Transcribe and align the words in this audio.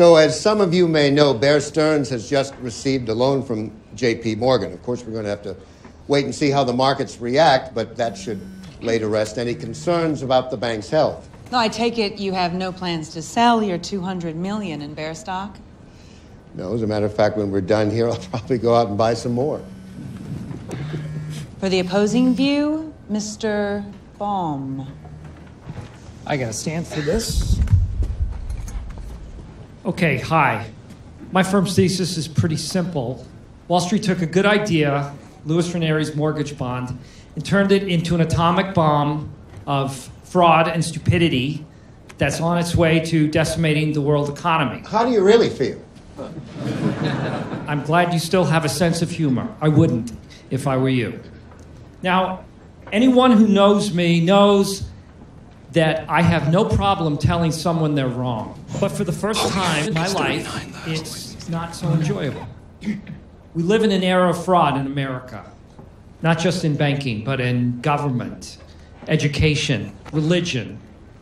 So, 0.00 0.16
as 0.16 0.40
some 0.40 0.62
of 0.62 0.72
you 0.72 0.88
may 0.88 1.10
know, 1.10 1.34
Bear 1.34 1.60
Stearns 1.60 2.08
has 2.08 2.26
just 2.26 2.54
received 2.62 3.10
a 3.10 3.14
loan 3.14 3.42
from 3.42 3.70
JP 3.96 4.38
Morgan. 4.38 4.72
Of 4.72 4.82
course, 4.82 5.04
we're 5.04 5.12
going 5.12 5.24
to 5.24 5.28
have 5.28 5.42
to 5.42 5.54
wait 6.08 6.24
and 6.24 6.34
see 6.34 6.48
how 6.48 6.64
the 6.64 6.72
markets 6.72 7.20
react, 7.20 7.74
but 7.74 7.98
that 7.98 8.16
should 8.16 8.40
lay 8.80 8.98
to 8.98 9.08
rest 9.08 9.36
any 9.36 9.54
concerns 9.54 10.22
about 10.22 10.50
the 10.50 10.56
bank's 10.56 10.88
health. 10.88 11.28
No, 11.52 11.58
I 11.58 11.68
take 11.68 11.98
it 11.98 12.18
you 12.18 12.32
have 12.32 12.54
no 12.54 12.72
plans 12.72 13.10
to 13.10 13.20
sell 13.20 13.62
your 13.62 13.76
200 13.76 14.36
million 14.36 14.80
in 14.80 14.94
Bear 14.94 15.14
stock? 15.14 15.58
No, 16.54 16.72
as 16.72 16.80
a 16.80 16.86
matter 16.86 17.04
of 17.04 17.14
fact, 17.14 17.36
when 17.36 17.50
we're 17.50 17.60
done 17.60 17.90
here, 17.90 18.08
I'll 18.08 18.16
probably 18.30 18.56
go 18.56 18.74
out 18.74 18.88
and 18.88 18.96
buy 18.96 19.12
some 19.12 19.32
more. 19.32 19.62
For 21.58 21.68
the 21.68 21.80
opposing 21.80 22.34
view, 22.34 22.94
Mr. 23.12 23.84
Baum. 24.16 24.90
I 26.26 26.38
gotta 26.38 26.54
stand 26.54 26.86
for 26.86 27.02
this. 27.02 27.60
Okay, 29.90 30.18
hi. 30.18 30.70
My 31.32 31.42
firm's 31.42 31.74
thesis 31.74 32.16
is 32.16 32.28
pretty 32.28 32.56
simple. 32.56 33.26
Wall 33.66 33.80
Street 33.80 34.04
took 34.04 34.22
a 34.22 34.26
good 34.26 34.46
idea, 34.46 35.12
Lewis 35.44 35.68
Ranieri's 35.70 36.14
mortgage 36.14 36.56
bond, 36.56 36.96
and 37.34 37.44
turned 37.44 37.72
it 37.72 37.82
into 37.82 38.14
an 38.14 38.20
atomic 38.20 38.72
bomb 38.72 39.32
of 39.66 39.96
fraud 40.22 40.68
and 40.68 40.84
stupidity 40.84 41.66
that's 42.18 42.40
on 42.40 42.56
its 42.58 42.76
way 42.76 43.00
to 43.00 43.26
decimating 43.26 43.92
the 43.92 44.00
world 44.00 44.28
economy. 44.30 44.80
How 44.86 45.04
do 45.04 45.10
you 45.10 45.24
really 45.24 45.50
feel? 45.50 45.82
I'm 47.66 47.82
glad 47.82 48.12
you 48.12 48.20
still 48.20 48.44
have 48.44 48.64
a 48.64 48.68
sense 48.68 49.02
of 49.02 49.10
humor. 49.10 49.52
I 49.60 49.66
wouldn't 49.66 50.12
if 50.50 50.68
I 50.68 50.76
were 50.76 50.88
you. 50.88 51.18
Now, 52.00 52.44
anyone 52.92 53.32
who 53.32 53.48
knows 53.48 53.92
me 53.92 54.20
knows 54.20 54.88
that 55.72 56.08
I 56.08 56.22
have 56.22 56.50
no 56.52 56.64
problem 56.64 57.16
telling 57.16 57.52
someone 57.52 57.94
they're 57.94 58.08
wrong. 58.08 58.64
But 58.80 58.90
for 58.90 59.04
the 59.04 59.12
first 59.12 59.48
time 59.48 59.88
in 59.88 59.94
my 59.94 60.08
life, 60.08 60.88
it's 60.88 61.48
not 61.48 61.74
so 61.74 61.88
enjoyable. 61.92 62.46
We 62.80 63.62
live 63.62 63.82
in 63.82 63.92
an 63.92 64.02
era 64.02 64.30
of 64.30 64.44
fraud 64.44 64.78
in 64.78 64.86
America, 64.86 65.44
not 66.22 66.38
just 66.38 66.64
in 66.64 66.76
banking, 66.76 67.24
but 67.24 67.40
in 67.40 67.80
government, 67.80 68.58
education, 69.08 69.92
religion, 70.12 70.78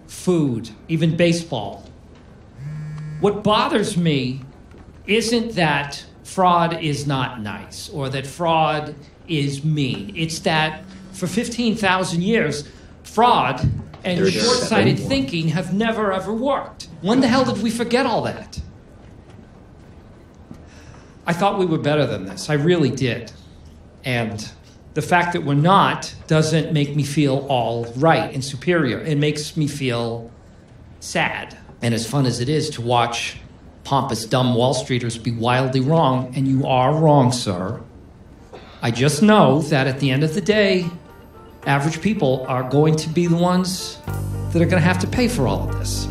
food, 0.06 0.70
even 0.88 1.16
baseball. 1.16 1.84
What 3.20 3.42
bothers 3.42 3.96
me 3.96 4.42
isn't 5.06 5.54
that 5.54 6.04
fraud 6.22 6.82
is 6.82 7.06
not 7.06 7.40
nice 7.40 7.88
or 7.88 8.08
that 8.10 8.26
fraud 8.26 8.94
is 9.26 9.64
mean. 9.64 10.12
It's 10.14 10.38
that 10.40 10.84
for 11.12 11.26
15,000 11.26 12.22
years, 12.22 12.68
fraud 13.02 13.68
and 14.04 14.18
short 14.32 14.58
sighted 14.58 14.98
thinking 14.98 15.48
have 15.48 15.74
never 15.74 16.12
ever 16.12 16.32
worked. 16.32 16.88
When 17.00 17.20
the 17.20 17.28
hell 17.28 17.44
did 17.44 17.62
we 17.62 17.70
forget 17.70 18.06
all 18.06 18.22
that? 18.22 18.60
I 21.26 21.32
thought 21.32 21.58
we 21.58 21.66
were 21.66 21.78
better 21.78 22.06
than 22.06 22.24
this. 22.24 22.48
I 22.48 22.54
really 22.54 22.90
did. 22.90 23.32
And 24.04 24.50
the 24.94 25.02
fact 25.02 25.34
that 25.34 25.44
we're 25.44 25.54
not 25.54 26.14
doesn't 26.26 26.72
make 26.72 26.96
me 26.96 27.02
feel 27.02 27.46
all 27.48 27.84
right 27.96 28.32
and 28.32 28.44
superior. 28.44 29.00
It 29.00 29.18
makes 29.18 29.56
me 29.56 29.68
feel 29.68 30.30
sad. 31.00 31.56
And 31.82 31.94
as 31.94 32.08
fun 32.08 32.26
as 32.26 32.40
it 32.40 32.48
is 32.48 32.70
to 32.70 32.82
watch 32.82 33.36
pompous, 33.84 34.24
dumb 34.26 34.54
Wall 34.54 34.74
Streeters 34.74 35.22
be 35.22 35.30
wildly 35.30 35.80
wrong, 35.80 36.32
and 36.34 36.48
you 36.48 36.66
are 36.66 36.94
wrong, 36.94 37.30
sir, 37.30 37.80
I 38.82 38.90
just 38.90 39.22
know 39.22 39.60
that 39.62 39.86
at 39.86 40.00
the 40.00 40.10
end 40.10 40.24
of 40.24 40.34
the 40.34 40.40
day, 40.40 40.88
average 41.68 42.00
people 42.00 42.46
are 42.48 42.62
going 42.62 42.96
to 42.96 43.08
be 43.10 43.26
the 43.26 43.36
ones 43.36 43.98
that 44.52 44.62
are 44.62 44.64
going 44.64 44.80
to 44.82 44.88
have 44.88 44.98
to 44.98 45.06
pay 45.06 45.28
for 45.28 45.46
all 45.46 45.68
of 45.68 45.78
this. 45.78 46.06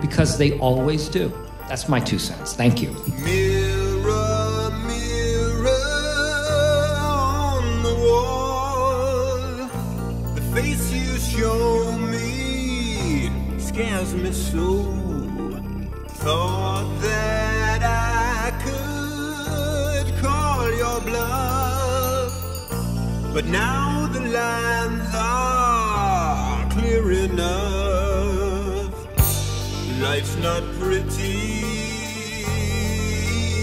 Because 0.00 0.36
they 0.36 0.58
always 0.58 1.08
do. 1.08 1.32
That's 1.68 1.88
my 1.88 2.00
two 2.00 2.18
cents. 2.18 2.52
Thank 2.54 2.82
you. 2.82 2.90
Mirror, 3.22 4.70
mirror 4.88 5.70
the 7.82 7.94
wall, 8.06 9.70
the 10.34 10.42
face 10.52 10.92
you 10.92 11.16
show 11.18 11.96
me 11.98 13.30
scares 13.58 14.14
me 14.14 14.32
so. 14.32 14.82
Thought 16.24 17.00
that 17.02 17.82
I 17.82 18.50
could 18.64 20.18
call 20.20 20.72
your 20.72 21.00
but 23.34 23.46
now 23.46 24.06
the 24.12 24.20
lines 24.20 25.10
are 25.12 26.70
clear 26.70 27.10
enough. 27.10 28.94
Life's 30.00 30.36
not 30.36 30.62
pretty, 30.78 31.64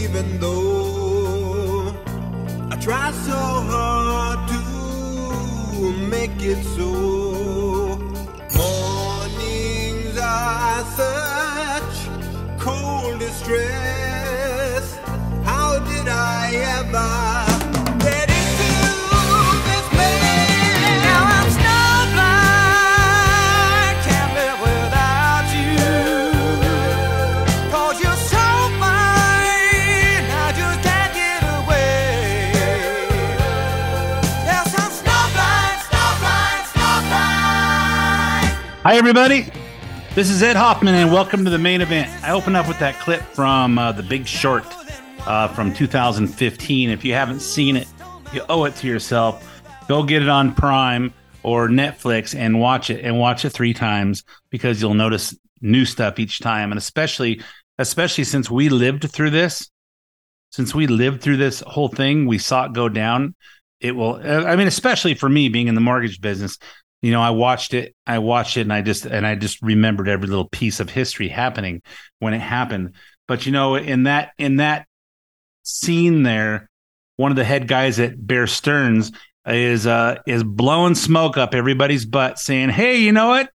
even 0.03 0.39
though 0.41 1.95
I 2.69 2.75
try 2.81 3.11
so 3.11 3.41
hard 3.71 4.39
to 4.49 4.61
make 6.15 6.37
it 6.41 6.61
so. 6.75 7.97
Mornings 8.57 10.17
are 10.17 10.83
such 10.99 11.95
cold 12.59 13.19
distress. 13.19 14.97
How 15.45 15.79
did 15.79 16.09
I 16.09 16.55
ever 16.77 17.50
Hi, 38.91 38.97
everybody. 38.97 39.45
This 40.15 40.29
is 40.29 40.43
Ed 40.43 40.57
Hoffman, 40.57 40.95
and 40.95 41.13
welcome 41.13 41.45
to 41.45 41.49
the 41.49 41.57
main 41.57 41.79
event. 41.79 42.11
I 42.25 42.33
open 42.33 42.57
up 42.57 42.67
with 42.67 42.77
that 42.79 42.99
clip 42.99 43.21
from 43.21 43.79
uh, 43.79 43.93
The 43.93 44.03
Big 44.03 44.27
Short 44.27 44.65
uh, 45.25 45.47
from 45.47 45.73
2015. 45.73 46.89
If 46.89 47.05
you 47.05 47.13
haven't 47.13 47.39
seen 47.39 47.77
it, 47.77 47.87
you 48.33 48.41
owe 48.49 48.65
it 48.65 48.75
to 48.75 48.87
yourself. 48.87 49.63
Go 49.87 50.03
get 50.03 50.21
it 50.21 50.27
on 50.27 50.53
Prime 50.53 51.13
or 51.41 51.69
Netflix 51.69 52.37
and 52.37 52.59
watch 52.59 52.89
it, 52.89 53.05
and 53.05 53.17
watch 53.17 53.45
it 53.45 53.51
three 53.51 53.73
times 53.73 54.25
because 54.49 54.81
you'll 54.81 54.93
notice 54.93 55.33
new 55.61 55.85
stuff 55.85 56.19
each 56.19 56.39
time. 56.39 56.73
And 56.73 56.77
especially, 56.77 57.41
especially 57.77 58.25
since 58.25 58.51
we 58.51 58.67
lived 58.67 59.09
through 59.09 59.29
this, 59.29 59.71
since 60.51 60.75
we 60.75 60.87
lived 60.87 61.21
through 61.21 61.37
this 61.37 61.61
whole 61.65 61.87
thing, 61.87 62.25
we 62.25 62.39
saw 62.39 62.65
it 62.65 62.73
go 62.73 62.89
down. 62.89 63.35
It 63.79 63.95
will. 63.95 64.15
I 64.21 64.57
mean, 64.57 64.67
especially 64.67 65.13
for 65.13 65.29
me 65.29 65.47
being 65.47 65.69
in 65.69 65.75
the 65.75 65.81
mortgage 65.81 66.19
business, 66.19 66.57
you 67.01 67.11
know, 67.11 67.21
I 67.21 67.31
watched 67.31 67.73
it, 67.73 67.95
I 68.05 68.19
watched 68.19 68.57
it, 68.57 68.61
and 68.61 68.73
I 68.73 68.81
just 68.81 69.05
and 69.05 69.25
I 69.25 69.35
just 69.35 69.61
remembered 69.61 70.07
every 70.07 70.27
little 70.27 70.47
piece 70.47 70.79
of 70.79 70.89
history 70.89 71.27
happening 71.29 71.81
when 72.19 72.33
it 72.33 72.39
happened. 72.39 72.93
But 73.27 73.45
you 73.45 73.51
know, 73.51 73.75
in 73.75 74.03
that 74.03 74.31
in 74.37 74.57
that 74.57 74.87
scene 75.63 76.23
there, 76.23 76.69
one 77.17 77.31
of 77.31 77.37
the 77.37 77.43
head 77.43 77.67
guys 77.67 77.99
at 77.99 78.25
Bear 78.25 78.45
Stearns 78.47 79.11
is 79.47 79.87
uh 79.87 80.19
is 80.27 80.43
blowing 80.43 80.95
smoke 80.95 81.37
up 81.37 81.55
everybody's 81.55 82.05
butt, 82.05 82.37
saying, 82.37 82.69
"Hey, 82.69 82.97
you 82.97 83.11
know 83.11 83.29
what? 83.29 83.49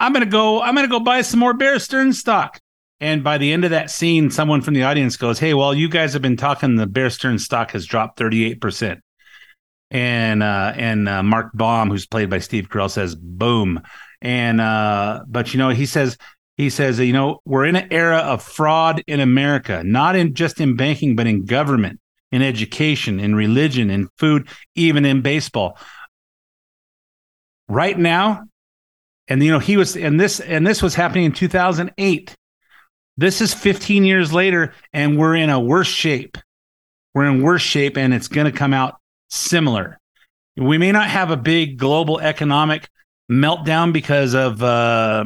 I'm 0.00 0.12
gonna 0.12 0.26
go. 0.26 0.60
I'm 0.60 0.74
gonna 0.74 0.88
go 0.88 1.00
buy 1.00 1.22
some 1.22 1.40
more 1.40 1.54
Bear 1.54 1.78
Stearns 1.78 2.18
stock." 2.18 2.58
And 3.00 3.22
by 3.22 3.38
the 3.38 3.52
end 3.52 3.64
of 3.64 3.70
that 3.70 3.90
scene, 3.90 4.30
someone 4.30 4.62
from 4.62 4.74
the 4.74 4.82
audience 4.82 5.16
goes, 5.16 5.38
"Hey, 5.38 5.54
well, 5.54 5.74
you 5.74 5.88
guys 5.88 6.12
have 6.12 6.22
been 6.22 6.36
talking. 6.36 6.74
The 6.74 6.86
Bear 6.88 7.10
Stearns 7.10 7.44
stock 7.44 7.70
has 7.70 7.86
dropped 7.86 8.18
38 8.18 8.60
percent." 8.60 9.00
And 9.94 10.42
uh, 10.42 10.72
and 10.74 11.08
uh, 11.08 11.22
Mark 11.22 11.52
Baum, 11.54 11.88
who's 11.88 12.04
played 12.04 12.28
by 12.28 12.40
Steve 12.40 12.68
Carell, 12.68 12.90
says 12.90 13.14
"boom." 13.14 13.80
And 14.20 14.60
uh, 14.60 15.22
but 15.26 15.54
you 15.54 15.58
know, 15.58 15.70
he 15.70 15.86
says 15.86 16.18
he 16.56 16.68
says 16.68 16.98
you 16.98 17.12
know 17.12 17.40
we're 17.46 17.64
in 17.64 17.76
an 17.76 17.88
era 17.92 18.18
of 18.18 18.42
fraud 18.42 19.02
in 19.06 19.20
America, 19.20 19.82
not 19.84 20.16
in 20.16 20.34
just 20.34 20.60
in 20.60 20.76
banking, 20.76 21.14
but 21.14 21.28
in 21.28 21.44
government, 21.44 22.00
in 22.32 22.42
education, 22.42 23.20
in 23.20 23.36
religion, 23.36 23.88
in 23.88 24.08
food, 24.18 24.48
even 24.74 25.04
in 25.04 25.22
baseball. 25.22 25.78
Right 27.68 27.96
now, 27.96 28.42
and 29.28 29.42
you 29.42 29.52
know 29.52 29.60
he 29.60 29.76
was 29.76 29.96
and 29.96 30.18
this 30.18 30.40
and 30.40 30.66
this 30.66 30.82
was 30.82 30.96
happening 30.96 31.24
in 31.24 31.32
2008. 31.32 32.34
This 33.16 33.40
is 33.40 33.54
15 33.54 34.04
years 34.04 34.32
later, 34.32 34.74
and 34.92 35.16
we're 35.16 35.36
in 35.36 35.50
a 35.50 35.60
worse 35.60 35.86
shape. 35.86 36.36
We're 37.14 37.26
in 37.26 37.42
worse 37.42 37.62
shape, 37.62 37.96
and 37.96 38.12
it's 38.12 38.26
going 38.26 38.50
to 38.50 38.58
come 38.58 38.74
out 38.74 38.96
similar. 39.30 39.98
We 40.56 40.78
may 40.78 40.92
not 40.92 41.08
have 41.08 41.30
a 41.30 41.36
big 41.36 41.78
global 41.78 42.20
economic 42.20 42.88
meltdown 43.30 43.92
because 43.92 44.34
of 44.34 44.62
uh, 44.62 45.24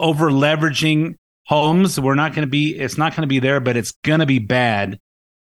over 0.00 0.30
leveraging 0.30 1.14
homes. 1.46 1.98
We're 2.00 2.14
not 2.14 2.32
going 2.34 2.46
to 2.46 2.50
be, 2.50 2.76
it's 2.78 2.98
not 2.98 3.12
going 3.12 3.22
to 3.22 3.28
be 3.28 3.38
there, 3.38 3.60
but 3.60 3.76
it's 3.76 3.92
going 4.04 4.20
to 4.20 4.26
be 4.26 4.38
bad 4.38 4.98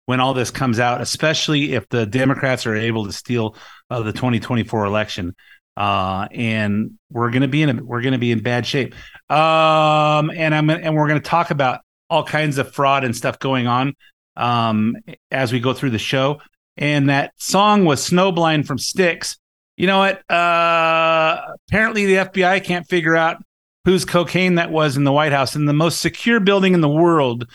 when 0.06 0.20
all 0.20 0.34
this 0.34 0.52
comes 0.52 0.80
out, 0.80 1.02
especially 1.02 1.74
if 1.74 1.88
the 1.90 2.06
Democrats 2.06 2.66
are 2.66 2.76
able 2.76 3.06
to 3.06 3.14
steal 3.14 3.56
uh, 3.90 4.02
the 4.02 4.12
2024 4.12 4.86
election. 4.86 5.34
uh, 5.78 6.28
and 6.32 6.92
we're 7.10 7.32
gonna 7.32 7.48
be 7.48 7.64
in 7.64 7.80
a, 7.80 7.84
we're 7.84 8.02
gonna 8.02 8.18
be 8.20 8.32
in 8.32 8.42
bad 8.42 8.66
shape. 8.66 8.94
Um, 9.30 10.30
and 10.32 10.54
I'm 10.54 10.68
gonna, 10.68 10.80
and 10.84 10.96
we're 10.96 11.08
gonna 11.08 11.20
talk 11.20 11.50
about 11.52 11.82
all 12.10 12.24
kinds 12.24 12.58
of 12.58 12.74
fraud 12.74 13.04
and 13.04 13.16
stuff 13.16 13.40
going 13.40 13.68
on 13.68 13.94
um, 14.36 14.96
as 15.32 15.52
we 15.52 15.60
go 15.60 15.74
through 15.74 15.92
the 15.92 16.00
show. 16.00 16.42
And 16.78 17.10
that 17.10 17.34
song 17.38 17.86
was 17.86 18.10
Snowblind 18.10 18.66
from 18.66 18.78
Styx. 18.78 19.38
You 19.78 19.88
know 19.88 20.00
what? 20.00 20.30
Uh, 20.32 21.42
apparently, 21.68 22.06
the 22.06 22.16
FBI 22.16 22.64
can't 22.64 22.88
figure 22.88 23.16
out 23.16 23.44
whose 23.86 24.06
cocaine 24.06 24.56
that 24.56 24.72
was 24.72 24.98
in 24.98 25.04
the 25.04 25.12
White 25.12 25.32
House 25.32 25.56
in 25.56 25.66
the 25.66 25.74
most 25.74 26.00
secure 26.00 26.40
building 26.40 26.74
in 26.74 26.82
the 26.82 26.90
world. 26.90 27.48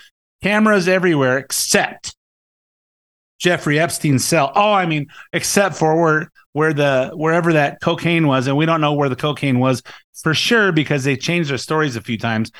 Cameras 0.42 0.86
everywhere 0.86 1.38
except 1.38 2.14
Jeffrey 3.38 3.78
Epstein's 3.78 4.24
cell. 4.24 4.52
Oh, 4.54 4.72
I 4.72 4.86
mean, 4.86 5.06
except 5.32 5.76
for 5.76 6.00
where 6.00 6.30
where 6.52 6.72
the 6.72 7.12
wherever 7.14 7.52
that 7.52 7.80
cocaine 7.80 8.26
was, 8.26 8.46
and 8.46 8.56
we 8.56 8.66
don't 8.66 8.80
know 8.80 8.94
where 8.94 9.08
the 9.08 9.16
cocaine 9.16 9.58
was 9.58 9.82
for 10.22 10.34
sure 10.34 10.72
because 10.72 11.04
they 11.04 11.16
changed 11.16 11.50
their 11.50 11.58
stories 11.58 11.96
a 11.96 12.00
few 12.00 12.18
times. 12.18 12.50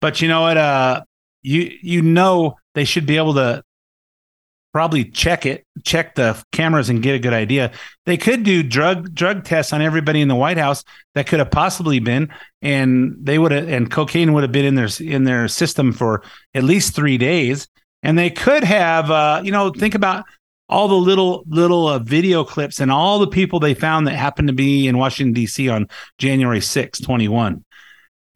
But 0.00 0.20
you 0.20 0.28
know 0.28 0.42
what? 0.42 0.56
Uh, 0.56 1.04
you 1.42 1.76
you 1.80 2.02
know 2.02 2.56
they 2.74 2.84
should 2.84 3.06
be 3.06 3.16
able 3.16 3.34
to 3.34 3.62
probably 4.76 5.06
check 5.06 5.46
it, 5.46 5.64
check 5.84 6.16
the 6.16 6.38
cameras, 6.52 6.90
and 6.90 7.02
get 7.02 7.14
a 7.14 7.18
good 7.18 7.32
idea. 7.32 7.72
They 8.04 8.18
could 8.18 8.42
do 8.42 8.62
drug 8.62 9.14
drug 9.14 9.42
tests 9.42 9.72
on 9.72 9.80
everybody 9.80 10.20
in 10.20 10.28
the 10.28 10.34
White 10.34 10.58
House 10.58 10.84
that 11.14 11.26
could 11.26 11.38
have 11.38 11.50
possibly 11.50 11.98
been, 11.98 12.28
and 12.60 13.16
they 13.18 13.38
would 13.38 13.52
have, 13.52 13.70
and 13.70 13.90
cocaine 13.90 14.34
would 14.34 14.42
have 14.42 14.52
been 14.52 14.66
in 14.66 14.74
their 14.74 14.90
in 15.00 15.24
their 15.24 15.48
system 15.48 15.94
for 15.94 16.22
at 16.52 16.62
least 16.62 16.94
three 16.94 17.16
days, 17.16 17.66
and 18.02 18.18
they 18.18 18.28
could 18.28 18.64
have, 18.64 19.10
uh, 19.10 19.40
you 19.42 19.50
know, 19.50 19.70
think 19.70 19.94
about 19.94 20.26
all 20.68 20.88
the 20.88 20.94
little 20.94 21.42
little 21.48 21.88
uh, 21.88 21.98
video 21.98 22.44
clips 22.44 22.78
and 22.78 22.92
all 22.92 23.18
the 23.18 23.28
people 23.28 23.58
they 23.58 23.72
found 23.72 24.06
that 24.06 24.14
happened 24.14 24.48
to 24.48 24.54
be 24.54 24.86
in 24.86 24.98
Washington 24.98 25.32
D.C. 25.32 25.70
on 25.70 25.88
January 26.18 26.60
6, 26.60 27.00
21. 27.00 27.64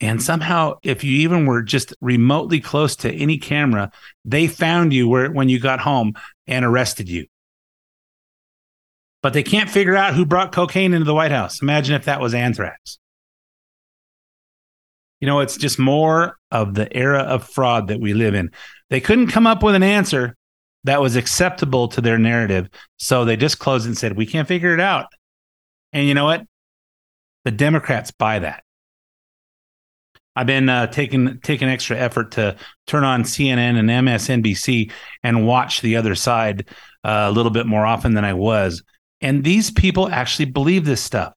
And 0.01 0.23
somehow, 0.23 0.79
if 0.83 1.05
you 1.05 1.13
even 1.21 1.45
were 1.45 1.63
just 1.63 1.95
remotely 2.01 2.61
close 2.61 2.97
to 2.97 3.13
any 3.13 3.37
camera, 3.37 3.91
they 4.25 4.47
found 4.47 4.95
you 4.95 5.09
where 5.09 5.31
when 5.31 5.51
you 5.51 5.61
got 5.61 5.81
home 5.81 6.15
and 6.47 6.65
arrested 6.65 7.09
you. 7.09 7.27
But 9.23 9.35
they 9.35 9.43
can't 9.43 9.69
figure 9.69 9.97
out 9.97 10.15
who 10.15 10.25
brought 10.25 10.53
cocaine 10.53 10.95
into 10.95 11.05
the 11.05 11.15
White 11.15 11.33
House. 11.33 11.61
Imagine 11.61 11.95
if 11.95 12.07
that 12.07 12.21
was 12.21 12.33
anthrax. 12.33 12.99
You 15.21 15.27
know, 15.27 15.41
it's 15.41 15.59
just 15.59 15.79
more 15.79 16.39
of 16.51 16.73
the 16.73 16.91
era 16.97 17.19
of 17.19 17.47
fraud 17.47 17.89
that 17.89 18.01
we 18.01 18.15
live 18.15 18.35
in. 18.35 18.51
They 18.89 19.01
couldn't 19.01 19.27
come 19.27 19.47
up 19.47 19.63
with 19.63 19.75
an 19.75 19.83
answer 19.83 20.35
that 20.85 21.03
was 21.03 21.15
acceptable 21.15 21.89
to 21.89 22.01
their 22.01 22.17
narrative. 22.17 22.71
So 22.97 23.27
they 23.27 23.37
just 23.37 23.59
closed 23.59 23.87
and 23.87 23.99
said, 23.99 24.17
we 24.17 24.25
can't 24.25 24.49
figure 24.49 24.73
it 24.73 24.81
out. 24.81 25.09
And 25.93 26.09
you 26.09 26.15
know 26.15 26.25
what? 26.25 26.47
The 27.45 27.51
Democrats 27.51 28.13
buy 28.13 28.39
that. 28.39 28.65
I've 30.37 30.47
been 30.47 30.69
uh, 30.69 30.87
taking 30.87 31.41
taking 31.41 31.69
extra 31.69 31.97
effort 31.97 32.33
to 32.33 32.57
turn 32.87 33.05
on 33.05 33.25
CNN 33.25 33.79
and 33.79 33.89
MSNBC 33.89 34.93
and 35.23 35.47
watch 35.47 35.81
the 35.81 35.97
other 35.97 36.15
side 36.15 36.69
uh, 37.05 37.27
a 37.29 37.33
little 37.33 37.51
bit 37.51 37.67
more 37.67 37.85
often 37.85 38.15
than 38.15 38.25
I 38.25 38.35
was. 38.35 38.83
And 39.21 39.43
these 39.45 39.71
people 39.71 40.09
actually 40.09 40.47
believe 40.47 40.85
this 40.85 41.03
stuff. 41.03 41.35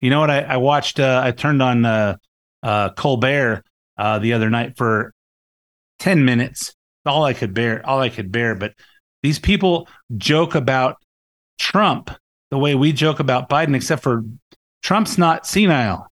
You 0.00 0.10
know 0.10 0.20
what? 0.20 0.30
I, 0.30 0.40
I 0.42 0.56
watched. 0.58 1.00
Uh, 1.00 1.20
I 1.24 1.32
turned 1.32 1.60
on 1.60 1.84
uh, 1.84 2.16
uh, 2.62 2.90
Colbert 2.90 3.64
uh, 3.96 4.18
the 4.20 4.32
other 4.32 4.50
night 4.50 4.76
for 4.76 5.12
ten 5.98 6.24
minutes. 6.24 6.74
All 7.04 7.24
I 7.24 7.32
could 7.32 7.54
bear. 7.54 7.84
All 7.84 8.00
I 8.00 8.08
could 8.08 8.30
bear. 8.30 8.54
But 8.54 8.74
these 9.22 9.38
people 9.40 9.88
joke 10.16 10.54
about 10.54 10.96
Trump 11.58 12.10
the 12.50 12.58
way 12.58 12.74
we 12.74 12.92
joke 12.92 13.18
about 13.18 13.50
Biden, 13.50 13.74
except 13.74 14.02
for 14.02 14.22
Trump's 14.82 15.18
not 15.18 15.46
senile 15.46 16.08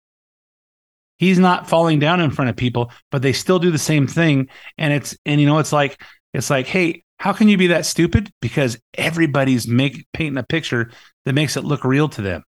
he's 1.18 1.38
not 1.38 1.68
falling 1.68 1.98
down 1.98 2.20
in 2.20 2.30
front 2.30 2.50
of 2.50 2.56
people 2.56 2.90
but 3.10 3.22
they 3.22 3.32
still 3.32 3.58
do 3.58 3.70
the 3.70 3.78
same 3.78 4.06
thing. 4.06 4.48
And 4.78 4.92
it's 4.92 5.16
and 5.24 5.40
you 5.40 5.46
know 5.46 5.58
it's 5.58 5.72
like 5.72 6.00
it's 6.32 6.50
like 6.50 6.66
hey 6.66 7.02
how 7.18 7.32
can 7.32 7.48
you 7.48 7.56
be 7.56 7.68
that 7.68 7.86
stupid? 7.86 8.30
Because 8.40 8.78
everybody's 8.94 9.66
make 9.66 10.06
painting 10.12 10.38
a 10.38 10.42
picture 10.42 10.90
that 11.24 11.32
makes 11.32 11.56
it 11.56 11.64
look 11.64 11.84
real 11.84 12.08
to 12.10 12.22
them. 12.22 12.44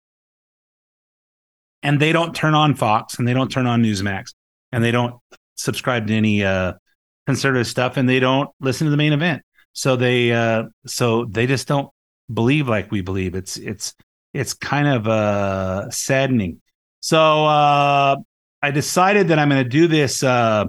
And 1.83 1.99
they 1.99 2.11
don't 2.11 2.35
turn 2.35 2.55
on 2.55 2.73
fox 2.73 3.19
and 3.19 3.27
they 3.27 3.33
don't 3.33 3.51
turn 3.51 3.67
on 3.67 3.83
newsmax 3.83 4.33
and 4.71 4.83
they 4.83 4.91
don't 4.91 5.15
subscribe 5.55 6.07
to 6.07 6.13
any 6.13 6.43
uh 6.43 6.73
conservative 7.27 7.67
stuff 7.67 7.97
and 7.97 8.09
they 8.09 8.19
don't 8.19 8.49
listen 8.59 8.85
to 8.85 8.91
the 8.91 8.97
main 8.97 9.13
event. 9.13 9.43
So 9.73 9.95
they 9.95 10.31
uh 10.31 10.63
so 10.87 11.25
they 11.25 11.45
just 11.45 11.67
don't 11.67 11.89
believe 12.33 12.67
like 12.67 12.91
we 12.91 13.01
believe. 13.01 13.35
It's 13.35 13.57
it's 13.57 13.93
it's 14.33 14.53
kind 14.55 14.87
of 14.87 15.07
uh 15.07 15.91
saddening. 15.91 16.61
So 17.01 17.45
uh 17.45 18.15
I 18.65 18.71
decided 18.71 19.27
that 19.27 19.37
I'm 19.37 19.49
going 19.49 19.63
to 19.63 19.69
do 19.69 19.85
this 19.85 20.23
uh, 20.23 20.65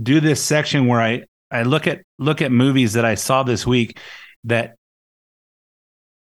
do 0.00 0.20
this 0.20 0.42
section 0.42 0.86
where 0.86 1.00
I 1.00 1.22
I 1.50 1.62
look 1.62 1.86
at 1.86 2.02
look 2.18 2.42
at 2.42 2.52
movies 2.52 2.92
that 2.92 3.06
I 3.06 3.14
saw 3.14 3.42
this 3.42 3.66
week 3.66 3.98
that 4.44 4.76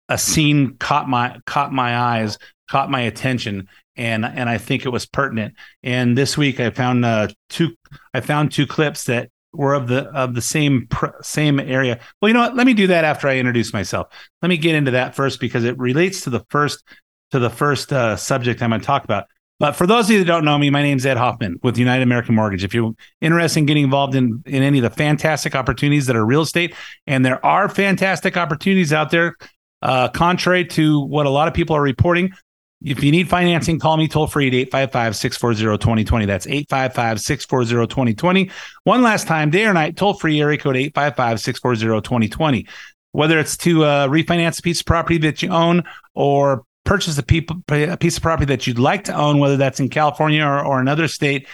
a 0.09 0.19
scene 0.19 0.79
caught 0.79 1.09
my 1.09 1.39
caught 1.47 1.73
my 1.73 1.97
eyes, 1.97 2.39
caught 2.69 2.91
my 2.91 3.03
attention, 3.03 3.69
and 3.95 4.25
and 4.25 4.49
I 4.49 4.59
think 4.59 4.85
it 4.85 4.89
was 4.89 5.07
pertinent. 5.07 5.55
And 5.85 6.19
this 6.19 6.37
week 6.37 6.59
I 6.59 6.71
found 6.71 7.05
uh, 7.05 7.29
two 7.51 7.77
I 8.13 8.21
found 8.21 8.51
two 8.51 8.67
clips 8.67 9.05
that 9.05 9.31
were 9.53 9.75
of 9.75 9.87
the 9.87 10.07
of 10.07 10.35
the 10.35 10.43
same 10.43 10.89
same 11.23 11.61
area. 11.61 12.01
Well, 12.21 12.31
you 12.31 12.35
know 12.35 12.41
what? 12.41 12.57
Let 12.57 12.67
me 12.67 12.75
do 12.75 12.89
that 12.89 13.05
after 13.05 13.29
I 13.29 13.37
introduce 13.37 13.73
myself. 13.73 14.09
Let 14.43 14.49
me 14.49 14.57
get 14.57 14.75
into 14.75 14.91
that 14.91 15.15
first 15.15 15.39
because 15.39 15.63
it 15.63 15.79
relates 15.79 16.23
to 16.23 16.31
the 16.31 16.45
first 16.51 16.83
to 17.31 17.39
the 17.39 17.51
first 17.51 17.93
uh, 17.93 18.17
subject 18.17 18.61
I'm 18.61 18.71
going 18.71 18.81
to 18.81 18.87
talk 18.87 19.05
about. 19.05 19.27
But 19.59 19.73
for 19.73 19.87
those 19.87 20.07
of 20.07 20.11
you 20.11 20.19
that 20.19 20.27
don't 20.27 20.45
know 20.45 20.59
me, 20.59 20.69
my 20.69 20.83
name 20.83 20.99
is 20.99 21.07
Ed 21.07 21.17
Hoffman 21.17 21.59
with 21.63 21.79
United 21.79 22.03
American 22.03 22.35
Mortgage. 22.35 22.63
If 22.63 22.75
you're 22.75 22.95
interested 23.23 23.61
in 23.61 23.67
getting 23.67 23.85
involved 23.85 24.15
in, 24.15 24.43
in 24.45 24.63
any 24.63 24.79
of 24.79 24.83
the 24.83 24.91
fantastic 24.91 25.55
opportunities 25.55 26.07
that 26.07 26.17
are 26.17 26.27
real 26.27 26.43
estate, 26.43 26.75
and 27.07 27.25
there 27.25 27.45
are 27.45 27.69
fantastic 27.69 28.37
opportunities 28.37 28.93
out 28.93 29.11
there, 29.11 29.35
uh, 29.81 30.09
contrary 30.09 30.65
to 30.65 31.01
what 31.07 31.25
a 31.25 31.31
lot 31.31 31.49
of 31.49 31.55
people 31.55 31.75
are 31.75 31.83
reporting, 31.83 32.33
if 32.83 33.03
you 33.03 33.11
need 33.11 33.29
financing, 33.29 33.79
call 33.79 33.97
me 33.97 34.07
toll 34.07 34.27
free 34.27 34.49
at 34.49 34.55
855 34.55 35.17
640 35.17 35.79
2020. 35.79 36.27
That's 36.27 36.47
855 36.47 37.21
640 37.21 37.87
2020. 37.87 38.51
One 38.85 39.03
last 39.03 39.27
time, 39.27 39.51
day 39.51 39.65
or 39.65 39.73
night, 39.73 39.97
toll 39.97 40.15
free 40.15 40.41
area 40.41 40.59
code 40.59 40.77
855 40.77 41.41
640 41.41 42.03
2020. 42.03 42.67
Whether 43.13 43.39
it's 43.39 43.57
to 43.59 43.85
uh, 43.85 44.09
refinance 44.09 44.59
a 44.59 44.63
piece 44.63 44.81
of 44.81 44.87
property 44.87 45.17
that 45.19 45.43
you 45.43 45.49
own 45.51 45.85
or 46.15 46.65
purchase 46.87 47.19
a, 47.19 47.23
piece 47.23 48.17
of 48.17 48.23
property 48.23 48.47
that 48.47 48.67
you'd 48.67 48.79
like 48.79 49.05
to 49.05 49.15
own, 49.15 49.39
whether 49.39 49.59
that's 49.59 49.81
in 49.81 49.91
California 49.91 50.43
or, 50.43 50.65
or 50.65 50.81
another 50.81 51.09
state, 51.09 51.47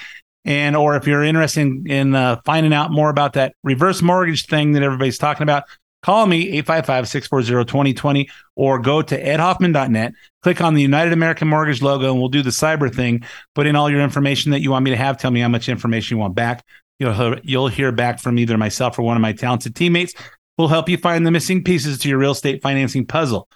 and 0.44 0.76
or 0.76 0.96
if 0.96 1.06
you're 1.06 1.24
interested 1.24 1.62
in, 1.62 1.90
in 1.90 2.14
uh, 2.14 2.40
finding 2.44 2.72
out 2.72 2.92
more 2.92 3.10
about 3.10 3.32
that 3.32 3.54
reverse 3.64 4.02
mortgage 4.02 4.46
thing 4.46 4.72
that 4.72 4.82
everybody's 4.82 5.18
talking 5.18 5.42
about, 5.42 5.64
call 6.02 6.26
me 6.26 6.60
855-640-2020 6.62 8.28
or 8.56 8.78
go 8.78 9.02
to 9.02 9.20
edhoffman.net, 9.20 10.12
click 10.42 10.60
on 10.60 10.74
the 10.74 10.82
United 10.82 11.12
American 11.12 11.48
Mortgage 11.48 11.80
logo, 11.80 12.10
and 12.10 12.20
we'll 12.20 12.28
do 12.28 12.42
the 12.42 12.50
cyber 12.50 12.92
thing. 12.92 13.24
Put 13.54 13.66
in 13.66 13.76
all 13.76 13.88
your 13.88 14.00
information 14.00 14.50
that 14.52 14.60
you 14.60 14.70
want 14.70 14.84
me 14.84 14.90
to 14.90 14.96
have. 14.96 15.16
Tell 15.16 15.30
me 15.30 15.40
how 15.40 15.48
much 15.48 15.68
information 15.68 16.16
you 16.16 16.20
want 16.20 16.34
back. 16.34 16.64
You'll, 16.98 17.36
you'll 17.42 17.68
hear 17.68 17.90
back 17.90 18.20
from 18.20 18.38
either 18.38 18.58
myself 18.58 18.98
or 18.98 19.02
one 19.02 19.16
of 19.16 19.22
my 19.22 19.32
talented 19.32 19.74
teammates. 19.74 20.14
We'll 20.58 20.68
help 20.68 20.88
you 20.88 20.98
find 20.98 21.26
the 21.26 21.30
missing 21.30 21.64
pieces 21.64 21.98
to 22.00 22.08
your 22.08 22.18
real 22.18 22.32
estate 22.32 22.62
financing 22.62 23.06
puzzle. 23.06 23.48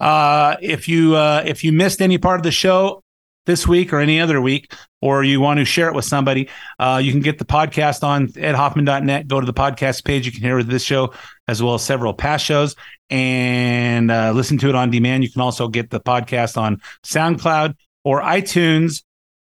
Uh, 0.00 0.56
if 0.60 0.88
you 0.88 1.14
uh, 1.14 1.42
if 1.46 1.62
you 1.62 1.72
missed 1.72 2.00
any 2.00 2.18
part 2.18 2.40
of 2.40 2.44
the 2.44 2.50
show 2.50 3.02
this 3.46 3.66
week 3.66 3.92
or 3.92 3.98
any 3.98 4.20
other 4.20 4.40
week, 4.40 4.72
or 5.02 5.24
you 5.24 5.40
want 5.40 5.58
to 5.58 5.64
share 5.64 5.88
it 5.88 5.94
with 5.94 6.04
somebody, 6.04 6.48
uh, 6.78 7.00
you 7.02 7.10
can 7.10 7.20
get 7.20 7.38
the 7.38 7.44
podcast 7.44 8.02
on 8.02 8.28
edhoffman.net. 8.28 9.28
Go 9.28 9.40
to 9.40 9.46
the 9.46 9.54
podcast 9.54 10.04
page. 10.04 10.26
You 10.26 10.32
can 10.32 10.42
hear 10.42 10.62
this 10.62 10.82
show 10.82 11.12
as 11.48 11.62
well 11.62 11.74
as 11.74 11.82
several 11.82 12.14
past 12.14 12.44
shows 12.44 12.76
and 13.08 14.10
uh, 14.10 14.32
listen 14.32 14.58
to 14.58 14.68
it 14.68 14.74
on 14.74 14.90
demand. 14.90 15.24
You 15.24 15.30
can 15.30 15.42
also 15.42 15.68
get 15.68 15.90
the 15.90 16.00
podcast 16.00 16.56
on 16.56 16.80
SoundCloud 17.04 17.74
or 18.04 18.22
iTunes, 18.22 19.02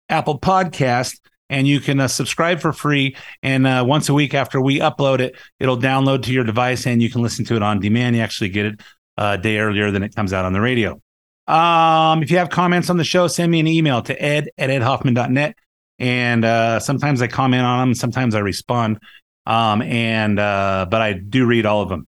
Apple 0.08 0.38
Podcast, 0.38 1.18
and 1.48 1.66
you 1.66 1.80
can 1.80 2.00
uh, 2.00 2.08
subscribe 2.08 2.60
for 2.60 2.72
free. 2.72 3.16
And 3.42 3.66
uh, 3.66 3.84
once 3.86 4.08
a 4.08 4.14
week 4.14 4.34
after 4.34 4.60
we 4.60 4.80
upload 4.80 5.20
it, 5.20 5.36
it'll 5.60 5.78
download 5.78 6.22
to 6.24 6.32
your 6.32 6.44
device 6.44 6.86
and 6.86 7.02
you 7.02 7.10
can 7.10 7.22
listen 7.22 7.44
to 7.46 7.56
it 7.56 7.62
on 7.62 7.80
demand. 7.80 8.16
You 8.16 8.22
actually 8.22 8.50
get 8.50 8.66
it 8.66 8.80
a 9.16 9.38
day 9.38 9.58
earlier 9.58 9.90
than 9.90 10.02
it 10.02 10.14
comes 10.14 10.32
out 10.32 10.44
on 10.44 10.52
the 10.52 10.60
radio. 10.60 11.00
Um, 11.46 12.22
if 12.22 12.30
you 12.30 12.38
have 12.38 12.50
comments 12.50 12.90
on 12.90 12.96
the 12.96 13.04
show, 13.04 13.26
send 13.28 13.52
me 13.52 13.60
an 13.60 13.66
email 13.66 14.02
to 14.02 14.20
ed 14.20 14.50
at 14.56 14.70
edhoffman.net. 14.70 15.56
And 15.98 16.44
uh, 16.44 16.80
sometimes 16.80 17.22
I 17.22 17.28
comment 17.28 17.62
on 17.62 17.88
them, 17.88 17.94
sometimes 17.94 18.34
I 18.34 18.40
respond. 18.40 18.98
Um, 19.46 19.82
and 19.82 20.38
uh, 20.38 20.86
but 20.90 21.02
I 21.02 21.12
do 21.12 21.46
read 21.46 21.66
all 21.66 21.82
of 21.82 21.88
them. 21.88 22.06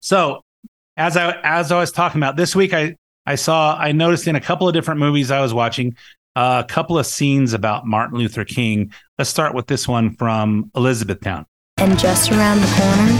So 0.00 0.42
as 0.96 1.16
I 1.16 1.38
as 1.42 1.70
I 1.70 1.78
was 1.78 1.92
talking 1.92 2.18
about 2.18 2.36
this 2.36 2.56
week, 2.56 2.72
I 2.72 2.96
I 3.26 3.34
saw 3.34 3.76
I 3.76 3.92
noticed 3.92 4.26
in 4.26 4.34
a 4.34 4.40
couple 4.40 4.66
of 4.66 4.72
different 4.72 5.00
movies 5.00 5.30
I 5.30 5.40
was 5.40 5.52
watching 5.52 5.94
uh, 6.34 6.62
a 6.64 6.68
couple 6.68 6.98
of 6.98 7.06
scenes 7.06 7.52
about 7.52 7.86
Martin 7.86 8.18
Luther 8.18 8.44
King. 8.44 8.92
Let's 9.18 9.30
start 9.30 9.54
with 9.54 9.66
this 9.66 9.86
one 9.86 10.14
from 10.16 10.70
Elizabethtown. 10.74 11.46
And 11.78 11.98
just 11.98 12.30
around 12.30 12.60
the 12.60 12.66
corner, 12.78 13.12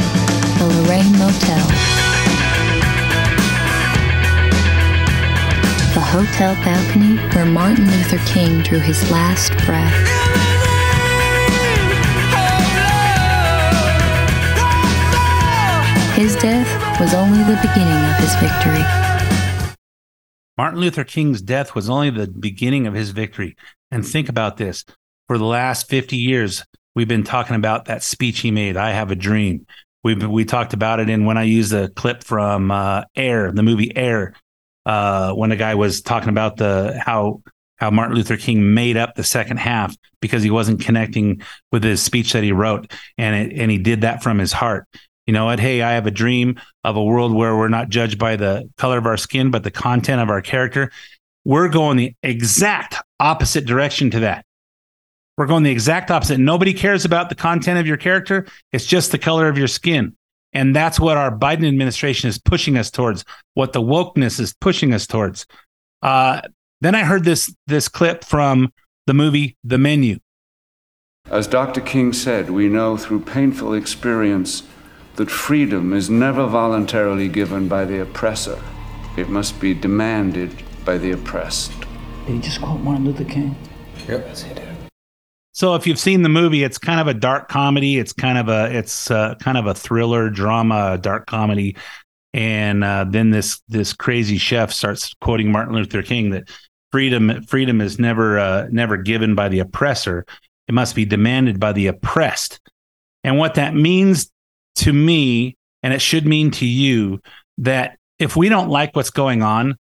the 0.58 0.82
Lorraine 0.82 1.12
Motel. 1.18 2.05
Hotel 6.06 6.54
balcony 6.64 7.16
where 7.34 7.44
Martin 7.44 7.84
Luther 7.86 8.18
King 8.26 8.62
drew 8.62 8.78
his 8.78 9.10
last 9.10 9.50
breath. 9.66 9.92
His 16.16 16.36
death 16.36 17.00
was 17.00 17.12
only 17.12 17.38
the 17.40 17.58
beginning 17.60 18.04
of 18.08 18.16
his 18.16 18.34
victory. 18.36 19.76
Martin 20.56 20.80
Luther 20.80 21.04
King's 21.04 21.42
death 21.42 21.75
was 21.75 21.90
only 21.90 22.08
the 22.08 22.28
beginning 22.28 22.86
of 22.86 22.94
his 22.94 23.10
victory. 23.10 23.56
And 23.90 24.06
think 24.06 24.28
about 24.28 24.56
this 24.56 24.84
for 25.26 25.38
the 25.38 25.44
last 25.44 25.88
50 25.88 26.16
years, 26.16 26.64
we've 26.94 27.08
been 27.08 27.25
talking 27.25 27.56
about 27.56 27.86
that 27.86 28.02
speech 28.02 28.40
he 28.40 28.50
made, 28.50 28.76
I 28.76 28.92
Have 28.92 29.10
a 29.10 29.16
Dream. 29.16 29.66
We've, 30.04 30.26
we 30.26 30.44
talked 30.44 30.72
about 30.72 31.00
it 31.00 31.10
in 31.10 31.25
when 31.25 31.36
I 31.36 31.42
used 31.42 31.72
a 31.72 31.88
clip 31.88 32.22
from 32.22 32.70
uh, 32.70 33.02
Air, 33.16 33.50
the 33.52 33.62
movie 33.62 33.94
Air, 33.96 34.34
uh, 34.86 35.32
when 35.32 35.50
the 35.50 35.56
guy 35.56 35.74
was 35.74 36.00
talking 36.00 36.30
about 36.30 36.56
the 36.56 36.98
how 37.04 37.42
how 37.76 37.90
Martin 37.90 38.16
Luther 38.16 38.38
King 38.38 38.72
made 38.72 38.96
up 38.96 39.14
the 39.14 39.24
second 39.24 39.58
half 39.58 39.94
because 40.22 40.42
he 40.42 40.50
wasn't 40.50 40.80
connecting 40.80 41.42
with 41.72 41.84
his 41.84 42.00
speech 42.02 42.32
that 42.32 42.42
he 42.42 42.52
wrote, 42.52 42.90
and 43.18 43.52
it, 43.52 43.58
and 43.58 43.70
he 43.70 43.76
did 43.76 44.00
that 44.00 44.22
from 44.22 44.38
his 44.38 44.52
heart. 44.52 44.86
You 45.26 45.34
know 45.34 45.46
what? 45.46 45.58
Hey, 45.58 45.82
I 45.82 45.92
have 45.92 46.06
a 46.06 46.12
dream 46.12 46.58
of 46.84 46.96
a 46.96 47.02
world 47.02 47.34
where 47.34 47.56
we're 47.56 47.68
not 47.68 47.88
judged 47.88 48.18
by 48.18 48.36
the 48.36 48.70
color 48.78 48.96
of 48.96 49.06
our 49.06 49.16
skin, 49.16 49.50
but 49.50 49.64
the 49.64 49.72
content 49.72 50.22
of 50.22 50.30
our 50.30 50.40
character. 50.40 50.90
We're 51.44 51.68
going 51.68 51.96
the 51.96 52.14
exact 52.22 52.96
opposite 53.20 53.66
direction 53.66 54.10
to 54.12 54.20
that. 54.20 54.44
We're 55.36 55.46
going 55.46 55.64
the 55.64 55.70
exact 55.70 56.10
opposite. 56.10 56.38
Nobody 56.38 56.72
cares 56.72 57.04
about 57.04 57.28
the 57.28 57.34
content 57.34 57.78
of 57.78 57.86
your 57.86 57.98
character. 57.98 58.46
It's 58.72 58.86
just 58.86 59.12
the 59.12 59.18
color 59.18 59.48
of 59.48 59.58
your 59.58 59.68
skin. 59.68 60.16
And 60.56 60.75
that's 60.75 60.98
what 60.98 61.18
our 61.18 61.30
Biden 61.30 61.68
administration 61.68 62.30
is 62.30 62.38
pushing 62.38 62.78
us 62.78 62.90
towards, 62.90 63.26
what 63.52 63.75
the 63.75 63.82
wokeness 63.82 64.40
is 64.40 64.54
pushing 64.58 64.94
us 64.94 65.06
towards. 65.06 65.44
Uh, 66.00 66.40
then 66.80 66.94
I 66.94 67.04
heard 67.04 67.25
this 67.25 67.54
this 67.66 67.88
clip 67.88 68.25
from 68.25 68.72
the 69.06 69.12
movie 69.12 69.58
The 69.64 69.76
Menu. 69.76 70.18
As 71.30 71.46
Dr. 71.46 71.82
King 71.82 72.14
said, 72.14 72.48
we 72.48 72.70
know 72.70 72.96
through 72.96 73.20
painful 73.20 73.75
experience 73.75 74.62
that 75.16 75.30
freedom 75.30 75.92
is 75.92 76.08
never 76.08 76.46
voluntarily 76.46 77.28
given 77.28 77.68
by 77.68 77.84
the 77.84 78.00
oppressor. 78.00 78.58
It 79.18 79.28
must 79.28 79.60
be 79.60 79.75
demanded 79.75 80.62
by 80.86 80.96
the 80.96 81.10
oppressed. 81.10 81.72
Did 82.26 82.36
he 82.36 82.40
just 82.40 82.62
quote 82.62 82.80
Martin 82.80 83.04
Luther 83.04 83.25
King? 83.25 83.54
So 85.56 85.75
if 85.75 85.86
you've 85.86 85.98
seen 85.98 86.20
the 86.20 86.28
movie, 86.28 86.64
it's 86.64 86.76
kind 86.76 87.00
of 87.00 87.06
a 87.06 87.14
dark 87.14 87.48
comedy. 87.48 87.96
It's 87.96 88.12
kind 88.12 88.36
of 88.36 88.50
a 88.50 88.76
it's 88.76 89.10
uh, 89.10 89.36
kind 89.36 89.56
of 89.56 89.66
a 89.66 89.72
thriller 89.72 90.28
drama, 90.28 90.98
dark 91.00 91.25
comedy. 91.25 91.78
And 92.34 92.84
uh, 92.84 93.06
then 93.08 93.30
this 93.30 93.62
this 93.66 93.94
crazy 93.94 94.36
chef 94.36 94.70
starts 94.70 95.14
quoting 95.22 95.50
Martin 95.50 95.75
Luther 95.75 96.02
King 96.02 96.28
that 96.30 96.50
freedom 96.92 97.42
freedom 97.44 97.80
is 97.80 97.98
never 97.98 98.38
uh, 98.38 98.68
never 98.70 98.98
given 98.98 99.34
by 99.34 99.48
the 99.48 99.60
oppressor. 99.60 100.26
It 100.68 100.75
must 100.75 100.94
be 100.94 101.06
demanded 101.06 101.58
by 101.58 101.72
the 101.72 101.86
oppressed. 101.86 102.60
And 103.25 103.38
what 103.38 103.54
that 103.54 103.75
means 103.75 104.30
to 104.80 104.92
me, 104.92 105.56
and 105.82 105.94
it 105.94 106.02
should 106.02 106.26
mean 106.26 106.50
to 106.50 106.66
you, 106.66 107.22
that 107.56 107.96
if 108.18 108.36
we 108.36 108.50
don't 108.50 108.68
like 108.68 108.94
what's 108.94 109.08
going 109.08 109.42
on, 109.42 109.75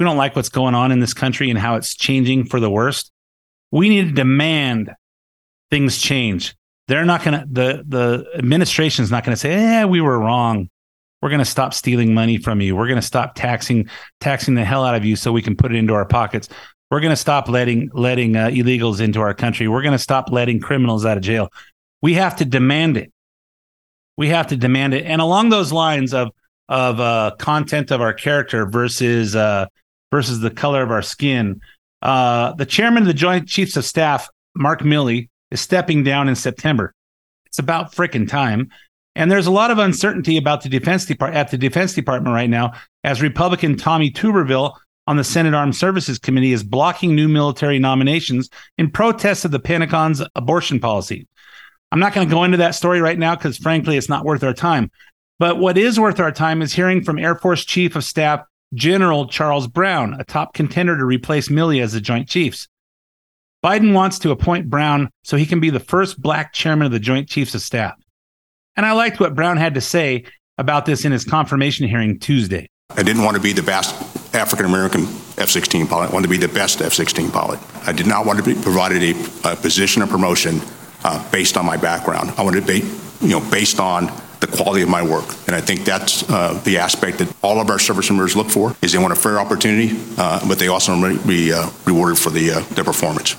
we 0.00 0.04
don't 0.04 0.16
like 0.16 0.34
what's 0.34 0.48
going 0.48 0.74
on 0.74 0.90
in 0.90 0.98
this 0.98 1.14
country 1.14 1.50
and 1.50 1.58
how 1.58 1.76
it's 1.76 1.94
changing 1.94 2.46
for 2.46 2.58
the 2.58 2.68
worst, 2.68 3.12
we 3.70 3.88
need 3.88 4.08
to 4.08 4.12
demand 4.12 4.92
things 5.70 5.98
change. 5.98 6.54
They're 6.88 7.04
not 7.04 7.22
going 7.22 7.40
to, 7.40 7.46
the, 7.50 7.84
the 7.86 8.30
administration 8.36 9.04
is 9.04 9.10
not 9.10 9.24
going 9.24 9.34
to 9.34 9.40
say, 9.40 9.52
eh, 9.52 9.84
we 9.84 10.00
were 10.00 10.18
wrong. 10.18 10.68
We're 11.22 11.28
going 11.28 11.40
to 11.40 11.44
stop 11.44 11.74
stealing 11.74 12.14
money 12.14 12.38
from 12.38 12.60
you. 12.60 12.74
We're 12.74 12.88
going 12.88 13.00
to 13.00 13.06
stop 13.06 13.34
taxing, 13.34 13.88
taxing 14.20 14.54
the 14.54 14.64
hell 14.64 14.84
out 14.84 14.94
of 14.94 15.04
you 15.04 15.16
so 15.16 15.32
we 15.32 15.42
can 15.42 15.54
put 15.54 15.72
it 15.72 15.76
into 15.76 15.94
our 15.94 16.06
pockets. 16.06 16.48
We're 16.90 17.00
going 17.00 17.12
to 17.12 17.16
stop 17.16 17.48
letting, 17.48 17.90
letting 17.92 18.34
uh, 18.34 18.48
illegals 18.48 19.00
into 19.00 19.20
our 19.20 19.34
country. 19.34 19.68
We're 19.68 19.82
going 19.82 19.92
to 19.92 19.98
stop 19.98 20.32
letting 20.32 20.60
criminals 20.60 21.06
out 21.06 21.16
of 21.16 21.22
jail. 21.22 21.52
We 22.02 22.14
have 22.14 22.36
to 22.36 22.44
demand 22.44 22.96
it. 22.96 23.12
We 24.16 24.28
have 24.30 24.48
to 24.48 24.56
demand 24.56 24.94
it. 24.94 25.04
And 25.04 25.20
along 25.20 25.50
those 25.50 25.72
lines 25.72 26.12
of, 26.12 26.30
of 26.68 26.98
uh, 26.98 27.32
content 27.38 27.90
of 27.90 28.00
our 28.00 28.12
character 28.12 28.66
versus, 28.66 29.36
uh, 29.36 29.66
versus 30.10 30.40
the 30.40 30.50
color 30.50 30.82
of 30.82 30.90
our 30.90 31.02
skin, 31.02 31.60
uh, 32.02 32.54
the 32.54 32.66
chairman 32.66 33.04
of 33.04 33.06
the 33.06 33.14
Joint 33.14 33.46
Chiefs 33.46 33.76
of 33.76 33.84
Staff, 33.84 34.28
Mark 34.54 34.80
Milley, 34.80 35.28
is 35.50 35.60
stepping 35.60 36.02
down 36.02 36.28
in 36.28 36.36
September. 36.36 36.94
It's 37.46 37.58
about 37.58 37.92
frickin' 37.92 38.28
time. 38.28 38.70
And 39.16 39.30
there's 39.30 39.46
a 39.46 39.50
lot 39.50 39.70
of 39.70 39.78
uncertainty 39.78 40.36
about 40.36 40.62
the 40.62 40.68
defense 40.68 41.04
department 41.04 41.38
at 41.38 41.50
the 41.50 41.58
Defense 41.58 41.94
Department 41.94 42.32
right 42.32 42.48
now, 42.48 42.72
as 43.02 43.20
Republican 43.20 43.76
Tommy 43.76 44.10
Tuberville 44.10 44.76
on 45.06 45.16
the 45.16 45.24
Senate 45.24 45.54
Armed 45.54 45.74
Services 45.74 46.18
Committee 46.18 46.52
is 46.52 46.62
blocking 46.62 47.16
new 47.16 47.28
military 47.28 47.80
nominations 47.80 48.48
in 48.78 48.90
protest 48.90 49.44
of 49.44 49.50
the 49.50 49.58
Pentagon's 49.58 50.22
abortion 50.36 50.78
policy. 50.78 51.26
I'm 51.90 51.98
not 51.98 52.14
going 52.14 52.28
to 52.28 52.32
go 52.32 52.44
into 52.44 52.58
that 52.58 52.76
story 52.76 53.00
right 53.00 53.18
now 53.18 53.34
because, 53.34 53.56
frankly, 53.58 53.96
it's 53.96 54.08
not 54.08 54.24
worth 54.24 54.44
our 54.44 54.54
time. 54.54 54.92
But 55.40 55.58
what 55.58 55.76
is 55.76 55.98
worth 55.98 56.20
our 56.20 56.30
time 56.30 56.62
is 56.62 56.72
hearing 56.72 57.02
from 57.02 57.18
Air 57.18 57.34
Force 57.34 57.64
Chief 57.64 57.96
of 57.96 58.04
Staff 58.04 58.44
General 58.74 59.26
Charles 59.26 59.66
Brown, 59.66 60.14
a 60.20 60.24
top 60.24 60.54
contender 60.54 60.96
to 60.96 61.04
replace 61.04 61.48
Milley 61.48 61.82
as 61.82 61.92
the 61.92 62.00
Joint 62.00 62.28
Chiefs. 62.28 62.68
Biden 63.64 63.92
wants 63.92 64.18
to 64.20 64.30
appoint 64.30 64.70
Brown 64.70 65.10
so 65.22 65.36
he 65.36 65.44
can 65.44 65.60
be 65.60 65.68
the 65.70 65.80
first 65.80 66.20
black 66.20 66.52
chairman 66.52 66.86
of 66.86 66.92
the 66.92 66.98
Joint 66.98 67.28
Chiefs 67.28 67.54
of 67.54 67.60
Staff. 67.60 67.94
And 68.76 68.86
I 68.86 68.92
liked 68.92 69.20
what 69.20 69.34
Brown 69.34 69.58
had 69.58 69.74
to 69.74 69.80
say 69.80 70.24
about 70.56 70.86
this 70.86 71.04
in 71.04 71.12
his 71.12 71.24
confirmation 71.24 71.86
hearing 71.86 72.18
Tuesday. 72.18 72.66
I 72.90 73.02
didn't 73.02 73.22
want 73.22 73.36
to 73.36 73.42
be 73.42 73.52
the 73.52 73.62
best 73.62 73.94
African 74.34 74.64
American 74.64 75.02
F 75.36 75.50
16 75.50 75.86
pilot. 75.86 76.10
I 76.10 76.12
wanted 76.12 76.28
to 76.28 76.30
be 76.30 76.38
the 76.38 76.52
best 76.52 76.80
F 76.80 76.94
16 76.94 77.30
pilot. 77.30 77.60
I 77.86 77.92
did 77.92 78.06
not 78.06 78.24
want 78.24 78.38
to 78.38 78.44
be 78.44 78.60
provided 78.60 79.02
a, 79.02 79.52
a 79.52 79.56
position 79.56 80.02
or 80.02 80.06
promotion 80.06 80.60
uh, 81.04 81.30
based 81.30 81.56
on 81.56 81.66
my 81.66 81.76
background. 81.76 82.32
I 82.38 82.42
wanted 82.42 82.62
to 82.62 82.66
be, 82.66 82.86
you 83.20 83.38
know, 83.38 83.50
based 83.50 83.78
on 83.78 84.06
the 84.40 84.46
quality 84.46 84.82
of 84.82 84.88
my 84.88 85.02
work. 85.02 85.26
And 85.46 85.54
I 85.54 85.60
think 85.60 85.84
that's 85.84 86.28
uh, 86.30 86.58
the 86.64 86.78
aspect 86.78 87.18
that 87.18 87.34
all 87.42 87.60
of 87.60 87.68
our 87.68 87.78
service 87.78 88.10
members 88.10 88.34
look 88.34 88.48
for 88.48 88.74
is 88.80 88.92
they 88.92 88.98
want 88.98 89.12
a 89.12 89.16
fair 89.16 89.38
opportunity, 89.38 89.96
uh, 90.16 90.46
but 90.48 90.58
they 90.58 90.68
also 90.68 90.98
want 90.98 91.20
to 91.20 91.28
be 91.28 91.52
uh, 91.52 91.68
rewarded 91.84 92.18
for 92.18 92.30
the, 92.30 92.52
uh, 92.52 92.60
their 92.74 92.84
performance. 92.84 93.36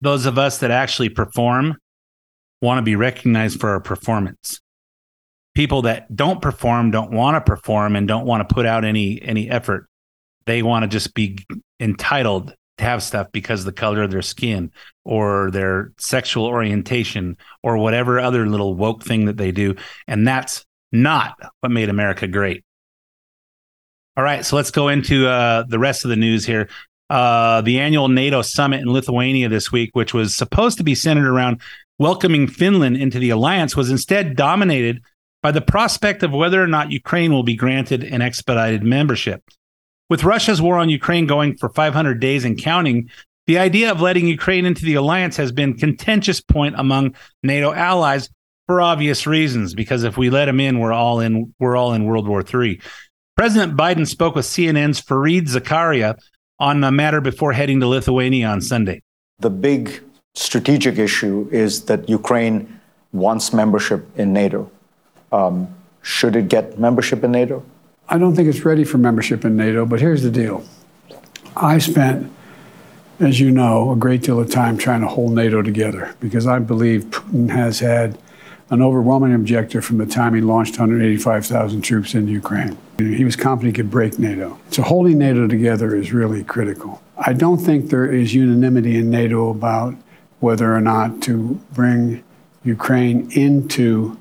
Those 0.00 0.26
of 0.26 0.38
us 0.38 0.58
that 0.58 0.70
actually 0.70 1.08
perform 1.08 1.76
want 2.62 2.78
to 2.78 2.82
be 2.82 2.96
recognized 2.96 3.60
for 3.60 3.70
our 3.70 3.80
performance. 3.80 4.60
People 5.54 5.82
that 5.82 6.14
don't 6.14 6.40
perform 6.40 6.90
don't 6.90 7.10
want 7.10 7.34
to 7.34 7.40
perform 7.40 7.96
and 7.96 8.06
don't 8.06 8.26
want 8.26 8.48
to 8.48 8.54
put 8.54 8.66
out 8.66 8.84
any 8.84 9.20
any 9.22 9.50
effort. 9.50 9.86
They 10.46 10.62
want 10.62 10.84
to 10.84 10.88
just 10.88 11.14
be 11.14 11.38
entitled 11.80 12.54
to 12.78 12.84
have 12.84 13.02
stuff 13.02 13.28
because 13.32 13.60
of 13.60 13.66
the 13.66 13.72
color 13.72 14.02
of 14.02 14.10
their 14.10 14.22
skin 14.22 14.70
or 15.04 15.50
their 15.50 15.92
sexual 15.98 16.46
orientation 16.46 17.36
or 17.62 17.76
whatever 17.76 18.20
other 18.20 18.46
little 18.46 18.74
woke 18.74 19.02
thing 19.02 19.26
that 19.26 19.36
they 19.36 19.50
do. 19.50 19.74
And 20.06 20.26
that's 20.26 20.64
not 20.92 21.36
what 21.60 21.72
made 21.72 21.88
America 21.88 22.26
great. 22.28 22.64
All 24.16 24.24
right, 24.24 24.44
so 24.44 24.56
let's 24.56 24.70
go 24.70 24.88
into 24.88 25.28
uh, 25.28 25.64
the 25.68 25.78
rest 25.78 26.04
of 26.04 26.08
the 26.08 26.16
news 26.16 26.44
here. 26.44 26.68
Uh, 27.10 27.62
the 27.62 27.80
annual 27.80 28.08
NATO 28.08 28.42
summit 28.42 28.80
in 28.80 28.92
Lithuania 28.92 29.48
this 29.48 29.72
week, 29.72 29.90
which 29.94 30.12
was 30.12 30.34
supposed 30.34 30.78
to 30.78 30.84
be 30.84 30.94
centered 30.94 31.28
around 31.28 31.60
welcoming 31.98 32.46
Finland 32.46 32.96
into 32.96 33.18
the 33.18 33.30
alliance, 33.30 33.76
was 33.76 33.90
instead 33.90 34.36
dominated 34.36 35.02
by 35.42 35.52
the 35.52 35.60
prospect 35.60 36.22
of 36.22 36.32
whether 36.32 36.62
or 36.62 36.66
not 36.66 36.92
Ukraine 36.92 37.32
will 37.32 37.44
be 37.44 37.54
granted 37.54 38.04
an 38.04 38.20
expedited 38.20 38.82
membership. 38.82 39.42
With 40.10 40.24
Russia's 40.24 40.60
war 40.60 40.78
on 40.78 40.88
Ukraine 40.88 41.26
going 41.26 41.56
for 41.56 41.68
500 41.68 42.20
days 42.20 42.44
and 42.44 42.58
counting, 42.58 43.10
the 43.46 43.58
idea 43.58 43.90
of 43.90 44.00
letting 44.00 44.26
Ukraine 44.26 44.66
into 44.66 44.84
the 44.84 44.94
alliance 44.94 45.36
has 45.36 45.52
been 45.52 45.74
contentious 45.74 46.40
point 46.40 46.74
among 46.76 47.14
NATO 47.42 47.72
allies 47.72 48.28
for 48.66 48.82
obvious 48.82 49.26
reasons. 49.26 49.74
Because 49.74 50.04
if 50.04 50.18
we 50.18 50.28
let 50.28 50.44
them 50.46 50.60
in, 50.60 50.78
we're 50.78 50.92
all 50.92 51.20
in. 51.20 51.54
We're 51.58 51.76
all 51.76 51.94
in 51.94 52.04
World 52.04 52.28
War 52.28 52.42
III. 52.42 52.80
President 53.36 53.76
Biden 53.76 54.06
spoke 54.06 54.34
with 54.34 54.44
CNN's 54.44 55.00
Fareed 55.00 55.48
Zakaria 55.48 56.18
on 56.58 56.80
the 56.80 56.90
matter 56.90 57.20
before 57.20 57.52
heading 57.52 57.80
to 57.80 57.86
Lithuania 57.86 58.48
on 58.48 58.60
Sunday. 58.60 59.02
The 59.38 59.50
big 59.50 60.02
strategic 60.34 60.98
issue 60.98 61.48
is 61.52 61.84
that 61.84 62.08
Ukraine 62.08 62.80
wants 63.12 63.52
membership 63.52 64.06
in 64.18 64.32
NATO. 64.32 64.70
Um, 65.32 65.74
should 66.02 66.36
it 66.36 66.48
get 66.48 66.78
membership 66.78 67.24
in 67.24 67.32
NATO? 67.32 67.64
I 68.08 68.18
don't 68.18 68.34
think 68.34 68.48
it's 68.48 68.64
ready 68.64 68.84
for 68.84 68.98
membership 68.98 69.44
in 69.44 69.56
NATO, 69.56 69.84
but 69.84 70.00
here's 70.00 70.22
the 70.22 70.30
deal. 70.30 70.64
I 71.56 71.78
spent, 71.78 72.32
as 73.20 73.40
you 73.40 73.50
know, 73.50 73.92
a 73.92 73.96
great 73.96 74.22
deal 74.22 74.40
of 74.40 74.50
time 74.50 74.78
trying 74.78 75.02
to 75.02 75.08
hold 75.08 75.32
NATO 75.32 75.60
together 75.62 76.14
because 76.20 76.46
I 76.46 76.58
believe 76.58 77.04
Putin 77.06 77.50
has 77.50 77.80
had 77.80 78.18
an 78.70 78.82
overwhelming 78.82 79.34
objective 79.34 79.84
from 79.84 79.98
the 79.98 80.06
time 80.06 80.34
he 80.34 80.40
launched 80.40 80.78
185,000 80.78 81.80
troops 81.82 82.14
into 82.14 82.32
Ukraine. 82.32 82.76
He 82.98 83.24
was 83.24 83.36
confident 83.36 83.76
he 83.76 83.82
could 83.82 83.90
break 83.90 84.18
NATO. 84.18 84.58
So 84.70 84.82
holding 84.82 85.18
NATO 85.18 85.46
together 85.46 85.96
is 85.96 86.12
really 86.12 86.44
critical. 86.44 87.02
I 87.16 87.32
don't 87.32 87.58
think 87.58 87.90
there 87.90 88.12
is 88.12 88.34
unanimity 88.34 88.96
in 88.98 89.10
NATO 89.10 89.50
about 89.50 89.94
whether 90.40 90.74
or 90.74 90.80
not 90.80 91.22
to 91.22 91.60
bring 91.72 92.22
Ukraine 92.62 93.30
into 93.32 94.18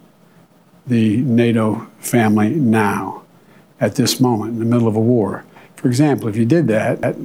the 0.86 1.18
NATO 1.18 1.88
family 2.00 2.52
now, 2.52 3.24
at 3.80 3.96
this 3.96 4.20
moment, 4.20 4.54
in 4.54 4.60
the 4.60 4.66
middle 4.66 4.88
of 4.88 4.96
a 4.96 5.02
war. 5.02 5.44
For 5.76 5.88
example, 5.88 6.28
if 6.30 6.38
you 6.38 6.46
did 6.46 6.68
that, 6.68 7.16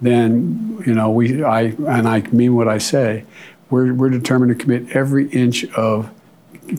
then 0.00 0.82
you 0.86 0.94
know 0.94 1.10
we 1.10 1.42
I 1.42 1.62
and 1.86 2.08
I 2.08 2.22
mean 2.32 2.54
what 2.54 2.68
I 2.68 2.78
say. 2.78 3.24
We're 3.68 3.92
we're 3.92 4.08
determined 4.08 4.56
to 4.56 4.62
commit 4.62 4.96
every 4.96 5.28
inch 5.28 5.64
of 5.74 6.10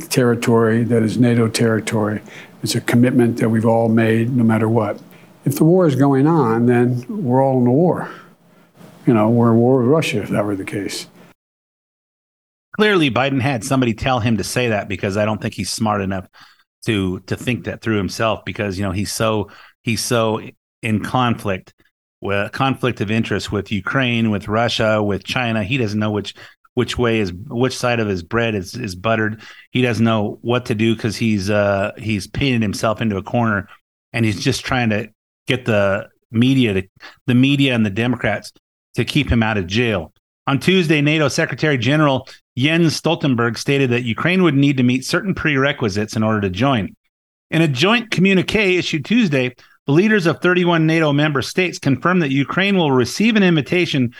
territory 0.09 0.83
that 0.85 1.03
is 1.03 1.17
NATO 1.17 1.47
territory. 1.47 2.21
It's 2.63 2.75
a 2.75 2.81
commitment 2.81 3.37
that 3.37 3.49
we've 3.49 3.65
all 3.65 3.89
made, 3.89 4.29
no 4.29 4.43
matter 4.43 4.69
what. 4.69 5.01
If 5.45 5.55
the 5.55 5.63
war 5.63 5.87
is 5.87 5.95
going 5.95 6.27
on, 6.27 6.67
then 6.67 7.05
we're 7.07 7.43
all 7.43 7.59
in 7.59 7.67
a 7.67 7.71
war. 7.71 8.09
You 9.07 9.13
know, 9.13 9.29
we're 9.29 9.51
in 9.51 9.57
war 9.57 9.81
with 9.81 9.87
Russia 9.87 10.21
if 10.21 10.29
that 10.29 10.45
were 10.45 10.55
the 10.55 10.63
case. 10.63 11.07
Clearly, 12.77 13.09
Biden 13.09 13.41
had 13.41 13.63
somebody 13.63 13.93
tell 13.93 14.19
him 14.19 14.37
to 14.37 14.43
say 14.43 14.69
that 14.69 14.87
because 14.87 15.17
I 15.17 15.25
don't 15.25 15.41
think 15.41 15.55
he's 15.55 15.71
smart 15.71 16.01
enough 16.01 16.27
to 16.85 17.19
to 17.21 17.35
think 17.35 17.65
that 17.65 17.81
through 17.81 17.97
himself 17.97 18.43
because 18.45 18.77
you 18.77 18.83
know 18.83 18.91
he's 18.91 19.11
so 19.11 19.49
he's 19.83 20.03
so 20.03 20.41
in 20.81 21.03
conflict 21.03 21.73
with 22.21 22.51
conflict 22.51 23.01
of 23.01 23.11
interest 23.11 23.51
with 23.51 23.71
Ukraine, 23.71 24.29
with 24.29 24.47
Russia, 24.47 25.01
with 25.01 25.23
China. 25.23 25.63
He 25.63 25.77
doesn't 25.77 25.99
know 25.99 26.11
which 26.11 26.33
which 26.73 26.97
way 26.97 27.19
is 27.19 27.33
which 27.33 27.77
side 27.77 27.99
of 27.99 28.07
his 28.07 28.23
bread 28.23 28.55
is 28.55 28.75
is 28.75 28.95
buttered. 28.95 29.41
He 29.71 29.81
doesn't 29.81 30.03
know 30.03 30.39
what 30.41 30.65
to 30.67 30.75
do 30.75 30.95
because 30.95 31.17
he's 31.17 31.49
uh 31.49 31.91
he's 31.97 32.27
painted 32.27 32.61
himself 32.61 33.01
into 33.01 33.17
a 33.17 33.23
corner 33.23 33.67
and 34.13 34.25
he's 34.25 34.43
just 34.43 34.65
trying 34.65 34.89
to 34.89 35.09
get 35.47 35.65
the 35.65 36.09
media 36.31 36.73
to 36.73 36.87
the 37.27 37.35
media 37.35 37.75
and 37.75 37.85
the 37.85 37.89
Democrats 37.89 38.51
to 38.95 39.05
keep 39.05 39.29
him 39.29 39.43
out 39.43 39.57
of 39.57 39.67
jail. 39.67 40.13
On 40.47 40.59
Tuesday, 40.59 41.01
NATO 41.01 41.27
Secretary 41.27 41.77
General 41.77 42.27
Jens 42.57 42.99
Stoltenberg 42.99 43.57
stated 43.57 43.89
that 43.91 44.03
Ukraine 44.03 44.43
would 44.43 44.55
need 44.55 44.77
to 44.77 44.83
meet 44.83 45.05
certain 45.05 45.33
prerequisites 45.33 46.15
in 46.15 46.23
order 46.23 46.41
to 46.41 46.49
join. 46.49 46.95
In 47.51 47.61
a 47.61 47.67
joint 47.67 48.11
communique 48.11 48.77
issued 48.77 49.05
Tuesday, 49.05 49.53
the 49.87 49.93
leaders 49.93 50.25
of 50.25 50.41
31 50.41 50.87
NATO 50.87 51.11
member 51.13 51.41
states 51.41 51.79
confirmed 51.79 52.21
that 52.21 52.31
Ukraine 52.31 52.77
will 52.77 52.91
receive 52.91 53.35
an 53.35 53.43
invitation, 53.43 54.13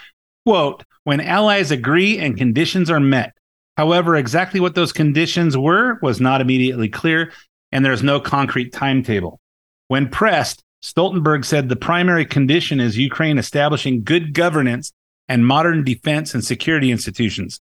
quote, 0.46 0.84
when 1.04 1.20
allies 1.20 1.72
agree 1.72 2.18
and 2.20 2.38
conditions 2.38 2.90
are 2.90 3.00
met. 3.00 3.34
However, 3.78 4.16
exactly 4.16 4.60
what 4.60 4.76
those 4.76 4.92
conditions 4.92 5.58
were 5.58 5.98
was 6.02 6.20
not 6.20 6.42
immediately 6.42 6.90
clear, 6.90 7.32
and 7.72 7.84
there's 7.84 8.04
no 8.04 8.20
concrete 8.20 8.74
timetable. 8.74 9.40
When 9.88 10.10
pressed, 10.10 10.62
Stoltenberg 10.84 11.46
said 11.46 11.70
the 11.70 11.76
primary 11.76 12.26
condition 12.26 12.80
is 12.80 12.98
Ukraine 12.98 13.38
establishing 13.38 14.04
good 14.04 14.34
governance 14.34 14.92
and 15.28 15.46
modern 15.46 15.84
defense 15.84 16.34
and 16.34 16.44
security 16.44 16.92
institutions. 16.92 17.60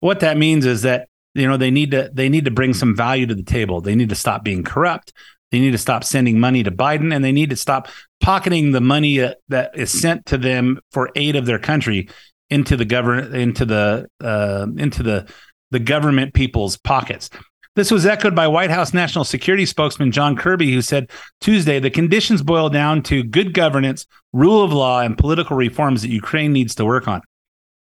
What 0.00 0.20
that 0.20 0.36
means 0.36 0.66
is 0.66 0.82
that 0.82 1.08
you 1.34 1.46
know 1.46 1.56
they 1.56 1.70
need 1.70 1.90
to 1.92 2.10
they 2.12 2.28
need 2.28 2.44
to 2.44 2.50
bring 2.50 2.74
some 2.74 2.94
value 2.94 3.26
to 3.26 3.34
the 3.34 3.42
table. 3.42 3.80
They 3.80 3.94
need 3.94 4.08
to 4.08 4.14
stop 4.14 4.44
being 4.44 4.64
corrupt. 4.64 5.12
They 5.52 5.60
need 5.60 5.70
to 5.70 5.78
stop 5.78 6.02
sending 6.02 6.40
money 6.40 6.62
to 6.64 6.70
Biden, 6.70 7.14
and 7.14 7.24
they 7.24 7.32
need 7.32 7.50
to 7.50 7.56
stop 7.56 7.88
pocketing 8.20 8.72
the 8.72 8.80
money 8.80 9.20
uh, 9.20 9.34
that 9.48 9.76
is 9.76 9.90
sent 9.90 10.26
to 10.26 10.38
them 10.38 10.80
for 10.90 11.10
aid 11.14 11.36
of 11.36 11.46
their 11.46 11.58
country 11.58 12.08
into 12.50 12.76
the 12.76 12.84
government 12.84 13.34
into 13.34 13.64
the 13.64 14.06
uh, 14.22 14.66
into 14.76 15.02
the 15.02 15.26
the 15.70 15.80
government 15.80 16.34
people's 16.34 16.76
pockets. 16.76 17.30
This 17.74 17.90
was 17.90 18.06
echoed 18.06 18.34
by 18.34 18.48
White 18.48 18.70
House 18.70 18.94
National 18.94 19.24
Security 19.24 19.66
spokesman 19.66 20.10
John 20.10 20.34
Kirby, 20.34 20.72
who 20.72 20.80
said 20.80 21.10
Tuesday 21.42 21.78
the 21.78 21.90
conditions 21.90 22.42
boil 22.42 22.70
down 22.70 23.02
to 23.02 23.22
good 23.22 23.52
governance, 23.52 24.06
rule 24.32 24.64
of 24.64 24.72
law, 24.72 25.02
and 25.02 25.18
political 25.18 25.56
reforms 25.56 26.00
that 26.00 26.08
Ukraine 26.08 26.54
needs 26.54 26.74
to 26.76 26.86
work 26.86 27.06
on. 27.06 27.20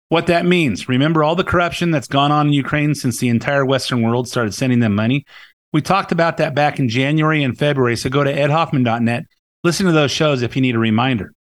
What 0.08 0.27
that 0.27 0.46
means, 0.46 0.88
remember 0.88 1.24
all 1.24 1.36
the 1.36 1.44
corruption 1.44 1.91
that's 1.91 2.08
gone 2.08 2.32
on 2.32 2.48
in 2.48 2.53
Ukraine 2.53 2.96
since 2.96 3.18
the 3.18 3.30
entire 3.30 3.65
Western 3.65 4.01
world 4.01 4.30
started 4.30 4.53
sending 4.53 4.80
them 4.80 4.96
money? 4.96 5.25
We 5.74 5.82
talked 5.82 6.12
about 6.13 6.38
that 6.38 6.56
back 6.56 6.80
in 6.80 6.88
January 6.88 7.44
and 7.44 7.58
February, 7.58 7.98
so 7.98 8.10
go 8.10 8.24
to 8.24 8.34
edhoffman.net, 8.34 9.25
listen 9.63 9.86
to 9.86 9.91
those 9.91 10.12
shows 10.12 10.41
if 10.41 10.56
you 10.56 10.62
need 10.62 10.75
a 10.75 10.80
reminder. 10.80 11.34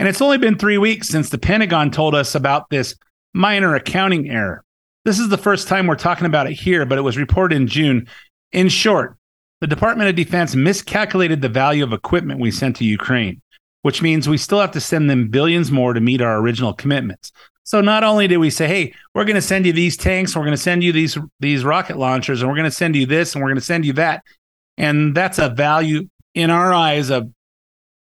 And 0.00 0.08
it's 0.08 0.22
only 0.22 0.38
been 0.38 0.56
three 0.56 0.78
weeks 0.78 1.08
since 1.08 1.28
the 1.28 1.36
Pentagon 1.36 1.90
told 1.90 2.14
us 2.14 2.34
about 2.34 2.70
this 2.70 2.96
minor 3.34 3.74
accounting 3.74 4.30
error. 4.30 4.64
This 5.04 5.18
is 5.18 5.28
the 5.28 5.36
first 5.36 5.68
time 5.68 5.86
we're 5.86 5.94
talking 5.94 6.24
about 6.24 6.46
it 6.46 6.54
here, 6.54 6.86
but 6.86 6.96
it 6.96 7.02
was 7.02 7.18
reported 7.18 7.56
in 7.56 7.66
June. 7.66 8.08
In 8.50 8.70
short, 8.70 9.18
the 9.60 9.66
Department 9.66 10.08
of 10.08 10.16
Defense 10.16 10.56
miscalculated 10.56 11.42
the 11.42 11.50
value 11.50 11.84
of 11.84 11.92
equipment 11.92 12.40
we 12.40 12.50
sent 12.50 12.76
to 12.76 12.84
Ukraine, 12.86 13.42
which 13.82 14.00
means 14.00 14.26
we 14.26 14.38
still 14.38 14.58
have 14.58 14.70
to 14.70 14.80
send 14.80 15.10
them 15.10 15.28
billions 15.28 15.70
more 15.70 15.92
to 15.92 16.00
meet 16.00 16.22
our 16.22 16.38
original 16.38 16.72
commitments. 16.72 17.30
So 17.64 17.82
not 17.82 18.02
only 18.02 18.26
did 18.26 18.38
we 18.38 18.48
say, 18.48 18.68
"Hey, 18.68 18.94
we're 19.14 19.26
going 19.26 19.34
to 19.34 19.42
send 19.42 19.66
you 19.66 19.74
these 19.74 19.98
tanks, 19.98 20.34
we're 20.34 20.46
going 20.46 20.52
to 20.52 20.56
send 20.56 20.82
you 20.82 20.92
these 20.92 21.18
these 21.40 21.62
rocket 21.62 21.98
launchers, 21.98 22.40
and 22.40 22.48
we're 22.48 22.56
going 22.56 22.64
to 22.64 22.70
send 22.70 22.96
you 22.96 23.04
this, 23.04 23.34
and 23.34 23.42
we're 23.42 23.50
going 23.50 23.60
to 23.60 23.60
send 23.60 23.84
you 23.84 23.92
that," 23.92 24.24
and 24.78 25.14
that's 25.14 25.38
a 25.38 25.50
value 25.50 26.08
in 26.34 26.48
our 26.48 26.72
eyes 26.72 27.10
of 27.10 27.30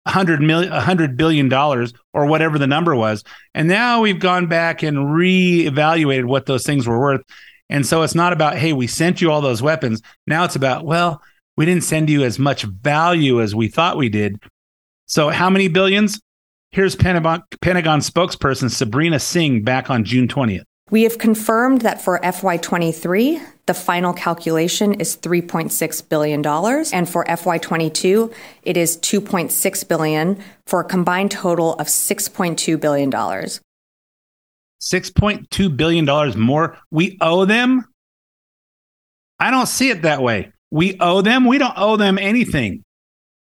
100 0.09 0.41
million 0.41 0.71
100 0.73 1.17
billion 1.17 1.49
dollars 1.49 1.93
or 2.13 2.27
whatever 2.27 2.59
the 2.59 2.67
number 2.67 2.95
was. 2.95 3.23
And 3.55 3.69
now 3.69 4.01
we've 4.01 4.19
gone 4.19 4.47
back 4.47 4.83
and 4.83 4.99
reevaluated 4.99 6.25
what 6.25 6.47
those 6.47 6.65
things 6.65 6.87
were 6.87 6.99
worth. 6.99 7.23
And 7.71 7.87
so 7.87 8.03
it's 8.03 8.15
not 8.15 8.33
about 8.33 8.57
hey 8.57 8.73
we 8.73 8.87
sent 8.87 9.21
you 9.21 9.31
all 9.31 9.41
those 9.41 9.63
weapons. 9.63 10.03
Now 10.27 10.45
it's 10.45 10.57
about 10.57 10.85
well 10.85 11.23
we 11.57 11.67
didn't 11.67 11.85
send 11.85 12.09
you 12.11 12.25
as 12.25 12.39
much 12.39 12.63
value 12.63 13.41
as 13.43 13.55
we 13.55 13.69
thought 13.69 13.97
we 13.97 14.09
did. 14.09 14.43
So 15.07 15.31
how 15.31 15.51
many 15.51 15.69
billions? 15.69 16.21
Here's 16.71 16.95
pentagon, 16.95 17.43
pentagon 17.63 18.01
spokesperson 18.01 18.71
sabrina 18.71 19.19
singh 19.19 19.63
back 19.63 19.89
on 19.89 20.05
june 20.05 20.29
20th 20.29 20.65
we 20.91 21.03
have 21.03 21.19
confirmed 21.19 21.83
that 21.83 22.01
for 22.01 22.19
FY23, 22.21 23.43
the 23.69 23.75
final 23.75 24.13
calculation 24.13 24.95
is 24.95 25.17
$3.6 25.17 26.09
billion. 26.09 26.45
And 26.45 27.09
for 27.09 27.25
FY22, 27.25 28.35
it 28.63 28.77
is 28.77 28.97
2.6 28.97 29.89
billion 29.89 30.43
for 30.67 30.81
a 30.81 30.85
combined 30.85 31.31
total 31.31 31.75
of 31.75 31.87
$6.2 31.87 32.81
billion. 32.81 33.13
$6.2 33.13 35.77
billion 35.77 36.41
more 36.41 36.77
we 36.91 37.17
owe 37.21 37.45
them? 37.45 37.85
I 39.39 39.53
don't 39.53 39.67
see 39.67 39.91
it 39.91 40.03
that 40.03 40.21
way. 40.23 40.53
We 40.71 40.97
owe 40.99 41.21
them. 41.21 41.45
We 41.45 41.59
don't 41.59 41.75
owe 41.77 41.97
them 41.97 42.19
anything. 42.19 42.83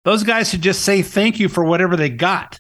Those 0.05 0.23
guys 0.23 0.49
should 0.49 0.61
just 0.61 0.81
say 0.81 1.03
thank 1.03 1.39
you 1.39 1.49
for 1.49 1.63
whatever 1.63 1.95
they 1.95 2.09
got. 2.09 2.57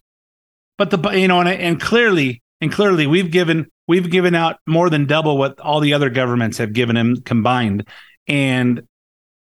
But 0.77 0.91
the, 0.91 0.99
you 1.11 1.27
know, 1.27 1.39
and, 1.39 1.49
and 1.49 1.81
clearly, 1.81 2.43
and 2.61 2.71
clearly 2.71 3.07
we've 3.07 3.31
given 3.31 3.71
we've 3.89 4.11
given 4.11 4.35
out 4.35 4.59
more 4.67 4.87
than 4.91 5.07
double 5.07 5.35
what 5.35 5.59
all 5.59 5.79
the 5.79 5.95
other 5.95 6.11
governments 6.11 6.59
have 6.59 6.73
given 6.73 6.95
him 6.95 7.21
combined. 7.23 7.87
And 8.27 8.83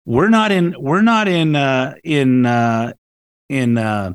we're 0.06 0.28
not 0.28 0.52
in 0.52 0.76
we're 0.78 1.02
not 1.02 1.26
in 1.26 1.56
uh 1.56 1.96
in 2.04 2.46
uh 2.46 2.92
in 3.48 3.76
uh 3.76 4.12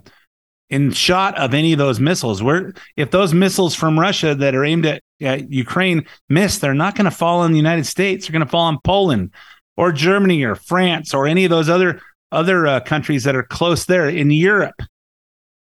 in 0.69 0.91
shot 0.91 1.37
of 1.37 1.53
any 1.53 1.73
of 1.73 1.77
those 1.77 1.99
missiles. 1.99 2.41
We're 2.41 2.71
if 2.95 3.11
those 3.11 3.33
missiles 3.33 3.75
from 3.75 3.99
russia 3.99 4.33
that 4.33 4.55
are 4.55 4.63
aimed 4.63 4.85
at, 4.85 5.03
at 5.21 5.51
ukraine 5.51 6.05
miss 6.29 6.57
they're 6.57 6.73
not 6.73 6.95
going 6.95 7.05
to 7.05 7.11
fall 7.11 7.43
in 7.43 7.51
the 7.51 7.57
united 7.57 7.85
states. 7.85 8.25
They're 8.25 8.31
going 8.31 8.45
to 8.45 8.49
fall 8.49 8.67
on 8.67 8.79
poland 8.81 9.33
or 9.75 9.91
germany 9.91 10.43
or 10.45 10.55
france 10.55 11.13
or 11.13 11.27
any 11.27 11.43
of 11.43 11.49
those 11.49 11.69
other 11.69 11.99
other 12.31 12.65
uh, 12.65 12.79
countries 12.79 13.25
that 13.25 13.35
are 13.35 13.43
close 13.43 13.85
there 13.85 14.07
in 14.07 14.31
europe 14.31 14.81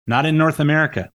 not 0.05 0.25
in 0.25 0.37
north 0.37 0.59
america. 0.59 1.09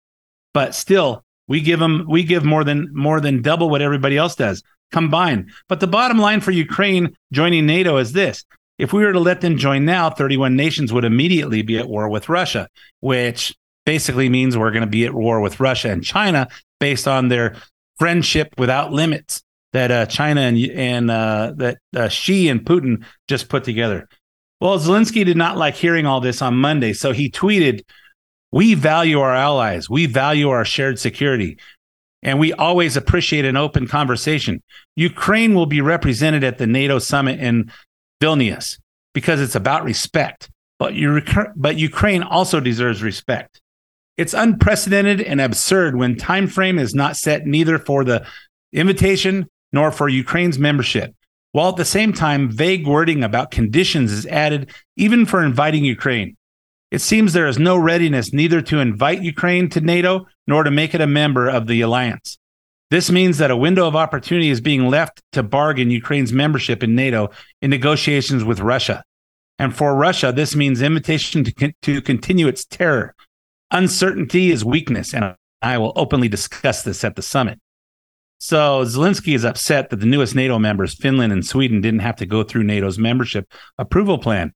But 0.54 0.75
still 0.75 1.23
we 1.47 1.62
give 1.62 1.80
them 1.80 2.06
we 2.08 2.23
give 2.23 2.43
more 2.43 2.63
than 2.63 2.89
more 2.93 3.19
than 3.19 3.41
double 3.41 3.69
what 3.69 3.82
everybody 3.82 4.17
else 4.17 4.36
does 4.36 4.63
combined. 4.91 5.51
But 5.67 5.80
the 5.80 5.88
bottom 5.88 6.17
line 6.17 6.41
for 6.41 6.51
Ukraine 6.51 7.15
joining 7.32 7.65
NATO 7.65 7.97
is 7.97 8.13
this. 8.13 8.45
If 8.77 8.93
we 8.93 9.04
were 9.04 9.13
to 9.13 9.19
let 9.19 9.41
them 9.41 9.58
join 9.58 9.86
now, 9.86 10.10
31 10.10 10.56
nations 10.56 10.91
would 10.91 11.06
immediately 11.06 11.62
be 11.62 11.77
at 11.77 11.88
war 11.88 12.10
with 12.10 12.30
Russia, 12.30 12.67
which 12.99 13.56
basically 13.86 14.30
means 14.30 14.58
we're 14.58 14.71
going 14.71 14.82
to 14.82 14.88
be 14.88 15.06
at 15.06 15.13
war 15.13 15.39
with 15.39 15.60
Russia 15.60 15.91
and 15.91 16.04
China 16.04 16.47
based 16.80 17.08
on 17.08 17.27
their 17.27 17.56
friendship 17.99 18.49
without 18.58 18.91
limits 18.91 19.43
that 19.73 19.91
uh, 19.91 20.06
China 20.06 20.41
and 20.41 20.58
and 20.58 21.12
uh, 21.12 21.54
that 21.58 21.77
uh, 21.95 22.10
Xi 22.10 22.49
and 22.49 22.65
Putin 22.65 23.06
just 23.27 23.49
put 23.49 23.63
together. 23.63 24.08
Well, 24.60 24.77
Zelensky 24.77 25.25
did 25.25 25.38
not 25.38 25.58
like 25.58 25.75
hearing 25.75 26.06
all 26.06 26.21
this 26.21 26.41
on 26.41 26.56
Monday, 26.56 26.93
so 26.93 27.13
he 27.13 27.32
tweeted 27.32 27.82
we 28.51 28.73
value 28.73 29.19
our 29.19 29.35
allies. 29.35 29.89
We 29.89 30.05
value 30.05 30.49
our 30.49 30.65
shared 30.65 30.99
security. 30.99 31.57
And 32.23 32.39
we 32.39 32.53
always 32.53 32.97
appreciate 32.97 33.45
an 33.45 33.57
open 33.57 33.87
conversation. 33.87 34.61
Ukraine 34.95 35.55
will 35.55 35.65
be 35.65 35.81
represented 35.81 36.43
at 36.43 36.57
the 36.57 36.67
NATO 36.67 36.99
summit 36.99 37.39
in 37.39 37.71
Vilnius 38.21 38.77
because 39.13 39.41
it's 39.41 39.55
about 39.55 39.83
respect. 39.83 40.49
But, 40.77 40.93
but 41.55 41.77
Ukraine 41.77 42.23
also 42.23 42.59
deserves 42.59 43.01
respect. 43.01 43.59
It's 44.17 44.33
unprecedented 44.33 45.21
and 45.21 45.41
absurd 45.41 45.95
when 45.95 46.15
time 46.15 46.47
frame 46.47 46.77
is 46.77 46.93
not 46.93 47.17
set 47.17 47.45
neither 47.45 47.79
for 47.79 48.03
the 48.03 48.25
invitation 48.73 49.47
nor 49.71 49.91
for 49.91 50.09
Ukraine's 50.09 50.59
membership. 50.59 51.15
While 51.53 51.69
at 51.69 51.77
the 51.77 51.85
same 51.85 52.13
time, 52.13 52.49
vague 52.49 52.85
wording 52.85 53.23
about 53.23 53.51
conditions 53.51 54.11
is 54.11 54.25
added 54.27 54.69
even 54.95 55.25
for 55.25 55.43
inviting 55.43 55.83
Ukraine. 55.85 56.37
It 56.91 56.99
seems 56.99 57.32
there 57.32 57.47
is 57.47 57.58
no 57.58 57.77
readiness 57.77 58.34
neither 58.34 58.62
to 58.63 58.80
invite 58.80 59.23
Ukraine 59.23 59.69
to 59.69 59.82
NATO 59.82 60.27
nor 60.45 60.63
to 60.63 60.71
make 60.71 60.93
it 60.93 61.01
a 61.01 61.08
member 61.08 61.47
of 61.47 61.67
the 61.67 61.80
alliance. 61.82 62.38
This 62.89 63.10
means 63.10 63.38
that 63.38 63.49
a 63.49 63.56
window 63.56 63.88
of 63.88 63.95
opportunity 63.95 64.49
is 64.49 64.60
being 64.60 64.89
left 64.89 65.21
to 65.32 65.41
bargain 65.41 65.89
Ukraine's 65.89 66.34
membership 66.34 66.84
in 66.84 66.93
NATO 66.93 67.30
in 67.62 67.69
negotiations 67.69 68.43
with 68.43 68.60
Russia. 68.60 69.06
And 69.58 69.73
for 69.73 69.95
Russia, 69.95 70.34
this 70.34 70.56
means 70.58 70.82
invitation 70.82 71.45
to, 71.45 71.54
con- 71.54 71.73
to 71.84 72.01
continue 72.01 72.49
its 72.49 72.65
terror. 72.65 73.15
Uncertainty 73.71 74.51
is 74.51 74.65
weakness, 74.65 75.13
and 75.13 75.36
I 75.62 75.77
will 75.77 75.93
openly 75.95 76.27
discuss 76.27 76.84
this 76.84 77.06
at 77.06 77.15
the 77.15 77.21
summit. 77.21 77.60
So 78.39 78.84
Zelensky 78.84 79.36
is 79.36 79.45
upset 79.45 79.91
that 79.91 80.01
the 80.01 80.06
newest 80.06 80.36
NATO 80.36 80.60
members, 80.60 80.95
Finland 80.95 81.32
and 81.32 81.45
Sweden, 81.45 81.80
didn't 81.80 81.99
have 81.99 82.17
to 82.17 82.25
go 82.25 82.43
through 82.43 82.63
NATO's 82.63 82.97
membership 82.97 83.49
approval 83.77 84.17
plan. 84.17 84.51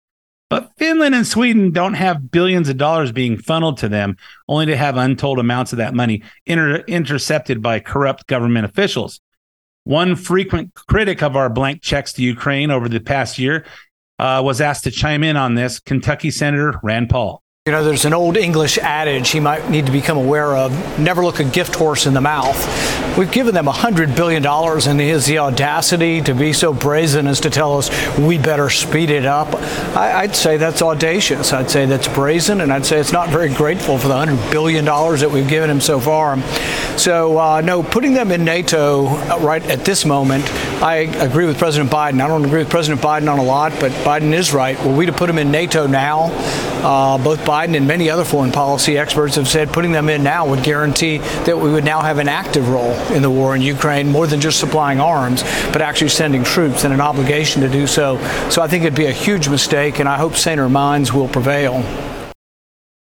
But 0.49 0.71
Finland 0.77 1.15
and 1.15 1.25
Sweden 1.25 1.71
don't 1.71 1.95
have 1.95 2.29
billions 2.31 2.69
of 2.69 2.77
dollars 2.77 3.11
being 3.11 3.37
funneled 3.37 3.77
to 3.79 3.89
them, 3.89 4.17
only 4.47 4.67
to 4.67 4.77
have 4.77 4.95
untold 4.95 5.39
amounts 5.39 5.73
of 5.73 5.77
that 5.77 5.95
money 5.95 6.21
inter- 6.45 6.83
intercepted 6.87 7.61
by 7.61 7.79
corrupt 7.79 8.27
government 8.27 8.65
officials. 8.65 9.21
One 9.85 10.15
frequent 10.15 10.73
critic 10.73 11.23
of 11.23 11.35
our 11.35 11.49
blank 11.49 11.81
checks 11.81 12.13
to 12.13 12.23
Ukraine 12.23 12.71
over 12.71 12.87
the 12.87 12.99
past 12.99 13.39
year 13.39 13.65
uh, 14.19 14.41
was 14.43 14.61
asked 14.61 14.83
to 14.85 14.91
chime 14.91 15.23
in 15.23 15.37
on 15.37 15.55
this 15.55 15.79
Kentucky 15.79 16.31
Senator 16.31 16.79
Rand 16.83 17.09
Paul. 17.09 17.43
You 17.67 17.71
know, 17.71 17.83
there's 17.83 18.05
an 18.05 18.13
old 18.13 18.37
English 18.37 18.77
adage 18.77 19.31
he 19.31 19.39
might 19.39 19.71
need 19.71 19.87
to 19.87 19.91
become 19.91 20.17
aware 20.17 20.55
of 20.55 20.99
never 20.99 21.25
look 21.25 21.39
a 21.39 21.43
gift 21.43 21.73
horse 21.73 22.05
in 22.05 22.13
the 22.13 22.21
mouth. 22.21 23.17
We've 23.17 23.31
given 23.31 23.55
them 23.55 23.65
$100 23.65 24.15
billion, 24.15 24.45
and 24.45 24.99
he 25.01 25.09
has 25.09 25.25
the 25.25 25.39
audacity 25.39 26.21
to 26.21 26.35
be 26.35 26.53
so 26.53 26.73
brazen 26.73 27.25
as 27.25 27.39
to 27.39 27.49
tell 27.49 27.79
us 27.79 27.89
we 28.19 28.37
better 28.37 28.69
speed 28.69 29.09
it 29.09 29.25
up. 29.25 29.55
I, 29.95 30.27
would 30.27 30.35
say 30.35 30.57
that's 30.57 30.83
audacious. 30.83 31.53
I'd 31.53 31.71
say 31.71 31.87
that's 31.87 32.07
brazen, 32.07 32.61
and 32.61 32.71
I'd 32.71 32.85
say 32.85 32.99
it's 32.99 33.11
not 33.11 33.29
very 33.29 33.51
grateful 33.51 33.97
for 33.97 34.09
the 34.09 34.13
$100 34.13 34.51
billion 34.51 34.85
that 34.85 35.31
we've 35.33 35.47
given 35.47 35.67
him 35.67 35.81
so 35.81 35.99
far. 35.99 36.39
So, 36.99 37.39
uh, 37.39 37.61
no, 37.61 37.81
putting 37.81 38.13
them 38.13 38.31
in 38.31 38.45
NATO 38.45 39.07
uh, 39.07 39.39
right 39.41 39.65
at 39.71 39.83
this 39.83 40.05
moment, 40.05 40.45
I 40.83 40.97
agree 40.97 41.47
with 41.47 41.57
President 41.57 41.89
Biden. 41.89 42.21
I 42.21 42.27
don't 42.27 42.45
agree 42.45 42.59
with 42.59 42.69
President 42.69 43.01
Biden 43.01 43.31
on 43.31 43.39
a 43.39 43.43
lot, 43.43 43.71
but 43.79 43.91
Biden 44.03 44.33
is 44.33 44.53
right. 44.53 44.79
Were 44.85 44.93
we 44.93 45.07
to 45.07 45.13
put 45.13 45.31
him 45.31 45.39
in 45.39 45.49
NATO 45.49 45.87
now, 45.87 46.29
uh, 46.83 47.17
both 47.17 47.39
Biden 47.39 47.54
and 47.63 47.87
many 47.87 48.09
other 48.09 48.25
foreign 48.25 48.51
policy 48.51 48.97
experts 48.97 49.35
have 49.35 49.47
said 49.47 49.71
putting 49.71 49.91
them 49.91 50.09
in 50.09 50.23
now 50.23 50.47
would 50.47 50.63
guarantee 50.63 51.19
that 51.45 51.57
we 51.57 51.71
would 51.71 51.85
now 51.85 52.01
have 52.01 52.17
an 52.17 52.27
active 52.27 52.69
role 52.69 52.93
in 53.13 53.21
the 53.21 53.29
war 53.29 53.55
in 53.55 53.61
Ukraine, 53.61 54.11
more 54.11 54.27
than 54.27 54.41
just 54.41 54.59
supplying 54.59 54.99
arms, 54.99 55.43
but 55.71 55.81
actually 55.81 56.09
sending 56.09 56.43
troops 56.43 56.83
and 56.83 56.93
an 56.93 57.01
obligation 57.01 57.61
to 57.61 57.69
do 57.69 57.87
so. 57.87 58.17
So 58.49 58.61
I 58.61 58.67
think 58.67 58.83
it'd 58.83 58.97
be 58.97 59.05
a 59.05 59.11
huge 59.11 59.47
mistake, 59.47 59.99
and 59.99 60.09
I 60.09 60.17
hope 60.17 60.35
saner 60.35 60.67
minds 60.67 61.13
will 61.13 61.29
prevail. 61.29 61.83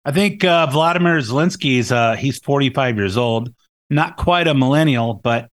I 0.06 0.12
think 0.12 0.44
uh, 0.44 0.68
Vladimir 0.68 1.18
Zelensky 1.20 1.80
is 1.80 1.92
uh, 1.92 2.16
he's 2.16 2.38
45 2.40 2.98
years 2.98 3.18
old, 3.18 3.54
not 3.90 4.18
quite 4.18 4.48
a 4.48 4.54
millennial, 4.54 5.16
but 5.16 5.50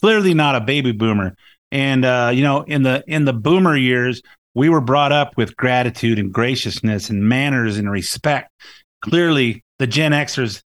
clearly 0.00 0.34
not 0.34 0.54
a 0.54 0.60
baby 0.60 0.92
boomer. 0.92 1.36
And 1.72 2.04
uh, 2.04 2.30
you 2.32 2.42
know, 2.42 2.62
in 2.62 2.82
the 2.82 3.02
in 3.08 3.24
the 3.24 3.32
boomer 3.32 3.76
years, 3.76 4.22
we 4.54 4.68
were 4.68 4.80
brought 4.80 5.12
up 5.12 5.36
with 5.36 5.56
gratitude 5.56 6.18
and 6.18 6.32
graciousness 6.32 7.10
and 7.10 7.28
manners 7.28 7.76
and 7.76 7.90
respect. 7.90 8.50
Clearly, 9.02 9.64
the 9.78 9.86
Gen 9.86 10.12
Xers, 10.12 10.62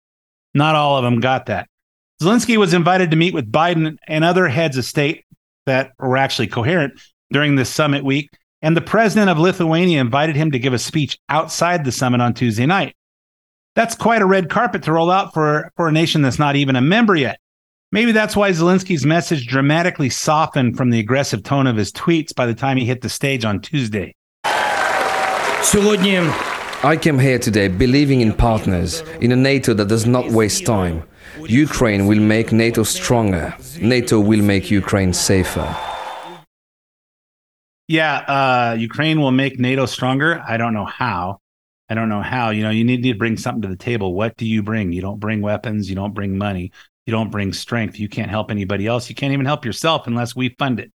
not 0.53 0.75
all 0.75 0.97
of 0.97 1.03
them 1.03 1.19
got 1.19 1.45
that. 1.45 1.69
Zelensky 2.21 2.57
was 2.57 2.73
invited 2.73 3.11
to 3.11 3.17
meet 3.17 3.33
with 3.33 3.51
Biden 3.51 3.97
and 4.07 4.23
other 4.23 4.47
heads 4.47 4.77
of 4.77 4.85
state 4.85 5.25
that 5.65 5.91
were 5.99 6.17
actually 6.17 6.47
coherent 6.47 6.99
during 7.31 7.55
this 7.55 7.69
summit 7.69 8.03
week. 8.03 8.29
And 8.61 8.75
the 8.75 8.81
president 8.81 9.29
of 9.29 9.37
Lithuania 9.37 10.01
invited 10.01 10.35
him 10.35 10.51
to 10.51 10.59
give 10.59 10.73
a 10.73 10.79
speech 10.79 11.19
outside 11.29 11.83
the 11.83 11.91
summit 11.91 12.21
on 12.21 12.33
Tuesday 12.33 12.65
night. 12.65 12.95
That's 13.75 13.95
quite 13.95 14.21
a 14.21 14.25
red 14.25 14.49
carpet 14.49 14.83
to 14.83 14.93
roll 14.93 15.11
out 15.11 15.33
for, 15.33 15.71
for 15.75 15.89
a 15.89 15.91
nation 15.91 16.21
that's 16.21 16.39
not 16.39 16.55
even 16.55 16.75
a 16.75 16.81
member 16.81 17.15
yet. 17.15 17.39
Maybe 17.95 18.11
that's 18.11 18.35
why 18.35 18.51
Zelensky's 18.51 19.05
message 19.05 19.47
dramatically 19.47 20.09
softened 20.09 20.75
from 20.75 20.89
the 20.89 20.99
aggressive 20.99 21.43
tone 21.43 21.65
of 21.65 21.77
his 21.77 21.93
tweets 21.93 22.35
by 22.35 22.45
the 22.45 22.53
time 22.53 22.75
he 22.75 22.83
hit 22.83 22.99
the 22.99 23.07
stage 23.07 23.45
on 23.45 23.61
Tuesday. 23.61 24.13
I 26.83 26.97
came 27.01 27.17
here 27.17 27.39
today 27.39 27.69
believing 27.69 28.19
in 28.19 28.33
partners, 28.33 28.99
in 29.21 29.31
a 29.31 29.35
NATO 29.37 29.73
that 29.75 29.87
does 29.87 30.05
not 30.05 30.29
waste 30.31 30.65
time. 30.65 31.03
Ukraine 31.47 32.05
will 32.05 32.19
make 32.19 32.51
NATO 32.51 32.83
stronger. 32.83 33.55
NATO 33.79 34.19
will 34.19 34.41
make 34.41 34.69
Ukraine 34.69 35.13
safer. 35.13 35.73
Yeah, 37.87 38.17
uh, 38.27 38.75
Ukraine 38.77 39.21
will 39.21 39.31
make 39.31 39.57
NATO 39.57 39.85
stronger. 39.85 40.43
I 40.45 40.57
don't 40.57 40.73
know 40.73 40.83
how. 40.83 41.39
I 41.87 41.93
don't 41.93 42.09
know 42.09 42.21
how. 42.21 42.49
You 42.49 42.63
know, 42.63 42.71
you 42.71 42.83
need 42.83 43.03
to 43.03 43.13
bring 43.13 43.37
something 43.37 43.61
to 43.61 43.69
the 43.69 43.77
table. 43.77 44.13
What 44.13 44.35
do 44.35 44.45
you 44.45 44.63
bring? 44.63 44.91
You 44.91 44.99
don't 44.99 45.21
bring 45.21 45.41
weapons. 45.41 45.89
You 45.89 45.95
don't 45.95 46.13
bring 46.13 46.37
money. 46.37 46.73
You 47.05 47.11
don't 47.11 47.31
bring 47.31 47.53
strength. 47.53 47.99
You 47.99 48.09
can't 48.09 48.31
help 48.31 48.49
anybody 48.49 48.87
else. 48.87 49.09
You 49.09 49.15
can't 49.15 49.33
even 49.33 49.45
help 49.45 49.63
yourself 49.63 50.07
unless 50.07 50.35
we 50.35 50.49
fund 50.49 50.79
it. 50.79 50.91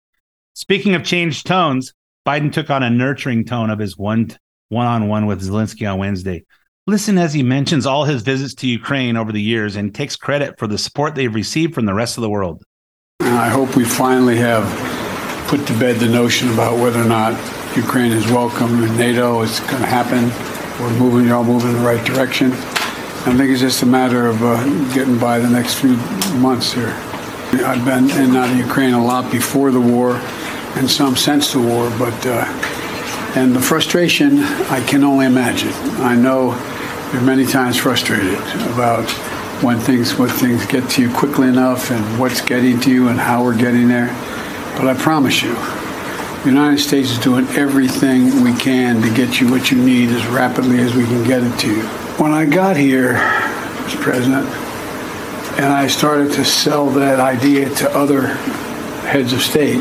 Speaking 0.54 0.94
of 0.94 1.04
changed 1.04 1.46
tones, 1.46 1.92
Biden 2.26 2.52
took 2.52 2.70
on 2.70 2.82
a 2.82 2.90
nurturing 2.90 3.44
tone 3.44 3.70
of 3.70 3.78
his 3.78 3.96
one 3.96 4.36
one 4.70 4.86
on 4.86 5.08
one 5.08 5.26
with 5.26 5.42
Zelensky 5.42 5.90
on 5.90 5.98
Wednesday. 5.98 6.44
Listen 6.86 7.18
as 7.18 7.34
he 7.34 7.42
mentions 7.42 7.86
all 7.86 8.04
his 8.04 8.22
visits 8.22 8.54
to 8.54 8.66
Ukraine 8.66 9.16
over 9.16 9.32
the 9.32 9.42
years 9.42 9.76
and 9.76 9.94
takes 9.94 10.16
credit 10.16 10.58
for 10.58 10.66
the 10.66 10.78
support 10.78 11.14
they've 11.14 11.34
received 11.34 11.74
from 11.74 11.86
the 11.86 11.94
rest 11.94 12.16
of 12.16 12.22
the 12.22 12.30
world. 12.30 12.62
I 13.20 13.48
hope 13.48 13.76
we 13.76 13.84
finally 13.84 14.36
have 14.36 14.66
put 15.48 15.66
to 15.66 15.78
bed 15.78 15.96
the 15.96 16.08
notion 16.08 16.52
about 16.52 16.78
whether 16.78 17.00
or 17.00 17.04
not 17.04 17.32
Ukraine 17.76 18.12
is 18.12 18.26
welcome 18.26 18.82
in 18.82 18.96
NATO. 18.96 19.42
It's 19.42 19.60
going 19.60 19.82
to 19.82 19.86
happen. 19.86 20.30
We're 20.82 20.98
moving, 20.98 21.26
you're 21.26 21.36
all 21.36 21.44
moving 21.44 21.70
in 21.70 21.76
the 21.76 21.86
right 21.86 22.04
direction. 22.06 22.52
I 23.26 23.36
think 23.36 23.50
it's 23.50 23.60
just 23.60 23.82
a 23.82 23.86
matter 23.86 24.26
of 24.26 24.42
uh, 24.42 24.64
getting 24.94 25.18
by 25.18 25.38
the 25.38 25.50
next 25.50 25.74
few 25.74 25.96
months 26.38 26.72
here. 26.72 26.94
I've 27.52 27.84
been 27.84 28.10
in 28.10 28.28
and 28.30 28.36
out 28.36 28.50
of 28.50 28.56
Ukraine 28.56 28.94
a 28.94 29.04
lot 29.04 29.30
before 29.30 29.70
the 29.70 29.80
war, 29.80 30.14
and 30.76 30.88
some 30.88 31.16
since 31.16 31.52
the 31.52 31.60
war, 31.60 31.90
but 31.98 32.14
uh, 32.26 32.44
and 33.36 33.54
the 33.54 33.60
frustration 33.60 34.38
I 34.70 34.84
can 34.86 35.02
only 35.04 35.26
imagine. 35.26 35.72
I 36.00 36.14
know 36.14 36.52
you're 37.12 37.22
many 37.22 37.44
times 37.44 37.76
frustrated 37.76 38.38
about 38.72 39.08
when 39.62 39.78
things 39.78 40.16
when 40.16 40.30
things 40.30 40.64
get 40.66 40.88
to 40.90 41.02
you 41.02 41.12
quickly 41.12 41.48
enough 41.48 41.90
and 41.90 42.20
what's 42.20 42.40
getting 42.40 42.80
to 42.80 42.90
you 42.90 43.08
and 43.08 43.18
how 43.18 43.42
we're 43.42 43.58
getting 43.58 43.88
there. 43.88 44.08
But 44.76 44.86
I 44.86 44.94
promise 44.94 45.42
you, 45.42 45.54
the 45.54 46.50
United 46.50 46.78
States 46.78 47.10
is 47.10 47.18
doing 47.18 47.46
everything 47.48 48.42
we 48.42 48.54
can 48.54 49.02
to 49.02 49.12
get 49.14 49.40
you 49.40 49.50
what 49.50 49.70
you 49.70 49.76
need 49.76 50.10
as 50.10 50.24
rapidly 50.28 50.78
as 50.78 50.94
we 50.94 51.04
can 51.04 51.24
get 51.24 51.42
it 51.42 51.58
to 51.60 51.74
you. 51.74 52.07
When 52.18 52.32
I 52.32 52.46
got 52.46 52.76
here, 52.76 53.14
Mr. 53.14 54.00
President, 54.00 54.44
and 55.56 55.66
I 55.66 55.86
started 55.86 56.32
to 56.32 56.44
sell 56.44 56.90
that 56.90 57.20
idea 57.20 57.72
to 57.76 57.96
other 57.96 58.26
heads 59.06 59.32
of 59.32 59.40
state, 59.40 59.80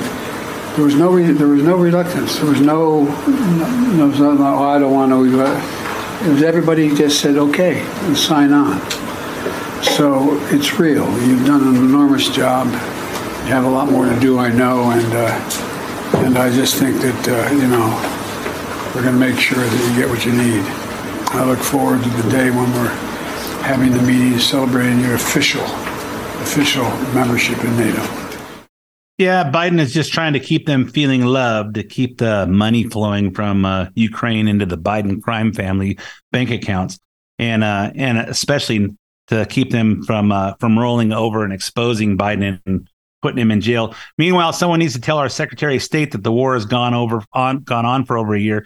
there 0.76 0.86
was 0.86 0.94
no 0.94 1.12
re- 1.12 1.32
there 1.32 1.48
was 1.48 1.64
no 1.64 1.76
reluctance. 1.78 2.38
There 2.38 2.48
was 2.48 2.62
no, 2.62 3.06
no, 3.06 4.08
was 4.08 4.20
no 4.20 4.38
oh, 4.38 4.64
I 4.64 4.78
don't 4.78 4.94
want 4.94 5.12
to. 5.12 5.26
It 5.26 6.32
was 6.32 6.44
everybody 6.44 6.94
just 6.94 7.22
said 7.22 7.38
okay 7.38 7.82
and 7.82 8.16
sign 8.16 8.54
on. 8.54 8.80
So 9.82 10.38
it's 10.52 10.80
real. 10.80 11.10
You've 11.28 11.48
done 11.48 11.68
an 11.68 11.76
enormous 11.76 12.30
job. 12.30 12.68
You 12.68 13.54
have 13.54 13.66
a 13.66 13.70
lot 13.70 13.92
more 13.92 14.06
to 14.06 14.20
do, 14.20 14.38
I 14.38 14.52
know, 14.52 14.92
and 14.92 15.12
uh, 15.12 16.24
and 16.24 16.38
I 16.38 16.52
just 16.52 16.76
think 16.76 16.98
that 17.02 17.28
uh, 17.28 17.56
you 17.56 17.68
know 17.68 18.94
we're 18.94 19.02
going 19.02 19.16
to 19.16 19.20
make 19.20 19.40
sure 19.40 19.58
that 19.58 19.90
you 19.90 20.00
get 20.00 20.08
what 20.08 20.24
you 20.24 20.34
need. 20.34 20.77
I 21.38 21.46
look 21.46 21.60
forward 21.60 22.02
to 22.02 22.10
the 22.10 22.30
day 22.32 22.50
when 22.50 22.72
we're 22.74 22.96
having 23.62 23.92
the 23.92 24.02
meeting 24.02 24.40
celebrating 24.40 25.00
your 25.00 25.14
official, 25.14 25.62
official 26.42 26.84
membership 27.14 27.64
in 27.64 27.78
NATO. 27.78 28.02
Yeah, 29.20 29.52
Biden 29.52 29.80
is 29.80 29.94
just 29.94 30.12
trying 30.12 30.34
to 30.34 30.40
keep 30.40 30.66
them 30.66 30.88
feeling 30.88 31.26
loved, 31.26 31.76
to 31.76 31.84
keep 31.84 32.18
the 32.18 32.48
money 32.48 32.86
flowing 32.86 33.34
from 33.34 33.66
uh, 33.66 33.88
Ukraine 33.94 34.48
into 34.48 34.66
the 34.66 34.80
Biden 34.80 35.22
crime 35.22 35.54
family 35.54 36.00
bank 36.32 36.50
accounts, 36.50 36.98
and 37.38 37.64
uh, 37.64 37.92
and 37.96 38.18
especially 38.18 38.96
to 39.28 39.46
keep 39.46 39.70
them 39.72 40.04
from 40.04 40.32
uh, 40.32 40.54
from 40.60 40.78
rolling 40.78 41.14
over 41.14 41.44
and 41.44 41.54
exposing 41.54 42.18
Biden 42.18 42.60
and 42.66 42.90
putting 43.22 43.40
him 43.40 43.52
in 43.52 43.62
jail. 43.62 43.94
Meanwhile, 44.18 44.54
someone 44.54 44.80
needs 44.80 44.94
to 44.94 45.02
tell 45.02 45.18
our 45.18 45.30
Secretary 45.30 45.76
of 45.76 45.84
State 45.84 46.12
that 46.12 46.24
the 46.24 46.32
war 46.32 46.54
has 46.54 46.66
gone 46.66 46.94
over 46.94 47.24
on 47.34 47.60
gone 47.60 47.86
on 47.86 48.06
for 48.06 48.18
over 48.18 48.34
a 48.34 48.40
year. 48.40 48.66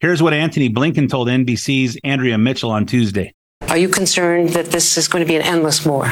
Here's 0.00 0.22
what 0.22 0.32
Antony 0.32 0.70
Blinken 0.70 1.08
told 1.08 1.26
NBC's 1.26 1.98
Andrea 2.04 2.38
Mitchell 2.38 2.70
on 2.70 2.86
Tuesday. 2.86 3.34
Are 3.62 3.76
you 3.76 3.88
concerned 3.88 4.50
that 4.50 4.66
this 4.66 4.96
is 4.96 5.08
going 5.08 5.24
to 5.24 5.28
be 5.28 5.34
an 5.34 5.42
endless 5.42 5.84
war? 5.84 6.06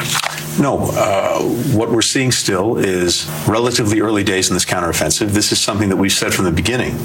No. 0.59 0.91
Uh, 0.91 1.41
what 1.73 1.89
we're 1.89 2.01
seeing 2.01 2.33
still 2.33 2.77
is 2.77 3.25
relatively 3.47 4.01
early 4.01 4.25
days 4.25 4.49
in 4.49 4.55
this 4.55 4.65
counteroffensive. 4.65 5.29
This 5.29 5.53
is 5.53 5.61
something 5.61 5.87
that 5.87 5.95
we've 5.95 6.11
said 6.11 6.33
from 6.33 6.43
the 6.43 6.51
beginning 6.51 6.95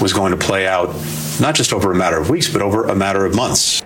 was 0.00 0.12
going 0.12 0.30
to 0.30 0.38
play 0.38 0.68
out 0.68 0.94
not 1.40 1.56
just 1.56 1.72
over 1.72 1.90
a 1.90 1.96
matter 1.96 2.18
of 2.18 2.30
weeks, 2.30 2.48
but 2.48 2.62
over 2.62 2.84
a 2.84 2.94
matter 2.94 3.26
of 3.26 3.34
months. 3.34 3.82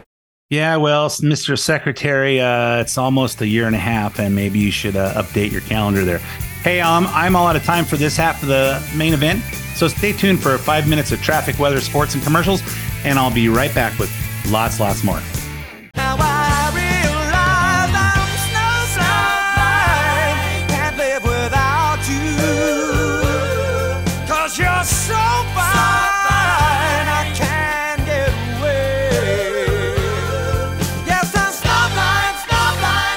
Yeah, 0.53 0.77
well, 0.77 1.09
Mr. 1.09 1.59
Secretary, 1.59 2.39
uh, 2.39 2.81
it's 2.81 2.99
almost 2.99 3.41
a 3.41 3.47
year 3.47 3.67
and 3.67 3.75
a 3.75 3.79
half, 3.79 4.19
and 4.21 4.35
maybe 4.35 4.59
you 4.59 4.71
should 4.71 4.97
uh, 4.97 5.15
update 5.15 5.51
your 5.51 5.63
calendar 5.63 6.05
there. 6.05 6.19
Hey, 6.63 6.79
um, 6.83 7.07
I'm 7.09 7.35
all 7.35 7.47
out 7.47 7.57
of 7.57 7.65
time 7.65 7.87
for 7.87 7.97
this 7.97 8.19
half 8.19 8.43
of 8.43 8.51
the 8.51 8.87
main 8.95 9.15
event. 9.15 9.43
So 9.77 9.89
stay 9.89 10.13
tuned 10.13 10.43
for 10.43 10.59
five 10.59 10.87
minutes 10.87 11.11
of 11.11 11.23
traffic, 11.23 11.59
weather, 11.59 11.81
sports, 11.81 12.13
and 12.13 12.23
commercials, 12.23 12.61
and 13.03 13.19
I'll 13.19 13.33
be 13.33 13.49
right 13.49 13.75
back 13.75 13.99
with 13.99 14.13
lots, 14.51 14.79
lots 14.79 15.03
more. 15.03 15.23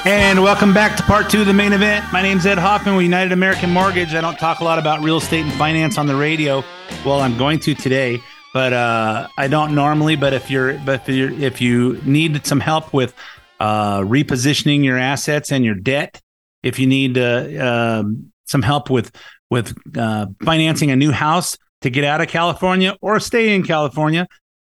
Welcome 0.06 0.72
back 0.72 0.96
to 0.96 1.02
part 1.02 1.32
two 1.32 1.42
of 1.42 1.48
the 1.48 1.54
main 1.54 1.74
event. 1.74 2.06
My 2.14 2.22
name's 2.22 2.46
Ed 2.46 2.60
Hoffman 2.60 2.96
with 2.96 3.04
United 3.04 3.32
American 3.32 3.72
Mortgage. 3.72 4.14
I 4.14 4.22
don't 4.22 4.38
talk 4.38 4.60
a 4.60 4.64
lot 4.64 4.78
about 4.78 5.02
real 5.02 5.18
estate 5.18 5.44
and 5.44 5.52
finance 5.54 5.98
on 5.98 6.06
the 6.06 6.16
radio. 6.16 6.64
Well, 7.04 7.22
I'm 7.22 7.36
going 7.40 7.60
to 7.62 7.74
today, 7.74 8.20
but 8.54 8.72
uh, 8.72 9.28
I 9.36 9.48
don't 9.48 9.74
normally. 9.74 10.16
But 10.16 10.34
if 10.34 10.52
you're, 10.52 10.78
but 10.86 11.02
if, 11.02 11.10
you're, 11.10 11.32
if 11.32 11.60
you 11.60 12.00
need 12.06 12.46
some 12.46 12.60
help 12.60 12.94
with 12.94 13.16
uh, 13.60 14.02
repositioning 14.02 14.84
your 14.84 15.00
assets 15.00 15.52
and 15.52 15.66
your 15.66 15.74
debt, 15.74 16.22
if 16.62 16.78
you 16.78 16.86
need 16.86 17.18
uh, 17.18 17.48
um, 17.60 18.32
some 18.46 18.62
help 18.62 18.92
with 18.92 19.12
with 19.50 19.76
uh, 19.98 20.28
financing 20.44 20.92
a 20.92 20.96
new 20.96 21.12
house 21.12 21.58
to 21.82 21.90
get 21.90 22.04
out 22.04 22.22
of 22.22 22.28
California 22.28 22.96
or 23.02 23.20
stay 23.20 23.56
in 23.56 23.64
California, 23.64 24.28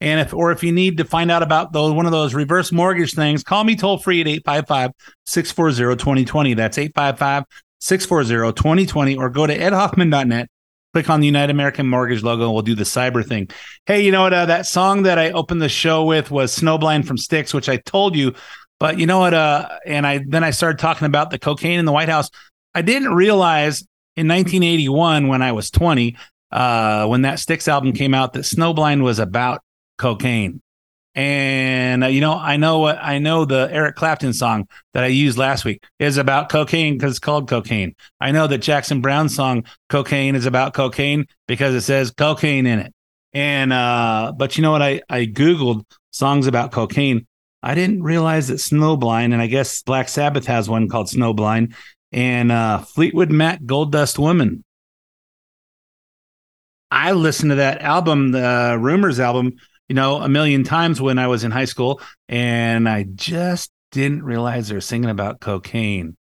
and 0.01 0.19
if 0.19 0.33
or 0.33 0.51
if 0.51 0.63
you 0.63 0.71
need 0.71 0.97
to 0.97 1.05
find 1.05 1.29
out 1.29 1.43
about 1.43 1.73
those 1.73 1.93
one 1.93 2.05
of 2.05 2.11
those 2.11 2.33
reverse 2.33 2.71
mortgage 2.71 3.13
things, 3.13 3.43
call 3.43 3.63
me 3.63 3.75
toll 3.75 3.97
free 3.97 4.21
at 4.21 4.27
855-640-2020. 5.27 6.55
That's 6.55 6.77
855-640-2020 6.77 9.17
or 9.17 9.29
go 9.29 9.45
to 9.45 9.57
edhoffman.net. 9.57 10.49
Click 10.93 11.09
on 11.09 11.19
the 11.19 11.27
United 11.27 11.51
American 11.51 11.87
Mortgage 11.87 12.23
logo 12.23 12.45
and 12.45 12.53
we'll 12.53 12.63
do 12.63 12.75
the 12.75 12.83
cyber 12.83 13.25
thing. 13.25 13.49
Hey, 13.85 14.03
you 14.03 14.11
know 14.11 14.21
what? 14.21 14.33
Uh, 14.33 14.45
that 14.47 14.65
song 14.65 15.03
that 15.03 15.19
I 15.19 15.31
opened 15.31 15.61
the 15.61 15.69
show 15.69 16.03
with 16.05 16.31
was 16.31 16.57
Snowblind 16.57 17.05
from 17.05 17.17
Styx, 17.17 17.53
which 17.53 17.69
I 17.69 17.77
told 17.77 18.15
you. 18.15 18.33
But 18.79 18.97
you 18.97 19.05
know 19.05 19.19
what? 19.19 19.35
Uh, 19.35 19.69
and 19.85 20.07
I 20.07 20.23
then 20.25 20.43
I 20.43 20.49
started 20.51 20.79
talking 20.79 21.05
about 21.05 21.29
the 21.29 21.37
cocaine 21.37 21.77
in 21.77 21.85
the 21.85 21.91
White 21.91 22.09
House. 22.09 22.31
I 22.73 22.81
didn't 22.81 23.13
realize 23.13 23.81
in 24.15 24.27
1981 24.27 25.27
when 25.27 25.41
I 25.41 25.51
was 25.51 25.69
20, 25.69 26.15
uh, 26.51 27.05
when 27.07 27.23
that 27.23 27.39
Styx 27.39 27.67
album 27.67 27.91
came 27.91 28.13
out, 28.13 28.31
that 28.33 28.45
Snowblind 28.45 29.03
was 29.03 29.19
about 29.19 29.61
cocaine. 29.99 30.61
And 31.15 32.03
uh, 32.03 32.07
you 32.07 32.21
know, 32.21 32.33
I 32.33 32.57
know 32.57 32.79
what 32.79 32.97
I 33.01 33.19
know 33.19 33.43
the 33.43 33.67
Eric 33.71 33.95
Clapton 33.95 34.31
song 34.31 34.67
that 34.93 35.03
I 35.03 35.07
used 35.07 35.37
last 35.37 35.65
week 35.65 35.83
is 35.99 36.17
about 36.17 36.49
cocaine 36.49 36.93
because 36.93 37.11
it's 37.11 37.19
called 37.19 37.49
cocaine. 37.49 37.95
I 38.21 38.31
know 38.31 38.47
that 38.47 38.59
Jackson 38.59 39.01
Browne's 39.01 39.35
song 39.35 39.65
Cocaine 39.89 40.35
is 40.35 40.45
about 40.45 40.73
cocaine 40.73 41.25
because 41.47 41.73
it 41.73 41.81
says 41.81 42.11
cocaine 42.11 42.65
in 42.65 42.79
it. 42.79 42.93
And 43.33 43.73
uh 43.73 44.33
but 44.37 44.55
you 44.55 44.61
know 44.61 44.71
what 44.71 44.81
I 44.81 45.01
I 45.09 45.25
googled 45.25 45.83
songs 46.11 46.47
about 46.47 46.71
cocaine. 46.71 47.25
I 47.61 47.75
didn't 47.75 48.03
realize 48.03 48.47
that 48.47 48.55
Snowblind 48.55 49.33
and 49.33 49.41
I 49.41 49.47
guess 49.47 49.81
Black 49.81 50.07
Sabbath 50.09 50.45
has 50.45 50.69
one 50.69 50.87
called 50.87 51.07
Snowblind 51.07 51.73
and 52.11 52.51
uh 52.51 52.79
Fleetwood 52.79 53.31
Mac 53.31 53.65
Gold 53.65 53.91
Dust 53.91 54.19
Woman. 54.19 54.63
I 56.91 57.11
listened 57.11 57.51
to 57.51 57.55
that 57.55 57.81
album, 57.81 58.31
the 58.31 58.77
Rumors 58.79 59.19
album, 59.19 59.57
you 59.89 59.95
know, 59.95 60.21
a 60.21 60.29
million 60.29 60.63
times 60.63 61.01
when 61.01 61.17
I 61.17 61.27
was 61.27 61.43
in 61.43 61.51
high 61.51 61.65
school, 61.65 61.99
and 62.29 62.87
I 62.87 63.03
just 63.03 63.71
didn't 63.91 64.23
realize 64.23 64.69
they 64.69 64.75
were 64.75 64.81
singing 64.81 65.09
about 65.09 65.39
cocaine. 65.39 66.15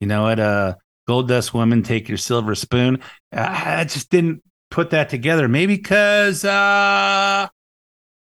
You 0.00 0.06
know, 0.06 0.28
at 0.28 0.38
a 0.38 0.76
Gold 1.08 1.28
Dust 1.28 1.52
Woman, 1.52 1.82
take 1.82 2.08
your 2.08 2.16
silver 2.16 2.54
spoon. 2.54 3.00
I 3.32 3.84
just 3.84 4.10
didn't 4.10 4.42
put 4.70 4.90
that 4.90 5.08
together. 5.08 5.48
Maybe 5.48 5.76
because 5.76 6.44
uh, 6.44 7.48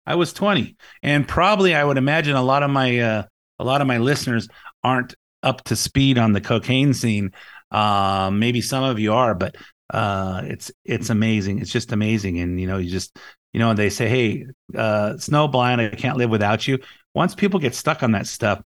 I 0.06 0.14
was 0.14 0.32
20, 0.32 0.76
and 1.02 1.28
probably 1.28 1.74
I 1.74 1.84
would 1.84 1.98
imagine 1.98 2.34
a 2.34 2.42
lot 2.42 2.62
of 2.62 2.70
my 2.70 2.98
uh, 2.98 3.22
a 3.58 3.64
lot 3.64 3.82
of 3.82 3.86
my 3.86 3.98
listeners 3.98 4.48
aren't 4.82 5.14
up 5.42 5.62
to 5.64 5.76
speed 5.76 6.16
on 6.16 6.32
the 6.32 6.40
cocaine 6.40 6.94
scene. 6.94 7.32
Uh, 7.70 8.30
maybe 8.32 8.62
some 8.62 8.82
of 8.82 8.98
you 8.98 9.12
are, 9.12 9.34
but 9.34 9.56
uh, 9.90 10.42
it's 10.44 10.70
it's 10.84 11.10
amazing. 11.10 11.60
It's 11.60 11.72
just 11.72 11.92
amazing, 11.92 12.38
and 12.38 12.58
you 12.58 12.66
know, 12.66 12.78
you 12.78 12.90
just 12.90 13.18
you 13.56 13.60
know, 13.60 13.70
and 13.70 13.78
they 13.78 13.88
say, 13.88 14.06
"Hey, 14.06 14.44
uh, 14.74 15.14
Snowblind, 15.14 15.80
I 15.80 15.96
can't 15.96 16.18
live 16.18 16.28
without 16.28 16.68
you." 16.68 16.78
Once 17.14 17.34
people 17.34 17.58
get 17.58 17.74
stuck 17.74 18.02
on 18.02 18.12
that 18.12 18.26
stuff, 18.26 18.60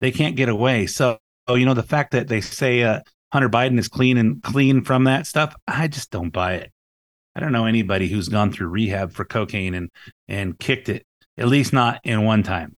they 0.00 0.12
can't 0.12 0.36
get 0.36 0.48
away. 0.48 0.86
So, 0.86 1.18
you 1.48 1.66
know, 1.66 1.74
the 1.74 1.82
fact 1.82 2.12
that 2.12 2.28
they 2.28 2.40
say 2.40 2.84
uh, 2.84 3.00
Hunter 3.32 3.48
Biden 3.48 3.80
is 3.80 3.88
clean 3.88 4.16
and 4.16 4.40
clean 4.40 4.84
from 4.84 5.02
that 5.04 5.26
stuff, 5.26 5.56
I 5.66 5.88
just 5.88 6.12
don't 6.12 6.30
buy 6.30 6.52
it. 6.54 6.70
I 7.34 7.40
don't 7.40 7.50
know 7.50 7.66
anybody 7.66 8.06
who's 8.06 8.28
gone 8.28 8.52
through 8.52 8.68
rehab 8.68 9.12
for 9.12 9.24
cocaine 9.24 9.74
and 9.74 9.90
and 10.28 10.56
kicked 10.56 10.88
it, 10.88 11.04
at 11.36 11.48
least 11.48 11.72
not 11.72 12.00
in 12.04 12.22
one 12.22 12.44
time. 12.44 12.76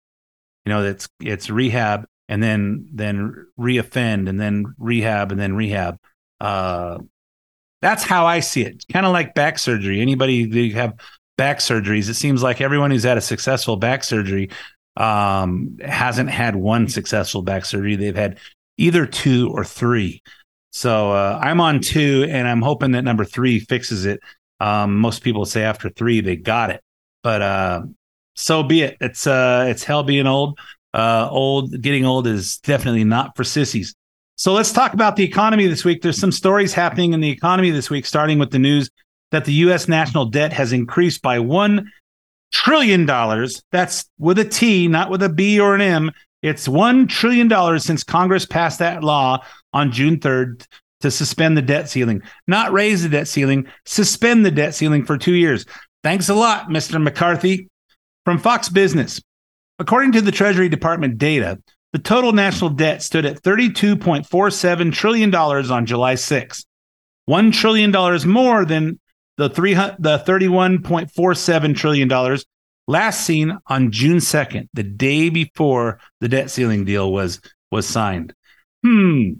You 0.64 0.72
know, 0.72 0.82
it's 0.82 1.10
it's 1.20 1.50
rehab 1.50 2.06
and 2.30 2.42
then 2.42 2.88
then 2.90 3.48
reoffend 3.58 4.30
and 4.30 4.40
then 4.40 4.64
rehab 4.78 5.30
and 5.30 5.38
then 5.38 5.54
rehab. 5.54 5.98
Uh, 6.40 7.00
that's 7.82 8.02
how 8.02 8.24
I 8.24 8.40
see 8.40 8.62
it. 8.62 8.82
Kind 8.90 9.04
of 9.04 9.12
like 9.12 9.34
back 9.34 9.58
surgery. 9.58 10.00
Anybody 10.00 10.46
that 10.46 10.78
have 10.78 10.94
back 11.40 11.60
surgeries, 11.60 12.10
it 12.10 12.14
seems 12.16 12.42
like 12.42 12.60
everyone 12.60 12.90
who's 12.90 13.04
had 13.04 13.16
a 13.16 13.22
successful 13.22 13.74
back 13.74 14.04
surgery 14.04 14.50
um, 14.98 15.78
hasn't 15.82 16.28
had 16.28 16.54
one 16.54 16.86
successful 16.86 17.40
back 17.40 17.64
surgery. 17.64 17.96
They've 17.96 18.14
had 18.14 18.38
either 18.76 19.06
two 19.06 19.50
or 19.54 19.64
three. 19.64 20.22
So 20.70 21.12
uh, 21.12 21.40
I'm 21.42 21.58
on 21.62 21.80
two, 21.80 22.26
and 22.28 22.46
I'm 22.46 22.60
hoping 22.60 22.90
that 22.90 23.04
number 23.04 23.24
three 23.24 23.58
fixes 23.58 24.04
it. 24.04 24.20
Um, 24.60 24.98
most 24.98 25.22
people 25.22 25.46
say 25.46 25.62
after 25.62 25.88
three 25.88 26.20
they 26.20 26.36
got 26.36 26.68
it, 26.68 26.82
but 27.22 27.40
uh, 27.40 27.82
so 28.34 28.62
be 28.62 28.82
it. 28.82 28.98
It's 29.00 29.26
uh, 29.26 29.64
it's 29.66 29.82
hell 29.82 30.02
being 30.02 30.26
old. 30.26 30.58
Uh, 30.92 31.26
old, 31.30 31.80
getting 31.80 32.04
old 32.04 32.26
is 32.26 32.58
definitely 32.58 33.04
not 33.04 33.34
for 33.34 33.44
sissies. 33.44 33.94
So 34.36 34.52
let's 34.52 34.72
talk 34.72 34.92
about 34.92 35.16
the 35.16 35.24
economy 35.24 35.68
this 35.68 35.86
week. 35.86 36.02
There's 36.02 36.18
some 36.18 36.32
stories 36.32 36.74
happening 36.74 37.14
in 37.14 37.20
the 37.22 37.30
economy 37.30 37.70
this 37.70 37.88
week, 37.88 38.04
starting 38.04 38.38
with 38.38 38.50
the 38.50 38.58
news 38.58 38.90
that 39.30 39.44
the 39.44 39.52
U.S. 39.54 39.88
national 39.88 40.26
debt 40.26 40.52
has 40.52 40.72
increased 40.72 41.22
by 41.22 41.38
$1 41.38 41.84
trillion. 42.52 43.06
That's 43.70 44.08
with 44.18 44.38
a 44.38 44.44
T, 44.44 44.88
not 44.88 45.10
with 45.10 45.22
a 45.22 45.28
B 45.28 45.60
or 45.60 45.74
an 45.74 45.80
M. 45.80 46.10
It's 46.42 46.68
$1 46.68 47.08
trillion 47.08 47.78
since 47.78 48.02
Congress 48.02 48.46
passed 48.46 48.78
that 48.78 49.04
law 49.04 49.44
on 49.72 49.92
June 49.92 50.18
3rd 50.18 50.66
to 51.00 51.10
suspend 51.10 51.56
the 51.56 51.62
debt 51.62 51.88
ceiling, 51.88 52.22
not 52.46 52.72
raise 52.72 53.02
the 53.02 53.08
debt 53.08 53.28
ceiling, 53.28 53.66
suspend 53.86 54.44
the 54.44 54.50
debt 54.50 54.74
ceiling 54.74 55.04
for 55.04 55.16
two 55.16 55.34
years. 55.34 55.64
Thanks 56.02 56.28
a 56.28 56.34
lot, 56.34 56.68
Mr. 56.68 57.02
McCarthy. 57.02 57.68
From 58.26 58.38
Fox 58.38 58.68
Business. 58.68 59.20
According 59.78 60.12
to 60.12 60.20
the 60.20 60.30
Treasury 60.30 60.68
Department 60.68 61.16
data, 61.16 61.58
the 61.92 61.98
total 61.98 62.32
national 62.32 62.70
debt 62.70 63.02
stood 63.02 63.24
at 63.24 63.42
$32.47 63.42 64.92
trillion 64.92 65.34
on 65.34 65.86
July 65.86 66.14
6. 66.14 66.64
$1 67.28 67.52
trillion 67.52 68.30
more 68.30 68.64
than 68.66 69.00
the 69.40 69.48
three 69.48 69.72
the 69.72 70.22
$31.47 70.26 71.74
trillion 71.74 72.38
last 72.86 73.24
seen 73.24 73.58
on 73.68 73.90
June 73.90 74.18
2nd, 74.18 74.68
the 74.74 74.82
day 74.82 75.30
before 75.30 75.98
the 76.20 76.28
debt 76.28 76.50
ceiling 76.50 76.84
deal 76.84 77.10
was 77.10 77.40
was 77.70 77.86
signed. 77.86 78.34
Hmm. 78.84 79.32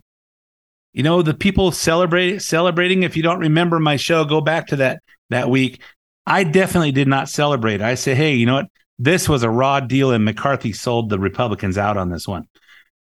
You 0.95 1.03
know, 1.03 1.21
the 1.21 1.35
people 1.35 1.71
celebrate 1.71 2.41
celebrating. 2.41 3.03
If 3.03 3.15
you 3.15 3.23
don't 3.23 3.41
remember 3.41 3.79
my 3.79 3.97
show, 3.97 4.25
go 4.25 4.41
back 4.41 4.69
to 4.69 4.77
that 4.77 5.03
that 5.29 5.51
week. 5.51 5.83
I 6.27 6.45
definitely 6.45 6.93
did 6.93 7.07
not 7.07 7.29
celebrate. 7.29 7.83
I 7.83 7.95
say, 7.95 8.15
hey, 8.15 8.35
you 8.35 8.47
know 8.47 8.55
what? 8.55 8.67
This 8.99 9.29
was 9.29 9.43
a 9.43 9.51
raw 9.51 9.81
deal, 9.81 10.13
and 10.13 10.25
McCarthy 10.25 10.73
sold 10.73 11.11
the 11.11 11.19
Republicans 11.19 11.77
out 11.77 11.99
on 11.99 12.09
this 12.09 12.27
one. 12.27 12.49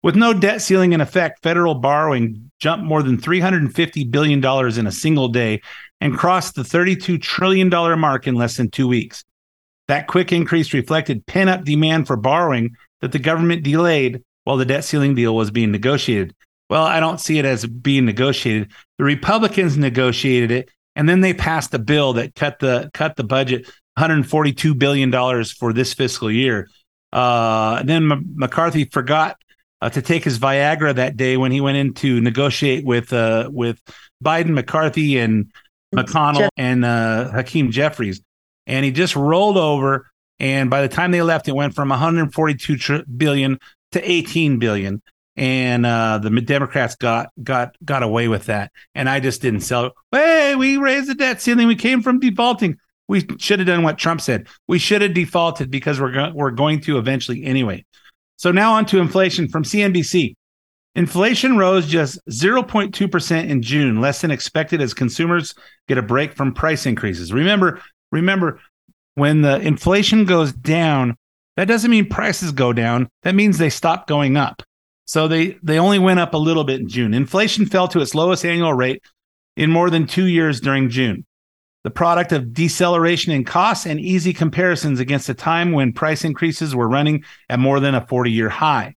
With 0.02 0.16
no 0.16 0.34
debt 0.34 0.62
ceiling 0.62 0.94
in 0.94 1.02
effect, 1.02 1.44
federal 1.44 1.76
borrowing 1.76 2.52
jumped 2.60 2.86
more 2.86 3.04
than 3.04 3.18
$350 3.18 4.10
billion 4.10 4.44
in 4.80 4.88
a 4.88 4.92
single 4.92 5.28
day 5.28 5.62
and 6.02 6.18
crossed 6.18 6.56
the 6.56 6.64
$32 6.64 7.22
trillion 7.22 7.70
mark 8.00 8.28
in 8.28 8.36
less 8.36 8.58
than 8.58 8.70
two 8.70 8.88
weeks. 8.88 9.24
That 9.88 10.08
quick 10.08 10.32
increase 10.32 10.74
reflected 10.74 11.26
pent 11.26 11.50
up 11.50 11.64
demand 11.64 12.08
for 12.08 12.18
borrowing 12.18 12.76
that 13.02 13.12
the 13.12 13.20
government 13.20 13.64
delayed 13.64 14.22
while 14.44 14.58
the 14.58 14.66
debt 14.66 14.84
ceiling 14.84 15.16
deal 15.16 15.36
was 15.36 15.52
being 15.52 15.72
negotiated. 15.72 16.36
Well, 16.70 16.84
I 16.84 17.00
don't 17.00 17.22
see 17.22 17.40
it 17.40 17.46
as 17.46 17.66
being 17.66 18.06
negotiated. 18.06 18.72
The 18.98 19.06
Republicans 19.06 19.78
negotiated 19.78 20.52
it, 20.52 20.70
and 20.96 21.08
then 21.08 21.22
they 21.22 21.34
passed 21.34 21.74
a 21.74 21.80
bill 21.80 22.14
that 22.14 22.36
cut 22.36 22.60
the 22.60 22.90
cut 22.94 23.16
the 23.16 23.24
budget 23.24 23.66
142 23.96 24.76
billion 24.76 25.10
dollars 25.10 25.52
for 25.52 25.72
this 25.72 25.94
fiscal 25.94 26.30
year. 26.30 26.70
Uh, 27.14 27.84
then 27.84 28.12
M- 28.12 28.26
McCarthy 28.36 28.86
forgot 28.86 29.38
uh, 29.82 29.90
to 29.90 30.02
take 30.02 30.24
his 30.24 30.40
Viagra 30.40 30.96
that 30.96 31.16
day 31.16 31.38
when 31.38 31.52
he 31.52 31.62
went 31.62 31.78
in 31.78 31.94
to 31.96 32.20
negotiate 32.20 32.86
with 32.86 33.14
uh, 33.14 33.50
with 33.52 33.80
Biden, 34.24 34.50
McCarthy, 34.50 35.18
and 35.18 35.52
McConnell 35.96 36.40
Jeff- 36.40 36.52
and 36.58 36.86
uh, 36.86 37.30
Hakeem 37.32 37.72
Jeffries, 37.72 38.22
and 38.66 38.86
he 38.86 38.92
just 38.92 39.16
rolled 39.16 39.58
over. 39.58 40.10
And 40.40 40.70
by 40.70 40.82
the 40.82 40.90
time 40.90 41.12
they 41.12 41.22
left, 41.24 41.48
it 41.48 41.56
went 41.56 41.74
from 41.74 41.90
142 41.90 42.78
tr- 42.78 42.96
billion 43.16 43.58
to 43.94 44.12
18 44.12 44.60
billion, 44.60 45.02
and 45.36 45.86
uh, 45.86 46.20
the 46.20 46.30
Democrats 46.42 46.96
got 46.96 47.30
got 47.42 47.76
got 47.84 48.04
away 48.04 48.28
with 48.28 48.46
that. 48.46 48.72
And 48.94 49.10
I 49.10 49.20
just 49.20 49.42
didn't 49.42 49.62
sell. 49.62 49.92
Hey, 50.12 50.56
we 50.56 50.78
raised 50.78 51.08
the 51.10 51.16
debt 51.16 51.42
ceiling. 51.42 51.68
We 51.68 51.76
came 51.76 52.02
from 52.02 52.20
defaulting. 52.20 52.78
We 53.08 53.26
should 53.40 53.60
have 53.60 53.68
done 53.68 53.84
what 53.84 53.98
Trump 53.98 54.22
said. 54.22 54.48
We 54.68 54.80
should 54.80 55.02
have 55.02 55.14
defaulted 55.14 55.72
because 55.72 56.00
we're 56.00 56.12
go- 56.12 56.32
we're 56.36 56.52
going 56.52 56.82
to 56.82 56.98
eventually 56.98 57.44
anyway. 57.44 57.86
So 58.36 58.52
now 58.52 58.74
on 58.74 58.86
to 58.88 59.00
inflation 59.00 59.48
from 59.48 59.64
CNBC. 59.64 60.36
Inflation 60.98 61.58
rose 61.58 61.88
just 61.88 62.20
0.2% 62.28 63.50
in 63.50 63.62
June, 63.62 64.02
less 64.02 64.20
than 64.22 64.32
expected 64.32 64.82
as 64.82 64.96
consumers 64.96 65.54
get 65.88 66.00
a 66.00 66.02
break 66.02 66.34
from 66.34 66.54
price 66.54 66.88
increases. 66.88 67.32
Remember, 67.32 67.80
remember 68.12 68.60
when 69.14 69.44
the 69.44 69.60
inflation 69.62 70.26
goes 70.26 70.52
down, 70.52 71.16
that 71.56 71.68
doesn't 71.68 71.92
mean 71.92 72.10
prices 72.10 72.52
go 72.52 72.74
down. 72.74 73.08
That 73.22 73.36
means 73.36 73.58
they 73.58 73.70
stop 73.70 74.08
going 74.08 74.38
up. 74.38 74.64
So 75.06 75.28
they 75.28 75.58
they 75.64 75.80
only 75.80 76.00
went 76.00 76.20
up 76.20 76.34
a 76.34 76.38
little 76.38 76.64
bit 76.64 76.82
in 76.82 76.90
June. 76.90 77.14
Inflation 77.14 77.68
fell 77.68 77.88
to 77.90 78.02
its 78.02 78.16
lowest 78.16 78.44
annual 78.44 78.74
rate 78.74 79.02
in 79.56 79.72
more 79.72 79.90
than 79.90 80.08
2 80.08 80.26
years 80.26 80.60
during 80.60 80.90
June. 80.90 81.26
The 81.84 81.92
product 81.92 82.32
of 82.32 82.54
deceleration 82.54 83.32
in 83.32 83.46
costs 83.46 83.86
and 83.86 84.00
easy 84.00 84.34
comparisons 84.34 85.00
against 85.00 85.30
a 85.30 85.34
time 85.34 85.72
when 85.72 85.94
price 85.94 86.26
increases 86.26 86.76
were 86.76 86.90
running 86.90 87.24
at 87.50 87.60
more 87.60 87.80
than 87.80 87.96
a 87.96 88.02
40-year 88.02 88.50
high. 88.50 88.96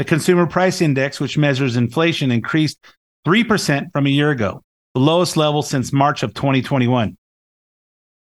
The 0.00 0.04
consumer 0.04 0.46
price 0.46 0.80
index, 0.80 1.20
which 1.20 1.36
measures 1.36 1.76
inflation, 1.76 2.30
increased 2.30 2.78
3% 3.26 3.92
from 3.92 4.06
a 4.06 4.08
year 4.08 4.30
ago, 4.30 4.62
the 4.94 5.00
lowest 5.00 5.36
level 5.36 5.60
since 5.60 5.92
March 5.92 6.22
of 6.22 6.32
2021, 6.32 7.18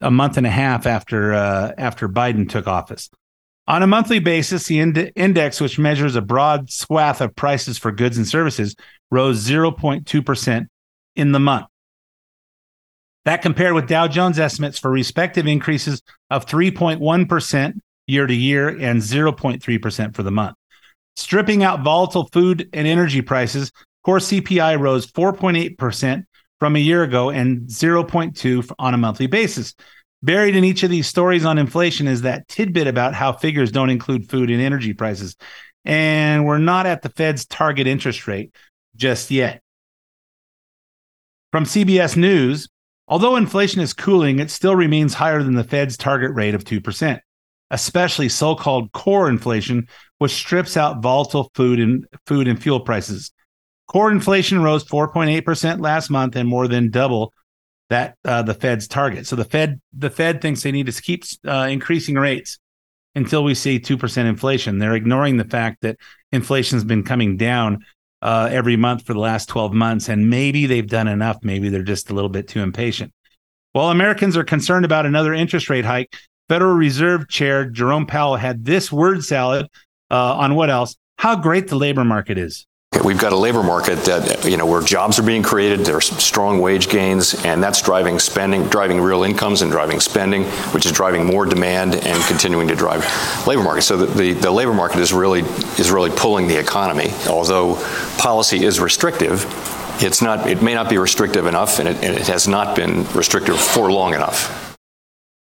a 0.01 0.11
month 0.11 0.35
and 0.35 0.45
a 0.45 0.49
half 0.49 0.85
after 0.85 1.33
uh, 1.33 1.71
after 1.77 2.09
Biden 2.09 2.49
took 2.49 2.67
office. 2.67 3.09
On 3.69 3.81
a 3.81 3.87
monthly 3.87 4.19
basis, 4.19 4.67
the 4.67 4.81
ind- 4.81 5.13
index, 5.15 5.61
which 5.61 5.79
measures 5.79 6.17
a 6.17 6.21
broad 6.21 6.69
swath 6.69 7.21
of 7.21 7.33
prices 7.33 7.77
for 7.77 7.93
goods 7.93 8.17
and 8.17 8.27
services, 8.27 8.75
rose 9.09 9.47
0.2% 9.47 10.67
in 11.15 11.31
the 11.31 11.39
month. 11.39 11.67
That 13.23 13.41
compared 13.41 13.73
with 13.73 13.87
Dow 13.87 14.09
Jones 14.09 14.37
estimates 14.37 14.79
for 14.79 14.91
respective 14.91 15.47
increases 15.47 16.01
of 16.29 16.45
3.1% 16.45 17.79
year 18.07 18.27
to 18.27 18.35
year 18.35 18.67
and 18.67 19.01
0.3% 19.01 20.13
for 20.13 20.23
the 20.23 20.31
month. 20.31 20.57
Stripping 21.15 21.63
out 21.63 21.83
volatile 21.83 22.27
food 22.31 22.69
and 22.73 22.87
energy 22.87 23.21
prices, 23.21 23.71
core 24.03 24.19
CPI 24.19 24.79
rose 24.79 25.05
4.8% 25.11 26.25
from 26.59 26.75
a 26.75 26.79
year 26.79 27.03
ago 27.03 27.29
and 27.29 27.67
0.2 27.67 28.71
on 28.79 28.93
a 28.93 28.97
monthly 28.97 29.27
basis. 29.27 29.73
Buried 30.23 30.55
in 30.55 30.63
each 30.63 30.83
of 30.83 30.89
these 30.89 31.07
stories 31.07 31.43
on 31.43 31.57
inflation 31.57 32.07
is 32.07 32.21
that 32.21 32.47
tidbit 32.47 32.87
about 32.87 33.13
how 33.13 33.33
figures 33.33 33.71
don't 33.71 33.89
include 33.89 34.29
food 34.29 34.49
and 34.49 34.61
energy 34.61 34.93
prices. 34.93 35.35
And 35.83 36.45
we're 36.45 36.59
not 36.59 36.85
at 36.85 37.01
the 37.01 37.09
Fed's 37.09 37.45
target 37.45 37.87
interest 37.87 38.25
rate 38.25 38.55
just 38.95 39.31
yet. 39.31 39.61
From 41.51 41.65
CBS 41.65 42.15
News, 42.15 42.69
although 43.07 43.35
inflation 43.35 43.81
is 43.81 43.93
cooling, 43.93 44.39
it 44.39 44.49
still 44.49 44.75
remains 44.75 45.13
higher 45.13 45.43
than 45.43 45.55
the 45.55 45.63
Fed's 45.63 45.97
target 45.97 46.33
rate 46.33 46.55
of 46.55 46.63
2%, 46.63 47.19
especially 47.71 48.29
so-called 48.29 48.91
core 48.91 49.29
inflation, 49.29 49.87
which 50.19 50.31
strips 50.31 50.77
out 50.77 51.01
volatile 51.01 51.51
food 51.55 51.79
and 51.79 52.05
food 52.25 52.47
and 52.47 52.61
fuel 52.61 52.79
prices. 52.79 53.31
Core 53.87 54.11
inflation 54.11 54.61
rose 54.61 54.83
4.8% 54.85 55.81
last 55.81 56.09
month 56.09 56.35
and 56.35 56.47
more 56.47 56.67
than 56.67 56.89
double 56.89 57.33
that 57.89 58.15
uh, 58.25 58.41
the 58.41 58.53
Fed's 58.53 58.87
target. 58.87 59.27
So 59.27 59.35
the 59.35 59.45
Fed 59.45 59.79
the 59.91 60.09
Fed 60.09 60.41
thinks 60.41 60.63
they 60.63 60.71
need 60.71 60.87
to 60.87 61.01
keep 61.01 61.23
uh, 61.47 61.67
increasing 61.69 62.15
rates 62.15 62.57
until 63.15 63.43
we 63.43 63.53
see 63.53 63.79
2% 63.79 64.25
inflation. 64.25 64.79
They're 64.79 64.95
ignoring 64.95 65.37
the 65.37 65.43
fact 65.43 65.81
that 65.81 65.97
inflation's 66.31 66.83
been 66.83 67.03
coming 67.03 67.37
down 67.37 67.85
uh, 68.21 68.49
every 68.51 68.77
month 68.77 69.05
for 69.05 69.13
the 69.13 69.19
last 69.19 69.49
12 69.49 69.73
months 69.73 70.09
and 70.09 70.29
maybe 70.29 70.65
they've 70.65 70.87
done 70.87 71.07
enough, 71.07 71.37
maybe 71.43 71.69
they're 71.69 71.83
just 71.83 72.09
a 72.09 72.13
little 72.13 72.29
bit 72.29 72.47
too 72.47 72.61
impatient. 72.61 73.13
While 73.73 73.89
Americans 73.89 74.37
are 74.37 74.43
concerned 74.43 74.85
about 74.85 75.05
another 75.05 75.33
interest 75.33 75.69
rate 75.69 75.85
hike, 75.85 76.15
Federal 76.53 76.75
Reserve 76.75 77.27
Chair 77.29 77.65
Jerome 77.65 78.05
Powell 78.05 78.35
had 78.35 78.63
this 78.63 78.91
word 78.91 79.23
salad 79.23 79.67
uh, 80.11 80.35
on 80.35 80.53
what 80.53 80.69
else? 80.69 80.95
How 81.17 81.35
great 81.35 81.67
the 81.67 81.75
labor 81.75 82.03
market 82.03 82.37
is. 82.37 82.67
We've 83.03 83.17
got 83.17 83.33
a 83.33 83.35
labor 83.35 83.63
market 83.63 83.95
that, 84.05 84.45
you 84.45 84.55
know, 84.55 84.67
where 84.67 84.83
jobs 84.83 85.17
are 85.17 85.23
being 85.23 85.41
created, 85.41 85.79
there's 85.79 86.05
strong 86.23 86.61
wage 86.61 86.89
gains, 86.89 87.43
and 87.43 87.63
that's 87.63 87.81
driving 87.81 88.19
spending, 88.19 88.67
driving 88.67 89.01
real 89.01 89.23
incomes 89.23 89.63
and 89.63 89.71
driving 89.71 89.99
spending, 89.99 90.43
which 90.75 90.85
is 90.85 90.91
driving 90.91 91.25
more 91.25 91.47
demand 91.47 91.95
and 91.95 92.23
continuing 92.25 92.67
to 92.67 92.75
drive 92.75 93.03
labor 93.47 93.63
market. 93.63 93.81
So 93.81 93.97
the, 93.97 94.05
the, 94.05 94.33
the 94.33 94.51
labor 94.51 94.75
market 94.75 94.99
is 94.99 95.11
really, 95.11 95.39
is 95.79 95.89
really 95.89 96.11
pulling 96.11 96.47
the 96.47 96.59
economy. 96.59 97.13
Although 97.27 97.83
policy 98.19 98.63
is 98.63 98.79
restrictive, 98.79 99.43
it's 100.03 100.21
not, 100.21 100.47
it 100.47 100.61
may 100.61 100.75
not 100.75 100.87
be 100.87 100.99
restrictive 100.99 101.47
enough, 101.47 101.79
and 101.79 101.89
it, 101.89 101.95
and 102.03 102.15
it 102.15 102.27
has 102.27 102.47
not 102.47 102.75
been 102.75 103.11
restrictive 103.13 103.59
for 103.59 103.91
long 103.91 104.13
enough. 104.13 104.72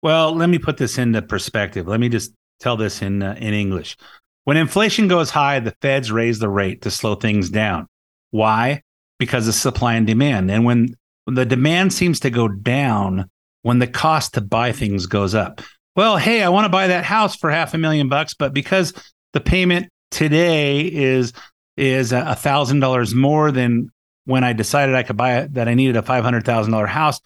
Well, 0.03 0.35
let 0.35 0.49
me 0.49 0.59
put 0.59 0.77
this 0.77 0.99
into 0.99 1.23
perspective. 1.23 1.89
Let 1.89 2.01
me 2.01 2.09
just 2.09 2.33
tell 2.61 2.77
this 2.77 3.03
in 3.03 3.23
uh, 3.23 3.37
in 3.39 3.55
English. 3.55 3.97
When 4.45 4.57
inflation 4.57 5.09
goes 5.09 5.31
high, 5.31 5.61
the 5.61 5.75
feds 5.83 6.11
raise 6.11 6.39
the 6.39 6.49
rate 6.49 6.83
to 6.83 6.91
slow 6.91 7.17
things 7.17 7.51
down. 7.51 7.87
Why? 8.31 8.83
Because 9.19 9.47
of 9.47 9.55
supply 9.55 9.95
and 9.95 10.07
demand. 10.07 10.51
And 10.51 10.65
when, 10.65 10.95
the 11.27 11.45
demand 11.45 11.93
seems 11.93 12.21
to 12.21 12.31
go 12.31 12.49
down, 12.49 13.29
when 13.63 13.79
the 13.79 13.87
cost 13.87 14.35
to 14.35 14.41
buy 14.41 14.73
things 14.73 15.07
goes 15.07 15.35
up. 15.35 15.61
Well, 15.97 16.17
hey, 16.17 16.43
I 16.43 16.49
want 16.49 16.65
to 16.65 16.71
buy 16.71 16.87
that 16.87 17.05
house 17.05 17.37
for 17.37 17.51
half 17.51 17.75
a 17.75 17.79
million 17.79 18.09
bucks, 18.09 18.33
but 18.33 18.55
because 18.55 18.95
the 19.33 19.41
payment 19.41 19.91
today 20.11 20.81
is 20.81 21.33
is 21.77 22.13
a 22.13 22.35
thousand 22.35 22.81
dollars 22.81 23.15
more 23.15 23.53
than 23.53 23.91
when 24.25 24.45
I 24.45 24.53
decided 24.53 24.95
I 24.95 25.03
could 25.03 25.17
buy 25.17 25.39
it, 25.41 25.55
that 25.55 25.69
I 25.69 25.75
needed 25.75 25.97
a 25.97 26.03
five 26.03 26.25
hundred 26.25 26.45
thousand 26.45 26.73
dollar 26.73 26.87
house 26.87 27.21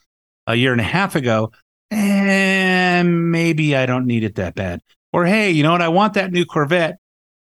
a 0.46 0.54
year 0.54 0.72
and 0.72 0.80
a 0.80 0.85
half 0.85 1.14
ago, 1.14 1.52
and 1.92 3.31
maybe 3.31 3.76
I 3.76 3.87
don't 3.87 4.07
need 4.07 4.24
it 4.24 4.37
that 4.37 4.55
bad. 4.55 4.81
Or 5.12 5.26
hey, 5.26 5.50
you 5.50 5.62
know 5.62 5.72
what? 5.72 5.83
I 5.83 5.88
want 5.88 6.14
that 6.14 6.33
new 6.33 6.44
Corvette, 6.44 6.98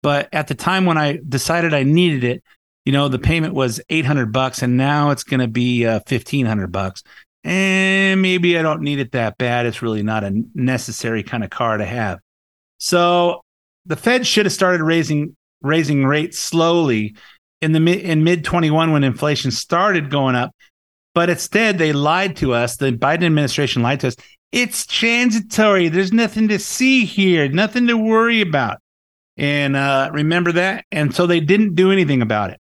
but 0.03 0.29
at 0.33 0.47
the 0.47 0.55
time 0.55 0.87
when 0.87 0.97
I 0.97 1.19
decided 1.29 1.75
I 1.75 1.83
needed 1.83 2.23
it, 2.25 2.45
you 2.85 2.93
know, 2.93 3.09
the 3.09 3.19
payment 3.19 3.55
was 3.55 3.81
800 3.91 4.33
bucks 4.33 4.63
and 4.63 4.77
now 4.77 5.11
it's 5.11 5.25
going 5.25 5.41
to 5.41 5.49
be 5.49 5.85
uh, 5.85 6.01
1500 6.09 6.71
bucks. 6.71 7.03
And 7.43 8.23
maybe 8.23 8.59
I 8.59 8.63
don't 8.63 8.83
need 8.83 9.01
it 9.01 9.13
that 9.13 9.39
bad. 9.39 9.67
It's 9.67 9.83
really 9.83 10.03
not 10.03 10.25
a 10.25 10.43
necessary 10.55 11.23
kind 11.23 11.43
of 11.43 11.51
car 11.51 11.77
to 11.77 11.85
have. 11.85 12.21
So 12.79 13.43
the 13.85 13.97
Fed 13.97 14.27
should 14.27 14.47
have 14.47 14.53
started 14.53 14.83
raising 14.83 15.37
raising 15.63 16.05
rates 16.05 16.39
slowly 16.39 17.17
in 17.61 17.73
the 17.73 18.05
in 18.05 18.23
mid 18.23 18.45
21 18.45 18.93
when 18.93 19.05
inflation 19.05 19.51
started 19.51 20.11
going 20.11 20.35
up. 20.35 20.55
But 21.15 21.31
instead 21.31 21.79
they 21.79 21.93
lied 21.93 22.37
to 22.37 22.53
us. 22.53 22.77
The 22.77 22.93
Biden 22.93 23.25
administration 23.25 23.83
lied 23.83 24.01
to 24.01 24.09
us. 24.09 24.17
It's 24.53 24.87
transitory. 24.87 25.89
There's 25.89 26.13
nothing 26.13 26.49
to 26.49 26.59
see 26.59 27.05
here, 27.05 27.49
nothing 27.49 27.87
to 27.89 27.97
worry 27.97 28.41
about. 28.41 28.79
And 29.37 29.77
uh, 29.77 30.11
remember 30.13 30.53
that. 30.53 30.85
And 30.91 31.15
so 31.15 31.27
they 31.27 31.41
didn't 31.41 31.75
do 31.75 31.93
anything 31.93 32.23
about 32.23 32.51
it. 32.51 32.61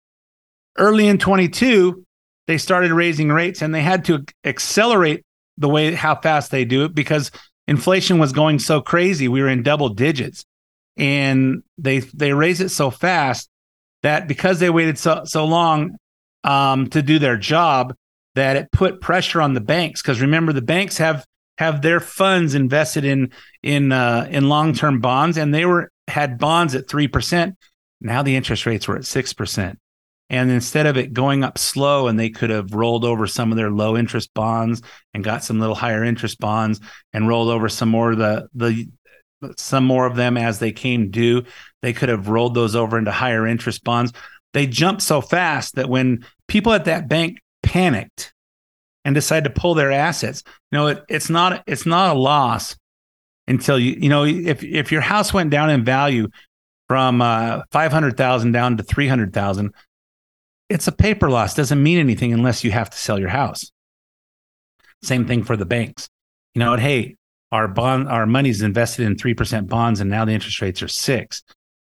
Early 0.79 1.07
in 1.07 1.19
22, 1.19 2.05
they 2.47 2.59
started 2.59 2.93
raising 2.93 3.29
rates 3.29 3.63
and 3.63 3.75
they 3.75 3.83
had 3.83 4.05
to 4.07 4.25
accelerate 4.45 5.25
the 5.59 5.69
way 5.69 5.93
how 5.93 6.15
fast 6.15 6.51
they 6.51 6.65
do 6.65 6.85
it 6.85 6.95
because 6.95 7.31
inflation 7.69 8.19
was 8.19 8.33
going 8.33 8.59
so 8.59 8.81
crazy. 8.81 9.29
We 9.29 9.43
were 9.43 9.49
in 9.49 9.63
double 9.63 9.91
digits. 9.91 10.45
And 10.97 11.63
they 11.79 12.01
they 12.01 12.35
raised 12.35 12.61
it 12.61 12.69
so 12.69 12.91
fast 12.91 13.49
that 14.03 14.29
because 14.29 14.61
they 14.61 14.69
waited 14.69 14.99
so 14.99 15.23
so 15.25 15.47
long 15.47 15.97
um, 16.45 16.89
to 16.91 17.01
do 17.01 17.19
their 17.19 17.39
job, 17.39 17.95
that 18.35 18.57
it 18.57 18.73
put 18.73 19.01
pressure 19.01 19.41
on 19.41 19.55
the 19.55 19.61
banks. 19.61 20.03
Because 20.03 20.21
remember, 20.21 20.53
the 20.53 20.61
banks 20.61 20.99
have 20.99 21.25
have 21.59 21.83
their 21.83 22.01
funds 22.01 22.55
invested 22.55 23.05
in 23.05 23.33
in 23.63 23.93
uh, 23.93 24.27
in 24.31 24.49
long 24.49 24.75
term 24.75 25.01
bonds, 25.01 25.37
and 25.37 25.55
they 25.55 25.65
were 25.65 25.91
had 26.09 26.39
bonds 26.39 26.75
at 26.75 26.89
3%. 26.89 27.55
Now 28.01 28.23
the 28.23 28.37
interest 28.37 28.67
rates 28.67 28.89
were 28.89 28.97
at 28.97 29.03
6%. 29.03 29.77
And 30.31 30.51
instead 30.51 30.87
of 30.87 30.97
it 30.97 31.13
going 31.13 31.45
up 31.45 31.59
slow 31.59 32.09
and 32.09 32.19
they 32.19 32.31
could 32.31 32.51
have 32.51 32.73
rolled 32.73 33.05
over 33.05 33.27
some 33.27 33.51
of 33.51 33.57
their 33.57 33.71
low 33.71 33.97
interest 33.97 34.33
bonds 34.35 34.81
and 35.13 35.23
got 35.23 35.45
some 35.45 35.61
little 35.61 35.75
higher 35.75 36.03
interest 36.03 36.41
bonds 36.41 36.81
and 37.13 37.29
rolled 37.29 37.51
over 37.51 37.69
some 37.69 37.91
more 37.91 38.13
of 38.13 38.19
the, 38.19 38.49
the, 38.55 38.89
some 39.59 39.85
more 39.85 40.07
of 40.07 40.17
them 40.17 40.37
as 40.37 40.59
they 40.59 40.73
came 40.73 41.11
due, 41.11 41.45
they 41.83 41.93
could 41.93 42.09
have 42.09 42.29
rolled 42.29 42.55
those 42.55 42.75
over 42.75 42.97
into 42.97 43.11
higher 43.11 43.47
interest 43.47 43.85
bonds. 43.85 44.13
They 44.55 44.67
jumped 44.67 45.03
so 45.03 45.21
fast 45.21 45.75
that 45.75 45.89
when 45.89 46.25
people 46.49 46.73
at 46.73 46.87
that 46.87 47.09
bank 47.09 47.39
panicked 47.63 48.32
and 49.05 49.15
decided 49.15 49.53
to 49.53 49.61
pull 49.61 49.75
their 49.75 49.91
assets, 49.91 50.43
you 50.71 50.79
know, 50.79 50.87
it, 50.89 51.05
it's 51.09 51.29
not, 51.29 51.65
it's 51.67 51.87
not 51.87 52.15
a 52.15 52.19
loss 52.19 52.77
until 53.47 53.79
you 53.79 53.97
you 54.01 54.09
know 54.09 54.25
if 54.25 54.63
if 54.63 54.93
your 54.93 55.01
house 55.01 55.33
went 55.33 55.51
down 55.51 55.71
in 55.71 55.85
value 55.85 56.29
from 56.89 57.23
uh, 57.23 57.63
500,000 57.71 58.53
down 58.53 58.77
to 58.77 58.83
300,000 58.83 59.73
it's 60.69 60.87
a 60.87 60.93
paper 60.93 61.31
loss. 61.31 61.55
Doesn't 61.55 61.83
mean 61.83 61.99
anything 61.99 62.33
unless 62.33 62.65
you 62.65 62.71
have 62.71 62.89
to 62.89 62.97
sell 62.97 63.19
your 63.19 63.29
house. 63.29 63.71
Same 65.03 65.27
thing 65.27 65.43
for 65.43 65.57
the 65.57 65.67
banks. 65.67 66.09
You 66.55 66.61
know 66.61 66.77
hey 66.77 67.17
our 67.51 67.69
bond 67.69 68.09
our 68.09 68.27
money's 68.27 68.63
invested 68.63 69.07
in 69.07 69.17
3% 69.17 69.69
bonds 69.69 70.01
and 70.01 70.11
now 70.11 70.25
the 70.25 70.33
interest 70.33 70.61
rates 70.61 70.83
are 70.83 70.89
6 70.89 71.43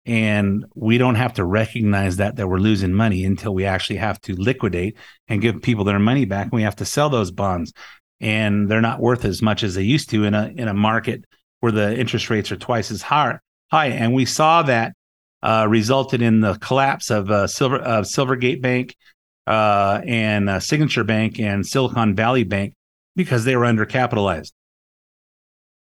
and 0.04 0.64
we 0.74 0.98
don't 0.98 1.14
have 1.14 1.34
to 1.34 1.44
recognize 1.44 2.16
that 2.16 2.36
that 2.36 2.48
we're 2.48 2.58
losing 2.58 2.92
money 2.92 3.24
until 3.24 3.54
we 3.54 3.64
actually 3.64 3.96
have 3.96 4.20
to 4.20 4.34
liquidate 4.34 4.96
and 5.28 5.40
give 5.40 5.62
people 5.62 5.84
their 5.84 5.98
money 5.98 6.24
back 6.24 6.44
and 6.44 6.52
we 6.52 6.62
have 6.62 6.76
to 6.76 6.84
sell 6.84 7.08
those 7.08 7.30
bonds 7.30 7.72
and 8.22 8.70
they're 8.70 8.80
not 8.80 9.00
worth 9.00 9.24
as 9.24 9.42
much 9.42 9.62
as 9.64 9.74
they 9.74 9.82
used 9.82 10.08
to 10.08 10.24
in 10.24 10.32
a 10.32 10.52
in 10.56 10.68
a 10.68 10.74
market 10.74 11.24
where 11.60 11.72
the 11.72 11.98
interest 11.98 12.30
rates 12.30 12.50
are 12.50 12.56
twice 12.56 12.90
as 12.90 13.02
high. 13.02 13.38
high. 13.70 13.86
And 13.86 14.14
we 14.14 14.24
saw 14.24 14.62
that 14.62 14.94
uh, 15.42 15.66
resulted 15.68 16.22
in 16.22 16.40
the 16.40 16.54
collapse 16.54 17.10
of 17.10 17.30
uh, 17.30 17.46
Silver 17.46 17.76
of 17.76 18.04
Silvergate 18.04 18.62
Bank 18.62 18.96
uh, 19.46 20.00
and 20.06 20.48
uh, 20.48 20.60
Signature 20.60 21.04
Bank 21.04 21.38
and 21.38 21.66
Silicon 21.66 22.14
Valley 22.14 22.44
Bank 22.44 22.74
because 23.16 23.44
they 23.44 23.56
were 23.56 23.64
undercapitalized. 23.64 24.52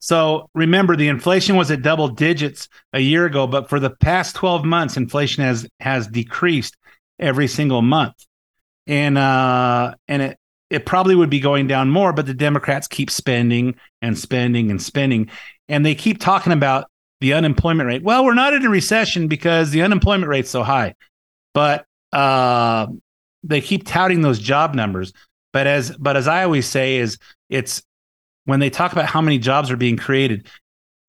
So 0.06 0.52
remember, 0.54 0.96
the 0.96 1.08
inflation 1.08 1.56
was 1.56 1.72
at 1.72 1.82
double 1.82 2.10
digits 2.10 2.70
a 2.94 3.00
year 3.00 3.26
ago, 3.26 3.48
but 3.48 3.70
for 3.70 3.80
the 3.80 3.90
past 3.90 4.36
12 4.36 4.64
months, 4.64 4.98
inflation 4.98 5.44
has 5.44 5.68
has 5.80 6.06
decreased 6.06 6.78
every 7.18 7.48
single 7.48 7.82
month, 7.82 8.14
and 8.86 9.18
uh, 9.18 9.96
and 10.08 10.22
it 10.22 10.38
it 10.70 10.86
probably 10.86 11.16
would 11.16 11.32
be 11.32 11.40
going 11.40 11.66
down 11.66 11.90
more, 11.90 12.14
but 12.14 12.28
the 12.28 12.36
Democrats 12.36 12.88
keep 12.88 13.10
spending 13.10 13.78
and 14.04 14.16
spending 14.16 14.70
and 14.70 14.80
spending, 14.80 15.32
and 15.70 15.84
they 15.84 15.96
keep 15.96 16.20
talking 16.20 16.54
about 16.54 16.86
the 17.20 17.34
unemployment 17.34 17.88
rate. 17.88 18.04
Well, 18.04 18.26
we're 18.26 18.36
not 18.36 18.54
in 18.54 18.64
a 18.64 18.70
recession 18.70 19.28
because 19.28 19.72
the 19.72 19.82
unemployment 19.82 20.30
rate's 20.30 20.52
so 20.52 20.62
high, 20.62 20.94
but 21.56 21.84
uh, 22.14 22.86
they 23.42 23.60
keep 23.60 23.88
touting 23.88 24.22
those 24.22 24.38
job 24.38 24.76
numbers. 24.76 25.14
But 25.52 25.66
as 25.66 25.98
but 25.98 26.16
as 26.16 26.28
I 26.28 26.44
always 26.44 26.68
say, 26.68 26.98
is 26.98 27.18
it's 27.50 27.82
when 28.46 28.60
they 28.60 28.70
talk 28.70 28.92
about 28.92 29.06
how 29.06 29.22
many 29.22 29.38
jobs 29.38 29.70
are 29.70 29.78
being 29.78 29.98
created, 29.98 30.48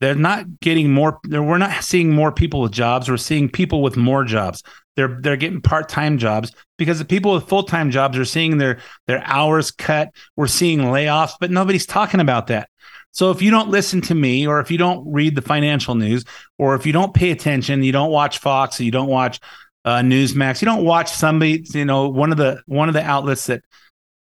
they're 0.00 0.14
not 0.14 0.60
getting 0.60 0.90
more. 0.90 1.20
We're 1.28 1.58
not 1.58 1.82
seeing 1.82 2.10
more 2.10 2.32
people 2.32 2.60
with 2.60 2.72
jobs. 2.72 3.08
We're 3.08 3.16
seeing 3.16 3.48
people 3.48 3.80
with 3.82 3.96
more 3.96 4.24
jobs. 4.24 4.62
They're 4.94 5.18
they're 5.20 5.36
getting 5.36 5.62
part 5.62 5.88
time 5.88 6.18
jobs 6.18 6.52
because 6.76 6.98
the 6.98 7.04
people 7.04 7.32
with 7.32 7.48
full 7.48 7.62
time 7.62 7.90
jobs 7.90 8.18
are 8.18 8.24
seeing 8.24 8.58
their 8.58 8.78
their 9.06 9.22
hours 9.24 9.70
cut. 9.70 10.10
We're 10.36 10.48
seeing 10.48 10.80
layoffs, 10.80 11.32
but 11.40 11.50
nobody's 11.50 11.86
talking 11.86 12.20
about 12.20 12.48
that. 12.48 12.68
So 13.12 13.30
if 13.30 13.40
you 13.40 13.50
don't 13.50 13.70
listen 13.70 14.02
to 14.02 14.14
me, 14.14 14.46
or 14.46 14.60
if 14.60 14.70
you 14.70 14.76
don't 14.76 15.10
read 15.10 15.34
the 15.34 15.42
financial 15.42 15.94
news, 15.94 16.24
or 16.58 16.74
if 16.74 16.84
you 16.84 16.92
don't 16.92 17.14
pay 17.14 17.30
attention, 17.30 17.82
you 17.82 17.92
don't 17.92 18.10
watch 18.10 18.38
Fox, 18.38 18.78
you 18.78 18.90
don't 18.90 19.08
watch 19.08 19.40
uh, 19.86 20.00
Newsmax, 20.00 20.60
you 20.60 20.66
don't 20.66 20.84
watch 20.84 21.10
somebody, 21.10 21.64
you 21.72 21.86
know, 21.86 22.10
one 22.10 22.30
of 22.30 22.36
the 22.36 22.62
one 22.66 22.88
of 22.88 22.94
the 22.94 23.02
outlets 23.02 23.46
that 23.46 23.62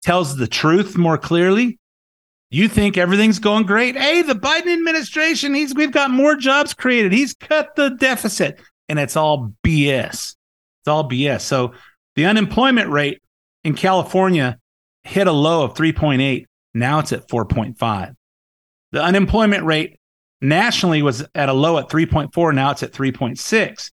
tells 0.04 0.36
the 0.36 0.48
truth 0.48 0.98
more 0.98 1.18
clearly. 1.18 1.80
You 2.54 2.68
think 2.68 3.00
everything's 3.00 3.40
going 3.40 3.66
great? 3.66 3.98
Hey, 3.98 4.22
the 4.22 4.36
Biden 4.36 4.72
administration, 4.72 5.56
he's 5.56 5.74
we've 5.74 5.92
got 5.92 6.12
more 6.12 6.36
jobs 6.36 6.76
created. 6.76 7.12
He's 7.12 7.34
cut 7.34 7.76
the 7.76 7.90
deficit, 7.90 8.62
and 8.88 9.00
it's 9.00 9.18
all 9.18 9.56
BS. 9.66 10.36
It's 10.36 10.88
all 10.88 11.10
BS. 11.10 11.42
So 11.42 11.74
the 12.16 12.26
unemployment 12.26 12.92
rate 12.92 13.24
in 13.64 13.74
California 13.74 14.60
hit 15.02 15.26
a 15.26 15.32
low 15.32 15.64
of 15.64 15.74
3.8. 15.74 16.46
Now 16.76 17.00
it's 17.00 17.12
at 17.12 17.28
4.5. 17.28 18.14
The 18.92 19.02
unemployment 19.02 19.64
rate 19.64 20.00
nationally 20.40 21.02
was 21.02 21.26
at 21.34 21.50
a 21.50 21.54
low 21.54 21.80
at 21.80 21.90
3.4. 21.90 22.54
Now 22.54 22.70
it's 22.70 22.84
at 22.84 22.92
3.6. 22.92 23.90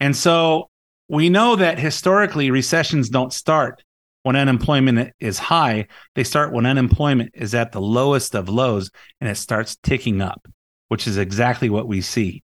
And 0.00 0.16
so 0.16 0.70
we 1.08 1.28
know 1.28 1.54
that 1.54 1.78
historically 1.78 2.50
recessions 2.50 3.10
don't 3.10 3.32
start 3.32 3.84
when 4.22 4.36
unemployment 4.36 5.12
is 5.20 5.38
high. 5.38 5.86
They 6.14 6.24
start 6.24 6.52
when 6.52 6.66
unemployment 6.66 7.32
is 7.34 7.54
at 7.54 7.72
the 7.72 7.80
lowest 7.80 8.34
of 8.34 8.48
lows 8.48 8.90
and 9.20 9.28
it 9.28 9.36
starts 9.36 9.76
ticking 9.82 10.20
up, 10.20 10.46
which 10.88 11.06
is 11.06 11.18
exactly 11.18 11.70
what 11.70 11.88
we 11.88 12.00
see. 12.00 12.42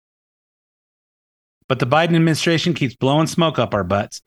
But 1.68 1.78
the 1.78 1.86
Biden 1.86 2.14
administration 2.16 2.74
keeps 2.74 2.94
blowing 2.94 3.26
smoke 3.26 3.58
up 3.58 3.74
our 3.74 3.84
butts 3.84 4.22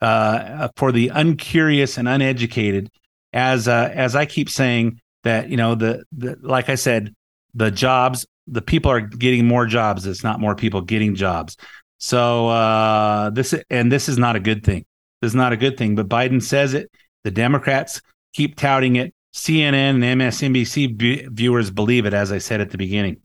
uh, 0.00 0.68
for 0.76 0.92
the 0.92 1.08
uncurious 1.08 1.98
and 1.98 2.08
uneducated. 2.08 2.90
As 3.32 3.68
uh, 3.68 3.90
as 3.92 4.14
I 4.14 4.24
keep 4.24 4.48
saying 4.48 5.00
that, 5.24 5.50
you 5.50 5.56
know, 5.56 5.74
the, 5.74 6.04
the 6.12 6.36
like 6.40 6.68
I 6.68 6.76
said, 6.76 7.14
the 7.54 7.70
jobs, 7.70 8.26
the 8.46 8.62
people 8.62 8.90
are 8.90 9.00
getting 9.00 9.46
more 9.46 9.66
jobs. 9.66 10.06
It's 10.06 10.22
not 10.22 10.40
more 10.40 10.54
people 10.54 10.80
getting 10.80 11.14
jobs. 11.14 11.56
So 11.98 12.48
uh, 12.48 13.30
this 13.30 13.54
and 13.68 13.90
this 13.90 14.08
is 14.08 14.16
not 14.16 14.36
a 14.36 14.40
good 14.40 14.64
thing. 14.64 14.84
Is 15.22 15.34
not 15.34 15.52
a 15.52 15.56
good 15.56 15.76
thing. 15.76 15.94
But 15.94 16.08
Biden 16.08 16.42
says 16.42 16.74
it. 16.74 16.90
The 17.24 17.30
Democrats 17.30 18.02
keep 18.34 18.56
touting 18.56 18.96
it. 18.96 19.14
CNN 19.34 20.02
and 20.02 20.20
MSNBC 20.20 20.96
b- 20.96 21.26
viewers 21.30 21.70
believe 21.70 22.06
it, 22.06 22.14
as 22.14 22.32
I 22.32 22.38
said 22.38 22.60
at 22.60 22.70
the 22.70 22.78
beginning. 22.78 23.18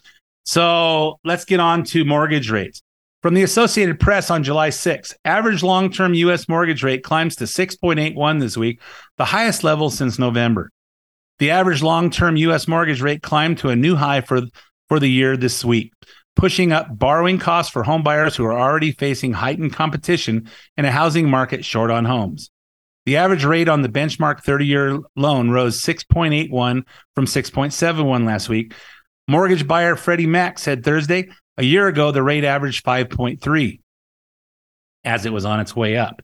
So 0.45 1.19
let's 1.23 1.45
get 1.45 1.59
on 1.59 1.83
to 1.85 2.03
mortgage 2.03 2.49
rates. 2.49 2.81
From 3.21 3.35
the 3.35 3.43
Associated 3.43 3.99
Press 3.99 4.31
on 4.31 4.43
July 4.43 4.71
6, 4.71 5.13
average 5.25 5.61
long 5.61 5.91
term 5.91 6.13
U.S. 6.15 6.49
mortgage 6.49 6.83
rate 6.83 7.03
climbs 7.03 7.35
to 7.37 7.43
6.81 7.43 8.39
this 8.39 8.57
week, 8.57 8.81
the 9.17 9.25
highest 9.25 9.63
level 9.63 9.89
since 9.89 10.17
November. 10.17 10.71
The 11.37 11.51
average 11.51 11.83
long 11.83 12.09
term 12.09 12.35
U.S. 12.37 12.67
mortgage 12.67 13.01
rate 13.01 13.21
climbed 13.21 13.59
to 13.59 13.69
a 13.69 13.75
new 13.75 13.95
high 13.95 14.21
for, 14.21 14.41
for 14.89 14.99
the 14.99 15.07
year 15.07 15.37
this 15.37 15.63
week, 15.63 15.93
pushing 16.35 16.71
up 16.71 16.97
borrowing 16.97 17.37
costs 17.39 17.71
for 17.71 17.83
home 17.83 18.03
buyers 18.03 18.35
who 18.35 18.45
are 18.45 18.57
already 18.57 18.91
facing 18.91 19.33
heightened 19.33 19.73
competition 19.73 20.49
in 20.77 20.85
a 20.85 20.91
housing 20.91 21.29
market 21.29 21.63
short 21.65 21.91
on 21.91 22.05
homes. 22.05 22.49
The 23.05 23.17
average 23.17 23.43
rate 23.43 23.67
on 23.67 23.81
the 23.81 23.89
benchmark 23.89 24.43
30 24.43 24.65
year 24.65 24.99
loan 25.15 25.49
rose 25.49 25.81
6.81 25.81 26.83
from 27.15 27.25
6.71 27.25 28.25
last 28.25 28.47
week. 28.47 28.73
Mortgage 29.27 29.67
buyer 29.67 29.95
Freddie 29.95 30.27
Mac 30.27 30.59
said 30.59 30.83
Thursday 30.83 31.29
a 31.57 31.63
year 31.63 31.87
ago, 31.87 32.11
the 32.11 32.23
rate 32.23 32.43
averaged 32.43 32.85
5.3 32.85 33.79
as 35.03 35.25
it 35.25 35.33
was 35.33 35.45
on 35.45 35.59
its 35.59 35.75
way 35.75 35.97
up. 35.97 36.21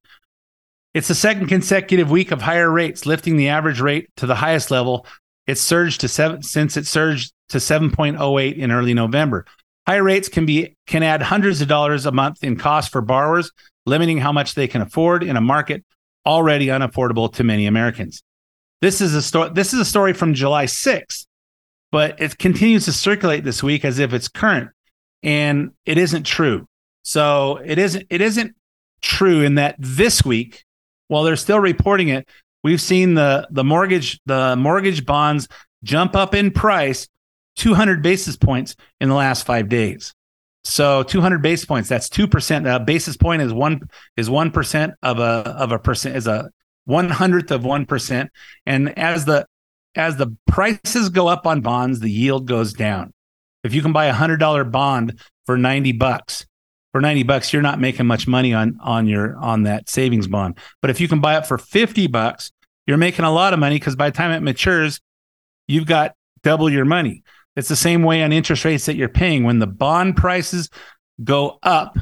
It's 0.94 1.08
the 1.08 1.16
second 1.16 1.48
consecutive 1.48 2.10
week 2.10 2.32
of 2.32 2.42
higher 2.42 2.72
rates, 2.72 3.06
lifting 3.06 3.38
the 3.38 3.50
average 3.50 3.80
rate 3.80 4.10
to 4.18 4.26
the 4.26 4.36
highest 4.36 4.72
level. 4.72 5.06
It 5.46 5.58
surged 5.58 6.02
to 6.02 6.08
seven 6.08 6.42
since 6.42 6.76
it 6.76 6.88
surged 6.88 7.34
to 7.50 7.60
7.08 7.60 8.58
in 8.58 8.72
early 8.72 8.94
November. 8.94 9.46
Higher 9.88 10.04
rates 10.04 10.28
can 10.28 10.46
be 10.46 10.76
can 10.86 11.02
add 11.02 11.22
hundreds 11.22 11.62
of 11.62 11.70
dollars 11.70 12.06
a 12.06 12.12
month 12.12 12.44
in 12.44 12.58
cost 12.58 12.92
for 12.92 13.00
borrowers, 13.00 13.52
limiting 13.86 14.18
how 14.18 14.34
much 14.34 14.54
they 14.54 14.68
can 14.68 14.82
afford 14.82 15.24
in 15.24 15.38
a 15.38 15.42
market 15.42 15.86
already 16.26 16.68
unaffordable 16.68 17.32
to 17.34 17.44
many 17.46 17.68
Americans. 17.68 18.22
This 18.82 19.00
is 19.00 19.16
a 19.16 19.22
story. 19.22 19.52
This 19.54 19.74
is 19.74 19.80
a 19.80 19.86
story 19.86 20.12
from 20.12 20.34
July 20.34 20.66
6th, 20.66 21.26
but 21.90 22.22
it 22.22 22.38
continues 22.38 22.84
to 22.86 22.92
circulate 22.92 23.46
this 23.46 23.64
week 23.64 23.86
as 23.86 23.98
if 23.98 24.14
it's 24.14 24.28
current 24.28 24.72
and 25.24 25.72
it 25.86 25.98
isn't 25.98 26.24
true. 26.24 26.68
So 27.04 27.62
it 27.64 27.80
isn't 27.80 28.08
it 28.10 28.20
isn't 28.20 28.56
true 29.02 29.42
in 29.42 29.56
that 29.56 29.76
this 29.80 30.26
week, 30.26 30.66
while 31.08 31.24
they're 31.24 31.38
still 31.38 31.62
reporting 31.62 32.10
it, 32.10 32.28
we've 32.62 32.82
seen 32.82 33.14
the 33.14 33.48
the 33.52 33.64
mortgage 33.64 34.20
the 34.26 34.58
mortgage 34.58 35.06
bonds 35.06 35.48
jump 35.86 36.14
up 36.14 36.36
in 36.36 36.52
price 36.52 37.08
200 37.58 38.02
basis 38.02 38.38
points 38.38 38.76
in 39.02 39.10
the 39.10 39.16
last 39.16 39.46
five 39.46 39.70
days. 39.70 40.14
So 40.64 41.04
200 41.04 41.42
basis 41.42 41.66
points, 41.66 41.88
that's 41.90 42.10
two 42.10 42.28
percent. 42.28 42.68
A 42.68 42.80
basis 42.80 43.16
point 43.16 43.42
is 43.42 43.54
one 43.54 43.82
is 44.18 44.30
one 44.30 44.52
percent 44.52 44.94
of 45.02 45.20
a 45.20 45.22
of 45.22 45.72
a 45.72 45.80
percent 45.80 46.16
is 46.18 46.28
a 46.28 46.50
one 46.86 47.10
hundredth 47.10 47.52
of 47.52 47.64
one 47.64 47.86
percent. 47.86 48.32
And 48.66 48.98
as 48.98 49.26
the 49.26 49.46
as 49.96 50.18
the 50.18 50.36
prices 50.46 51.10
go 51.10 51.28
up 51.28 51.48
on 51.48 51.62
bonds, 51.62 52.00
the 52.00 52.12
yield 52.12 52.48
goes 52.48 52.74
down. 52.74 53.14
If 53.64 53.74
you 53.74 53.82
can 53.82 53.94
buy 53.94 54.06
a 54.06 54.14
hundred 54.14 54.38
dollar 54.38 54.64
bond 54.64 55.20
for 55.46 55.58
90 55.58 55.94
bucks, 55.94 56.46
for 56.92 57.02
90 57.02 57.24
bucks, 57.24 57.54
you're 57.54 57.62
not 57.62 57.80
making 57.80 58.06
much 58.06 58.28
money 58.28 58.54
on 58.54 58.78
on 58.82 59.08
your 59.08 59.38
on 59.38 59.64
that 59.64 59.90
savings 59.90 60.28
bond. 60.28 60.58
But 60.82 60.90
if 60.90 61.00
you 61.00 61.08
can 61.08 61.22
buy 61.22 61.38
it 61.38 61.48
for 61.48 61.58
50 61.58 62.08
bucks, 62.08 62.52
you're 62.86 62.98
making 62.98 63.24
a 63.24 63.32
lot 63.32 63.54
of 63.54 63.60
money 63.60 63.76
because 63.76 63.96
by 63.96 64.10
the 64.10 64.18
time 64.18 64.32
it 64.32 64.42
matures, 64.42 65.00
you've 65.68 65.86
got 65.86 66.14
double 66.44 66.70
your 66.70 66.86
money. 66.86 67.24
It's 67.58 67.68
the 67.68 67.76
same 67.76 68.04
way 68.04 68.24
on 68.24 68.32
interest 68.32 68.64
rates 68.64 68.86
that 68.86 68.96
you're 68.96 69.10
paying. 69.10 69.44
When 69.44 69.58
the 69.58 69.68
bond 69.68 70.16
prices 70.16 70.70
go 71.24 71.58
up, 71.64 71.98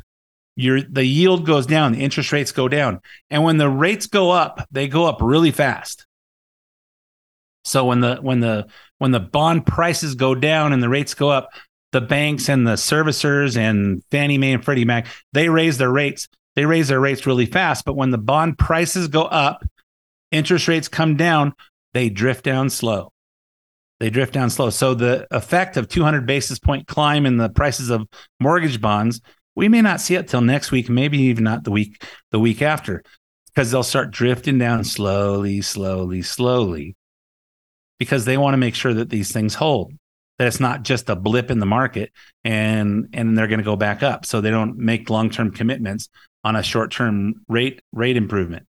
your 0.58 0.82
the 0.82 1.06
yield 1.06 1.46
goes 1.46 1.66
down, 1.66 1.94
the 1.94 2.04
interest 2.04 2.34
rates 2.34 2.52
go 2.52 2.68
down. 2.68 3.00
And 3.30 3.44
when 3.44 3.58
the 3.58 3.70
rates 3.70 4.06
go 4.06 4.32
up, 4.32 4.68
they 4.70 4.90
go 4.90 5.06
up 5.06 5.20
really 5.22 5.52
fast. 5.52 6.06
So 7.64 7.86
when 7.86 8.02
the 8.02 8.18
when 8.18 8.42
the 8.42 8.68
when 8.98 9.12
the 9.12 9.22
bond 9.22 9.66
prices 9.66 10.16
go 10.16 10.36
down 10.36 10.74
and 10.74 10.84
the 10.84 10.90
rates 10.90 11.14
go 11.14 11.30
up, 11.30 11.50
the 11.94 12.02
banks 12.02 12.50
and 12.50 12.68
the 12.68 12.74
servicers 12.74 13.56
and 13.56 14.04
Fannie 14.12 14.38
Mae 14.38 14.54
and 14.54 14.64
Freddie 14.64 14.86
Mac, 14.86 15.08
they 15.32 15.48
raise 15.48 15.78
their 15.78 15.92
rates. 15.92 16.28
They 16.58 16.66
raise 16.66 16.90
their 16.90 17.00
rates 17.00 17.26
really 17.26 17.46
fast. 17.46 17.86
But 17.86 17.96
when 17.96 18.12
the 18.12 18.18
bond 18.18 18.58
prices 18.58 19.08
go 19.08 19.24
up, 19.24 19.64
interest 20.32 20.68
rates 20.68 20.90
come 20.90 21.16
down, 21.16 21.54
they 21.94 22.10
drift 22.10 22.44
down 22.44 22.70
slow. 22.70 23.14
They 24.00 24.10
drift 24.10 24.34
down 24.34 24.50
slow. 24.50 24.70
So 24.70 24.94
the 24.94 25.26
effect 25.32 25.78
of 25.78 25.88
200 25.88 26.26
basis 26.26 26.60
point 26.60 26.88
climb 26.88 27.26
in 27.26 27.38
the 27.38 27.50
prices 27.50 27.90
of 27.90 28.08
mortgage 28.40 28.82
bonds, 28.82 29.22
we 29.56 29.70
may 29.70 29.82
not 29.82 30.02
see 30.02 30.16
it 30.16 30.28
till 30.28 30.42
next 30.42 30.72
week, 30.72 30.90
maybe 30.90 31.18
even 31.18 31.46
not 31.46 31.64
the 31.64 31.72
week 31.72 32.04
the 32.32 32.40
week 32.40 32.62
after, 32.62 33.04
because 33.48 33.72
they'll 33.72 33.84
start 33.84 34.12
drifting 34.12 34.58
down 34.58 34.84
slowly, 34.84 35.62
slowly, 35.62 36.22
slowly 36.22 36.96
because 38.00 38.26
they 38.26 38.38
want 38.38 38.54
to 38.54 38.58
make 38.58 38.76
sure 38.76 38.94
that 38.94 39.10
these 39.10 39.32
things 39.32 39.56
hold 39.56 39.94
that 40.38 40.48
it's 40.48 40.60
not 40.60 40.84
just 40.84 41.10
a 41.10 41.16
blip 41.16 41.50
in 41.50 41.60
the 41.60 41.66
market 41.66 42.12
and 42.44 43.08
and 43.14 43.38
they're 43.38 43.48
going 43.48 43.60
to 43.60 43.66
go 43.66 43.76
back 43.76 44.04
up. 44.04 44.26
So 44.26 44.42
they 44.42 44.52
don't 44.52 44.78
make 44.78 45.10
long-term 45.10 45.52
commitments 45.52 46.10
on 46.44 46.56
a 46.56 46.64
short-term 46.64 47.36
rate 47.48 47.82
rate 47.92 48.18
improvement. 48.18 48.66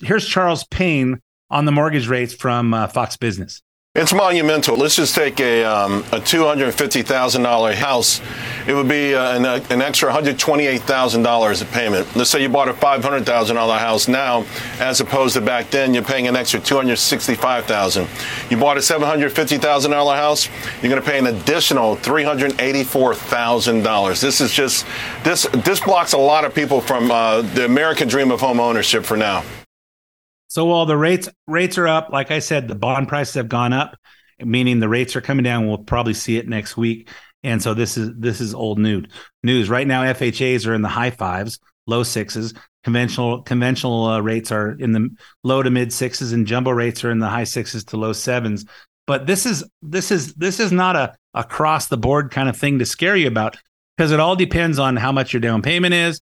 Here's 0.00 0.26
charles 0.26 0.64
payne 0.64 1.20
on 1.50 1.64
the 1.64 1.72
mortgage 1.72 2.08
rates 2.08 2.34
from 2.34 2.74
uh, 2.74 2.86
fox 2.88 3.16
business 3.16 3.62
It's 3.96 4.12
monumental. 4.12 4.76
Let's 4.76 4.96
just 4.96 5.14
take 5.14 5.38
a, 5.38 5.62
um, 5.62 6.00
a 6.10 6.18
$250,000 6.18 7.74
house. 7.74 8.20
It 8.66 8.74
would 8.74 8.88
be 8.88 9.14
uh, 9.14 9.36
an, 9.36 9.44
an 9.44 9.80
extra 9.80 10.12
$128,000 10.12 11.62
a 11.62 11.64
payment. 11.66 12.16
Let's 12.16 12.28
say 12.28 12.42
you 12.42 12.48
bought 12.48 12.68
a 12.68 12.72
$500,000 12.72 13.78
house 13.78 14.08
now, 14.08 14.46
as 14.80 15.00
opposed 15.00 15.34
to 15.34 15.40
back 15.40 15.70
then, 15.70 15.94
you're 15.94 16.02
paying 16.02 16.26
an 16.26 16.34
extra 16.34 16.58
$265,000. 16.58 18.50
You 18.50 18.56
bought 18.56 18.78
a 18.78 18.80
$750,000 18.80 20.16
house, 20.16 20.48
you're 20.82 20.90
going 20.90 21.00
to 21.00 21.08
pay 21.08 21.20
an 21.20 21.28
additional 21.28 21.94
$384,000. 21.98 24.20
This 24.20 24.40
is 24.40 24.52
just, 24.52 24.86
this, 25.22 25.46
this 25.64 25.78
blocks 25.78 26.14
a 26.14 26.18
lot 26.18 26.44
of 26.44 26.52
people 26.52 26.80
from 26.80 27.12
uh, 27.12 27.42
the 27.42 27.64
American 27.64 28.08
dream 28.08 28.32
of 28.32 28.40
home 28.40 28.58
ownership 28.58 29.04
for 29.04 29.16
now. 29.16 29.44
So 30.54 30.66
while 30.66 30.86
the 30.86 30.96
rates 30.96 31.28
rates 31.48 31.78
are 31.78 31.88
up, 31.88 32.10
like 32.10 32.30
I 32.30 32.38
said, 32.38 32.68
the 32.68 32.76
bond 32.76 33.08
prices 33.08 33.34
have 33.34 33.48
gone 33.48 33.72
up, 33.72 33.96
meaning 34.38 34.78
the 34.78 34.88
rates 34.88 35.16
are 35.16 35.20
coming 35.20 35.42
down. 35.42 35.66
We'll 35.66 35.78
probably 35.78 36.14
see 36.14 36.36
it 36.36 36.48
next 36.48 36.76
week. 36.76 37.10
And 37.42 37.60
so 37.60 37.74
this 37.74 37.96
is 37.96 38.12
this 38.16 38.40
is 38.40 38.54
old 38.54 38.78
news. 38.78 39.06
News 39.42 39.68
right 39.68 39.84
now. 39.84 40.04
FHA's 40.04 40.64
are 40.64 40.74
in 40.74 40.82
the 40.82 40.88
high 40.88 41.10
fives, 41.10 41.58
low 41.88 42.04
sixes. 42.04 42.54
Conventional 42.84 43.42
conventional 43.42 44.04
uh, 44.04 44.20
rates 44.20 44.52
are 44.52 44.78
in 44.78 44.92
the 44.92 45.08
low 45.42 45.60
to 45.60 45.70
mid 45.70 45.92
sixes, 45.92 46.30
and 46.30 46.46
jumbo 46.46 46.70
rates 46.70 47.02
are 47.02 47.10
in 47.10 47.18
the 47.18 47.28
high 47.28 47.42
sixes 47.42 47.82
to 47.86 47.96
low 47.96 48.12
sevens. 48.12 48.64
But 49.08 49.26
this 49.26 49.46
is 49.46 49.64
this 49.82 50.12
is 50.12 50.34
this 50.34 50.60
is 50.60 50.70
not 50.70 50.94
a 50.94 51.16
across 51.34 51.88
the 51.88 51.98
board 51.98 52.30
kind 52.30 52.48
of 52.48 52.56
thing 52.56 52.78
to 52.78 52.86
scare 52.86 53.16
you 53.16 53.26
about 53.26 53.56
because 53.96 54.12
it 54.12 54.20
all 54.20 54.36
depends 54.36 54.78
on 54.78 54.94
how 54.94 55.10
much 55.10 55.32
your 55.32 55.40
down 55.40 55.62
payment 55.62 55.94
is, 55.94 56.20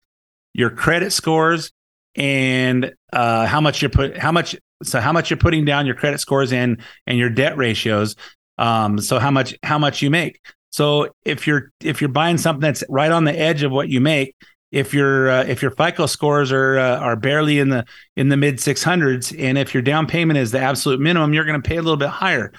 your 0.54 0.70
credit 0.70 1.14
scores, 1.14 1.72
and 2.18 2.94
uh, 3.14 3.46
how 3.46 3.62
much 3.62 3.82
you're 3.82 3.90
put 3.90 4.18
how 4.18 4.32
much 4.32 4.56
so 4.84 5.00
how 5.00 5.12
much 5.12 5.30
you're 5.30 5.38
putting 5.38 5.66
down 5.66 5.86
your 5.86 5.96
credit 5.96 6.20
scores 6.20 6.52
and 6.52 6.82
and 7.06 7.18
your 7.18 7.30
debt 7.30 7.58
ratios 7.58 8.16
um 8.58 9.00
so 9.00 9.20
how 9.20 9.32
much 9.32 9.56
how 9.64 9.80
much 9.80 10.02
you 10.02 10.10
make. 10.10 10.42
So 10.72 11.10
if 11.26 11.48
you're 11.48 11.72
if 11.82 12.02
you're 12.02 12.10
buying 12.10 12.38
something 12.38 12.62
that's 12.62 12.84
right 12.90 13.12
on 13.12 13.24
the 13.24 13.38
edge 13.38 13.64
of 13.64 13.72
what 13.72 13.90
you 13.90 14.02
make 14.02 14.36
if 14.72 14.94
your 14.94 15.30
uh, 15.30 15.44
if 15.46 15.62
your 15.62 15.72
FICO 15.72 16.06
scores 16.06 16.52
are 16.52 16.78
uh, 16.78 16.98
are 16.98 17.16
barely 17.16 17.60
in 17.60 17.70
the 17.70 17.86
in 18.16 18.30
the 18.30 18.38
mid 18.38 18.58
600s 18.58 19.38
and 19.38 19.58
if 19.58 19.74
your 19.74 19.82
down 19.82 20.08
payment 20.08 20.38
is 20.38 20.52
the 20.52 20.60
absolute 20.60 21.00
minimum 21.00 21.34
you're 21.34 21.46
going 21.46 21.62
to 21.62 21.68
pay 21.68 21.78
a 21.78 21.82
little 21.82 21.98
bit 21.98 22.10
higher. 22.10 22.52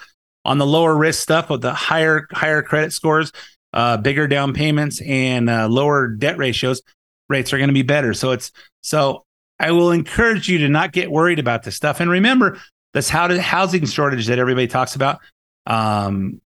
On 0.44 0.56
the 0.56 0.66
lower 0.66 0.96
risk 0.96 1.20
stuff 1.20 1.50
with 1.50 1.60
the 1.60 1.74
higher 1.74 2.26
higher 2.32 2.62
credit 2.62 2.92
scores 2.92 3.32
uh, 3.74 3.98
bigger 3.98 4.26
down 4.26 4.54
payments 4.54 5.00
and 5.02 5.50
uh, 5.50 5.68
lower 5.68 6.08
debt 6.08 6.38
ratios 6.38 6.80
rates 7.28 7.52
are 7.52 7.58
going 7.58 7.68
to 7.68 7.74
be 7.74 7.82
better. 7.82 8.14
So 8.14 8.30
it's 8.30 8.50
so 8.80 9.24
I 9.60 9.72
will 9.72 9.90
encourage 9.90 10.48
you 10.48 10.58
to 10.58 10.68
not 10.68 10.92
get 10.92 11.10
worried 11.10 11.38
about 11.38 11.62
this 11.62 11.76
stuff. 11.76 12.00
And 12.00 12.10
remember, 12.10 12.58
this 12.94 13.08
housing 13.08 13.86
shortage 13.86 14.26
that 14.26 14.38
everybody 14.38 14.66
talks 14.66 14.94
about 14.94 15.20
um, 15.66 16.40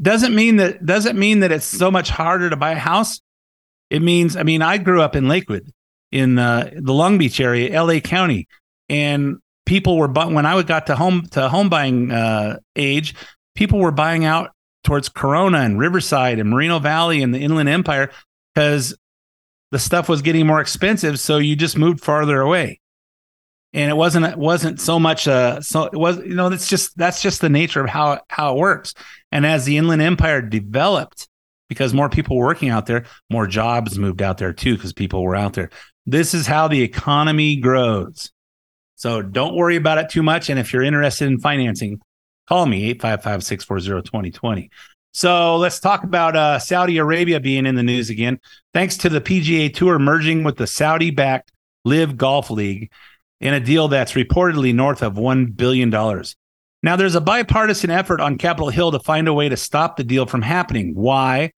doesn't 0.00 0.34
mean 0.34 0.56
that 0.56 0.84
doesn't 0.84 1.18
mean 1.18 1.40
that 1.40 1.52
it's 1.52 1.64
so 1.64 1.90
much 1.90 2.10
harder 2.10 2.50
to 2.50 2.56
buy 2.56 2.72
a 2.72 2.78
house. 2.78 3.20
It 3.90 4.02
means, 4.02 4.36
I 4.36 4.42
mean, 4.42 4.62
I 4.62 4.78
grew 4.78 5.02
up 5.02 5.16
in 5.16 5.28
Lakewood, 5.28 5.72
in 6.12 6.38
uh, 6.38 6.70
the 6.76 6.92
Long 6.92 7.18
Beach 7.18 7.40
area, 7.40 7.72
L.A. 7.72 8.00
County, 8.00 8.46
and 8.88 9.38
people 9.66 9.96
were 9.96 10.08
bu- 10.08 10.32
when 10.32 10.46
I 10.46 10.60
got 10.62 10.86
to 10.86 10.96
home 10.96 11.26
to 11.32 11.48
home 11.48 11.68
buying 11.68 12.12
uh, 12.12 12.58
age, 12.76 13.14
people 13.54 13.78
were 13.78 13.90
buying 13.90 14.24
out 14.24 14.52
towards 14.84 15.08
Corona 15.08 15.58
and 15.58 15.78
Riverside 15.78 16.38
and 16.38 16.48
Moreno 16.48 16.78
Valley 16.78 17.22
and 17.22 17.34
the 17.34 17.38
Inland 17.38 17.68
Empire 17.68 18.10
because 18.54 18.96
the 19.70 19.78
stuff 19.78 20.08
was 20.08 20.22
getting 20.22 20.46
more 20.46 20.60
expensive, 20.60 21.20
so 21.20 21.38
you 21.38 21.56
just 21.56 21.78
moved 21.78 22.02
farther 22.02 22.40
away. 22.40 22.80
And 23.72 23.88
it 23.90 23.94
wasn't 23.94 24.26
it 24.26 24.36
wasn't 24.36 24.80
so 24.80 24.98
much 24.98 25.28
uh 25.28 25.60
so 25.60 25.84
it 25.84 25.96
was 25.96 26.18
you 26.18 26.34
know 26.34 26.48
that's 26.48 26.66
just 26.66 26.96
that's 26.96 27.22
just 27.22 27.40
the 27.40 27.48
nature 27.48 27.80
of 27.80 27.88
how 27.88 28.20
how 28.28 28.54
it 28.54 28.58
works. 28.58 28.94
And 29.30 29.46
as 29.46 29.64
the 29.64 29.76
Inland 29.76 30.02
Empire 30.02 30.42
developed, 30.42 31.28
because 31.68 31.94
more 31.94 32.08
people 32.08 32.36
were 32.36 32.46
working 32.46 32.68
out 32.68 32.86
there, 32.86 33.04
more 33.30 33.46
jobs 33.46 33.96
moved 33.96 34.22
out 34.22 34.38
there 34.38 34.52
too 34.52 34.74
because 34.74 34.92
people 34.92 35.22
were 35.22 35.36
out 35.36 35.52
there. 35.52 35.70
This 36.04 36.34
is 36.34 36.48
how 36.48 36.66
the 36.66 36.82
economy 36.82 37.56
grows. 37.56 38.32
So 38.96 39.22
don't 39.22 39.54
worry 39.54 39.76
about 39.76 39.98
it 39.98 40.10
too 40.10 40.22
much. 40.22 40.50
And 40.50 40.58
if 40.58 40.72
you're 40.72 40.82
interested 40.82 41.28
in 41.28 41.38
financing, 41.38 42.00
call 42.48 42.66
me 42.66 42.90
855 42.90 43.44
640 43.44 44.02
2020. 44.08 44.70
So 45.12 45.56
let's 45.56 45.80
talk 45.80 46.04
about 46.04 46.36
uh, 46.36 46.58
Saudi 46.58 46.98
Arabia 46.98 47.40
being 47.40 47.66
in 47.66 47.74
the 47.74 47.82
news 47.82 48.10
again. 48.10 48.38
Thanks 48.72 48.96
to 48.98 49.08
the 49.08 49.20
PGA 49.20 49.74
Tour 49.74 49.98
merging 49.98 50.44
with 50.44 50.56
the 50.56 50.66
Saudi 50.66 51.10
backed 51.10 51.52
LIV 51.84 52.16
Golf 52.16 52.50
League 52.50 52.90
in 53.40 53.54
a 53.54 53.60
deal 53.60 53.88
that's 53.88 54.12
reportedly 54.12 54.74
north 54.74 55.02
of 55.02 55.14
$1 55.14 55.56
billion. 55.56 55.90
Now, 56.82 56.96
there's 56.96 57.14
a 57.14 57.20
bipartisan 57.20 57.90
effort 57.90 58.20
on 58.20 58.38
Capitol 58.38 58.70
Hill 58.70 58.92
to 58.92 59.00
find 59.00 59.28
a 59.28 59.34
way 59.34 59.48
to 59.48 59.56
stop 59.56 59.96
the 59.96 60.04
deal 60.04 60.26
from 60.26 60.42
happening. 60.42 60.94
Why? 60.94 61.52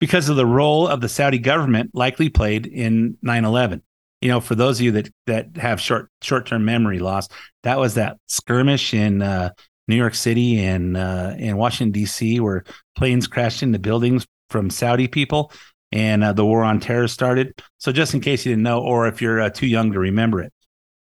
Because 0.00 0.28
of 0.28 0.36
the 0.36 0.46
role 0.46 0.86
of 0.86 1.00
the 1.00 1.08
Saudi 1.08 1.38
government 1.38 1.90
likely 1.94 2.28
played 2.28 2.66
in 2.66 3.16
9 3.22 3.44
11. 3.44 3.82
You 4.20 4.28
know, 4.28 4.40
for 4.40 4.54
those 4.54 4.78
of 4.78 4.84
you 4.84 4.92
that, 4.92 5.10
that 5.26 5.56
have 5.56 5.80
short 5.80 6.10
short 6.22 6.46
term 6.46 6.64
memory 6.64 6.98
loss, 6.98 7.28
that 7.62 7.78
was 7.78 7.94
that 7.94 8.18
skirmish 8.26 8.92
in 8.92 9.22
uh, 9.22 9.50
New 9.88 9.96
York 9.96 10.14
City 10.14 10.58
and 10.64 10.96
uh, 10.96 11.34
and 11.38 11.58
Washington 11.58 11.92
D.C., 11.92 12.40
where 12.40 12.64
planes 12.96 13.26
crashed 13.26 13.62
into 13.62 13.78
buildings 13.78 14.26
from 14.50 14.70
Saudi 14.70 15.08
people, 15.08 15.52
and 15.92 16.24
uh, 16.24 16.32
the 16.32 16.44
war 16.44 16.64
on 16.64 16.80
terror 16.80 17.08
started. 17.08 17.60
So 17.78 17.92
just 17.92 18.14
in 18.14 18.20
case 18.20 18.44
you 18.44 18.52
didn't 18.52 18.64
know, 18.64 18.80
or 18.80 19.06
if 19.06 19.22
you're 19.22 19.40
uh, 19.40 19.50
too 19.50 19.66
young 19.66 19.92
to 19.92 19.98
remember 19.98 20.42
it, 20.42 20.52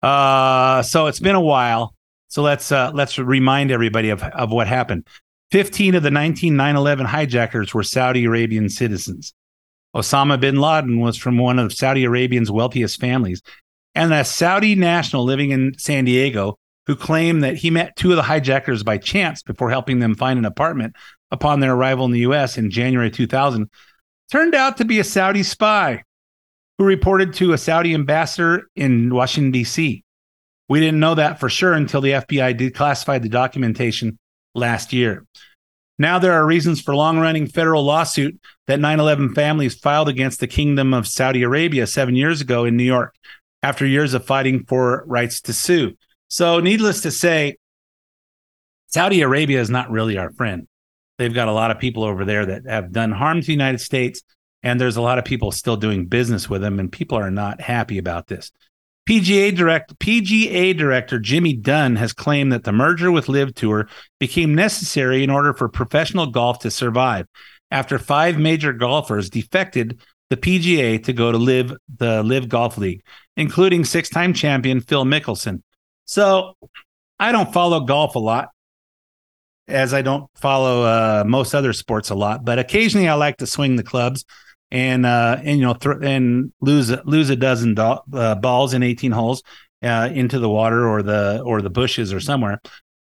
uh, 0.02 0.82
so 0.84 1.08
it's 1.08 1.20
been 1.20 1.36
a 1.36 1.42
while. 1.42 1.94
So 2.28 2.42
let's 2.42 2.72
uh, 2.72 2.92
let's 2.94 3.18
remind 3.18 3.72
everybody 3.72 4.10
of 4.10 4.22
of 4.24 4.52
what 4.52 4.68
happened. 4.68 5.08
Fifteen 5.50 5.96
of 5.96 6.04
the 6.04 6.12
19 6.12 6.56
9/11 6.56 7.06
hijackers 7.06 7.74
were 7.74 7.84
Saudi 7.84 8.26
Arabian 8.26 8.70
citizens. 8.70 9.34
Osama 9.96 10.40
bin 10.40 10.58
Laden 10.58 11.00
was 11.00 11.18
from 11.18 11.38
one 11.38 11.58
of 11.58 11.74
Saudi 11.74 12.04
Arabia's 12.04 12.52
wealthiest 12.52 13.00
families, 13.00 13.42
and 13.96 14.14
a 14.14 14.26
Saudi 14.26 14.76
national 14.76 15.24
living 15.24 15.52
in 15.52 15.74
San 15.78 16.04
Diego 16.04 16.60
who 16.88 16.96
claimed 16.96 17.44
that 17.44 17.58
he 17.58 17.70
met 17.70 17.96
two 17.96 18.12
of 18.12 18.16
the 18.16 18.24
hijackers 18.24 18.82
by 18.82 18.98
chance 18.98 19.44
before 19.44 19.70
helping 19.70 20.00
them 20.00 20.16
find 20.16 20.40
an 20.40 20.46
apartment 20.46 20.96
upon 21.32 21.60
their 21.60 21.74
arrival 21.74 22.06
in 22.06 22.12
the 22.12 22.22
US 22.22 22.58
in 22.58 22.72
January 22.72 23.12
2000, 23.12 23.70
turned 24.32 24.56
out 24.56 24.78
to 24.78 24.86
be 24.86 25.00
a 25.00 25.04
Saudi 25.04 25.44
spy 25.44 26.04
who 26.78 26.86
reported 26.86 27.34
to 27.34 27.54
a 27.54 27.58
Saudi 27.58 27.94
ambassador 27.94 28.70
in 28.76 29.14
Washington, 29.14 29.52
D.C. 29.52 30.04
We 30.70 30.80
didn't 30.80 31.00
know 31.00 31.16
that 31.16 31.40
for 31.40 31.50
sure 31.50 31.74
until 31.74 32.02
the 32.02 32.12
FBI 32.12 32.58
declassified 32.58 33.22
the 33.22 33.30
documentation 33.30 34.18
last 34.56 34.94
year. 34.94 35.26
Now 36.00 36.20
there 36.20 36.34
are 36.34 36.46
reasons 36.46 36.80
for 36.80 36.96
long 36.96 37.20
running 37.20 37.48
federal 37.48 37.84
lawsuit 37.84 38.40
that 38.68 38.80
9 38.80 39.00
11 39.00 39.34
families 39.34 39.76
filed 39.76 40.08
against 40.08 40.40
the 40.40 40.48
Kingdom 40.48 40.94
of 40.94 41.08
Saudi 41.08 41.44
Arabia 41.44 41.88
seven 41.88 42.16
years 42.16 42.40
ago 42.40 42.64
in 42.66 42.78
New 42.78 42.84
York 42.84 43.16
after 43.64 43.86
years 43.86 44.14
of 44.14 44.26
fighting 44.26 44.64
for 44.66 45.04
rights 45.08 45.42
to 45.42 45.54
sue. 45.54 45.98
So, 46.30 46.60
needless 46.60 47.02
to 47.02 47.12
say, 47.12 47.58
Saudi 48.88 49.22
Arabia 49.22 49.62
is 49.62 49.70
not 49.70 49.92
really 49.92 50.18
our 50.18 50.32
friend. 50.32 50.68
They've 51.18 51.34
got 51.34 51.48
a 51.48 51.54
lot 51.54 51.72
of 51.72 51.80
people 51.80 52.04
over 52.04 52.26
there 52.26 52.46
that 52.46 52.68
have 52.68 52.92
done 52.92 53.12
harm 53.12 53.42
to 53.42 53.48
the 53.48 53.54
United 53.54 53.82
States, 53.82 54.22
and 54.64 54.80
there's 54.80 54.98
a 54.98 55.02
lot 55.02 55.18
of 55.18 55.26
people 55.26 55.52
still 55.52 55.78
doing 55.78 56.06
business 56.06 56.50
with 56.50 56.62
them, 56.62 56.80
and 56.80 56.92
people 56.92 57.18
are 57.18 57.32
not 57.32 57.62
happy 57.62 57.98
about 57.98 58.28
this. 58.28 58.52
PGA 59.08 59.56
direct 59.56 59.98
PGA 60.00 60.78
director 60.78 61.18
Jimmy 61.18 61.54
Dunne 61.54 61.96
has 61.96 62.12
claimed 62.12 62.52
that 62.52 62.66
the 62.66 62.74
merger 62.74 63.10
with 63.10 63.30
LIV 63.30 63.56
Tour 63.56 63.90
became 64.20 64.54
necessary 64.54 65.24
in 65.24 65.30
order 65.30 65.54
for 65.54 65.70
professional 65.70 66.28
golf 66.28 66.60
to 66.60 66.72
survive 66.72 67.26
after 67.72 67.98
five 67.98 68.38
major 68.38 68.74
golfers 68.74 69.30
defected 69.30 70.02
the 70.30 70.36
PGA 70.38 71.02
to 71.04 71.14
go 71.14 71.32
to 71.32 71.38
LIV 71.38 71.74
the 71.98 72.22
LIV 72.22 72.50
Golf 72.50 72.78
League, 72.78 73.02
including 73.38 73.86
six-time 73.86 74.34
champion 74.34 74.82
Phil 74.82 75.06
Mickelson. 75.06 75.62
So 76.08 76.56
I 77.20 77.32
don't 77.32 77.54
follow 77.54 77.82
golf 77.82 78.16
a 78.16 78.20
lot, 78.20 78.50
as 79.68 79.94
I 79.94 80.02
don't 80.02 80.30
follow 80.36 80.84
uh, 80.84 81.24
most 81.28 81.54
other 81.54 81.74
sports 81.74 82.10
a 82.10 82.16
lot. 82.16 82.44
But 82.44 82.58
occasionally, 82.58 83.08
I 83.08 83.14
like 83.14 83.38
to 83.38 83.48
swing 83.48 83.76
the 83.76 83.84
clubs 83.84 84.26
and 84.72 85.06
uh, 85.06 85.38
and 85.44 85.60
you 85.60 85.66
know 85.66 85.74
th- 85.74 85.98
and 86.02 86.52
lose 86.62 86.92
lose 87.06 87.30
a 87.30 87.36
dozen 87.36 87.76
do- 87.76 88.00
uh, 88.14 88.36
balls 88.36 88.74
in 88.74 88.84
18 88.84 89.12
holes 89.12 89.44
uh, 89.84 90.10
into 90.12 90.40
the 90.40 90.50
water 90.50 90.88
or 90.88 91.04
the 91.04 91.42
or 91.46 91.62
the 91.62 91.70
bushes 91.70 92.14
or 92.14 92.20
somewhere. 92.20 92.62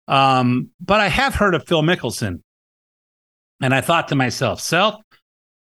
Um, 0.08 0.70
but 0.80 1.00
I 1.00 1.08
have 1.08 1.34
heard 1.34 1.54
of 1.54 1.66
Phil 1.66 1.82
Mickelson, 1.82 2.42
and 3.60 3.74
I 3.74 3.82
thought 3.82 4.08
to 4.08 4.14
myself, 4.14 4.60
self, 4.60 4.96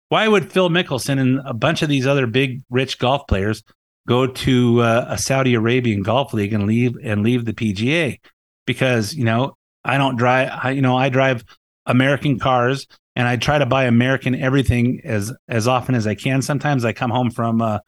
why 0.10 0.28
would 0.28 0.52
Phil 0.52 0.70
Mickelson 0.70 1.20
and 1.20 1.42
a 1.46 1.54
bunch 1.54 1.82
of 1.82 1.90
these 1.90 2.08
other 2.08 2.28
big 2.28 2.62
rich 2.70 3.00
golf 3.00 3.28
players 3.28 3.64
go 4.08 4.28
to 4.28 4.82
uh, 4.82 5.06
a 5.10 5.18
Saudi 5.18 5.54
Arabian 5.54 6.04
golf 6.04 6.34
league 6.34 6.54
and 6.54 6.66
leave 6.66 6.98
and 7.04 7.24
leave 7.24 7.46
the 7.46 7.54
PGA 7.54 8.20
because 8.66 9.14
you 9.14 9.24
know 9.24 9.56
I 9.84 9.98
don't 9.98 10.18
drive 10.18 10.50
I, 10.64 10.72
you 10.72 10.82
know 10.82 10.98
I 10.98 11.10
drive 11.10 11.44
American 11.86 12.40
cars 12.40 12.88
and 13.16 13.28
I 13.28 13.38
try 13.38 13.58
to 13.58 13.66
buy 13.66 13.86
American 13.86 14.36
everything 14.36 15.02
as 15.04 15.34
as 15.48 15.68
often 15.68 15.96
as 15.96 16.08
I 16.08 16.16
can. 16.16 16.42
Sometimes 16.42 16.86
I 16.86 16.94
come 16.94 17.12
home 17.12 17.32
from 17.32 17.62
uh, 17.62 17.80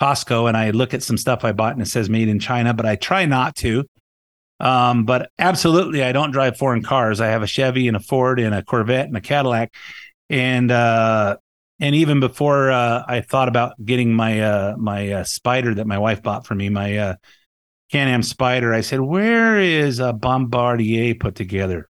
Costco 0.00 0.48
and 0.48 0.56
I 0.56 0.70
look 0.70 0.94
at 0.94 1.02
some 1.02 1.16
stuff 1.16 1.44
I 1.44 1.52
bought 1.52 1.74
and 1.74 1.82
it 1.82 1.86
says 1.86 2.10
made 2.10 2.28
in 2.28 2.38
China, 2.38 2.74
but 2.74 2.86
I 2.86 2.96
try 2.96 3.26
not 3.26 3.56
to. 3.56 3.84
Um, 4.60 5.04
but 5.04 5.30
absolutely, 5.38 6.02
I 6.02 6.12
don't 6.12 6.30
drive 6.30 6.56
foreign 6.56 6.82
cars. 6.82 7.20
I 7.20 7.26
have 7.28 7.42
a 7.42 7.46
Chevy 7.46 7.88
and 7.88 7.96
a 7.96 8.00
Ford 8.00 8.38
and 8.38 8.54
a 8.54 8.62
Corvette 8.62 9.06
and 9.06 9.16
a 9.16 9.20
Cadillac, 9.20 9.74
and 10.30 10.70
uh, 10.70 11.36
and 11.80 11.94
even 11.94 12.20
before 12.20 12.70
uh, 12.70 13.02
I 13.06 13.20
thought 13.20 13.48
about 13.48 13.72
getting 13.84 14.12
my 14.12 14.40
uh, 14.40 14.76
my 14.76 15.10
uh, 15.10 15.24
Spyder 15.24 15.76
that 15.76 15.86
my 15.86 15.98
wife 15.98 16.22
bought 16.22 16.46
for 16.46 16.54
me, 16.54 16.68
my 16.68 16.96
uh, 16.96 17.14
Can-Am 17.90 18.22
Spyder, 18.22 18.74
I 18.74 18.80
said, 18.80 19.00
"Where 19.00 19.58
is 19.58 19.98
a 19.98 20.12
Bombardier 20.12 21.14
put 21.14 21.34
together?" 21.34 21.88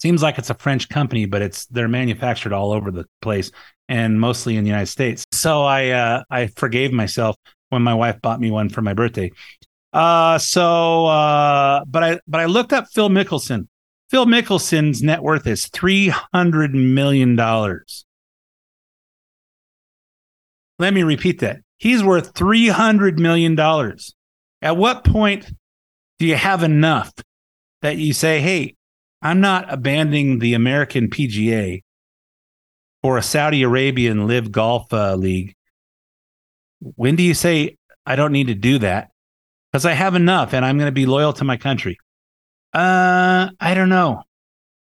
Seems 0.00 0.22
like 0.22 0.38
it's 0.38 0.50
a 0.50 0.54
French 0.54 0.88
company, 0.88 1.26
but 1.26 1.42
it's 1.42 1.66
they're 1.66 1.88
manufactured 1.88 2.52
all 2.52 2.72
over 2.72 2.90
the 2.90 3.04
place 3.20 3.50
and 3.88 4.20
mostly 4.20 4.56
in 4.56 4.64
the 4.64 4.70
United 4.70 4.86
States. 4.86 5.24
So 5.32 5.62
I 5.64 5.90
uh, 5.90 6.22
I 6.30 6.46
forgave 6.48 6.92
myself 6.92 7.36
when 7.70 7.82
my 7.82 7.94
wife 7.94 8.20
bought 8.22 8.40
me 8.40 8.50
one 8.50 8.68
for 8.70 8.80
my 8.80 8.94
birthday. 8.94 9.30
Uh, 9.92 10.38
so 10.38 11.04
but 11.86 12.02
I 12.02 12.20
but 12.26 12.40
I 12.40 12.46
looked 12.46 12.72
up 12.72 12.86
Phil 12.88 13.10
Mickelson. 13.10 13.68
Phil 14.10 14.24
Mickelson's 14.24 15.02
net 15.02 15.22
worth 15.22 15.46
is 15.46 15.66
three 15.66 16.08
hundred 16.08 16.74
million 16.74 17.36
dollars. 17.36 18.06
Let 20.78 20.94
me 20.94 21.02
repeat 21.02 21.40
that. 21.40 21.60
He's 21.78 22.02
worth 22.02 22.34
three 22.34 22.68
hundred 22.68 23.18
million 23.18 23.54
dollars. 23.54 24.14
At 24.62 24.76
what 24.76 25.04
point 25.04 25.50
do 26.18 26.26
you 26.26 26.36
have 26.36 26.62
enough 26.62 27.12
that 27.82 27.96
you 27.96 28.12
say, 28.12 28.40
"Hey, 28.40 28.76
I'm 29.22 29.40
not 29.40 29.72
abandoning 29.72 30.38
the 30.38 30.54
American 30.54 31.08
PGA 31.08 31.82
for 33.02 33.18
a 33.18 33.22
Saudi 33.22 33.62
Arabian 33.62 34.26
LIV 34.26 34.52
Golf 34.52 34.92
uh, 34.92 35.14
League. 35.14 35.54
When 36.80 37.16
do 37.16 37.22
you 37.22 37.34
say 37.34 37.76
I 38.06 38.16
don't 38.16 38.32
need 38.32 38.48
to 38.48 38.54
do 38.54 38.78
that 38.78 39.10
because 39.70 39.84
I 39.84 39.92
have 39.92 40.14
enough 40.14 40.54
and 40.54 40.64
I'm 40.64 40.78
going 40.78 40.88
to 40.88 40.92
be 40.92 41.06
loyal 41.06 41.32
to 41.34 41.44
my 41.44 41.56
country? 41.56 41.98
Uh, 42.72 43.50
I 43.60 43.74
don't 43.74 43.88
know. 43.88 44.22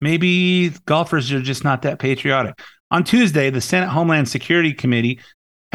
Maybe 0.00 0.70
golfers 0.86 1.32
are 1.32 1.40
just 1.40 1.64
not 1.64 1.82
that 1.82 1.98
patriotic. 1.98 2.58
On 2.90 3.04
Tuesday, 3.04 3.50
the 3.50 3.60
Senate 3.60 3.88
Homeland 3.88 4.28
Security 4.28 4.72
Committee 4.72 5.20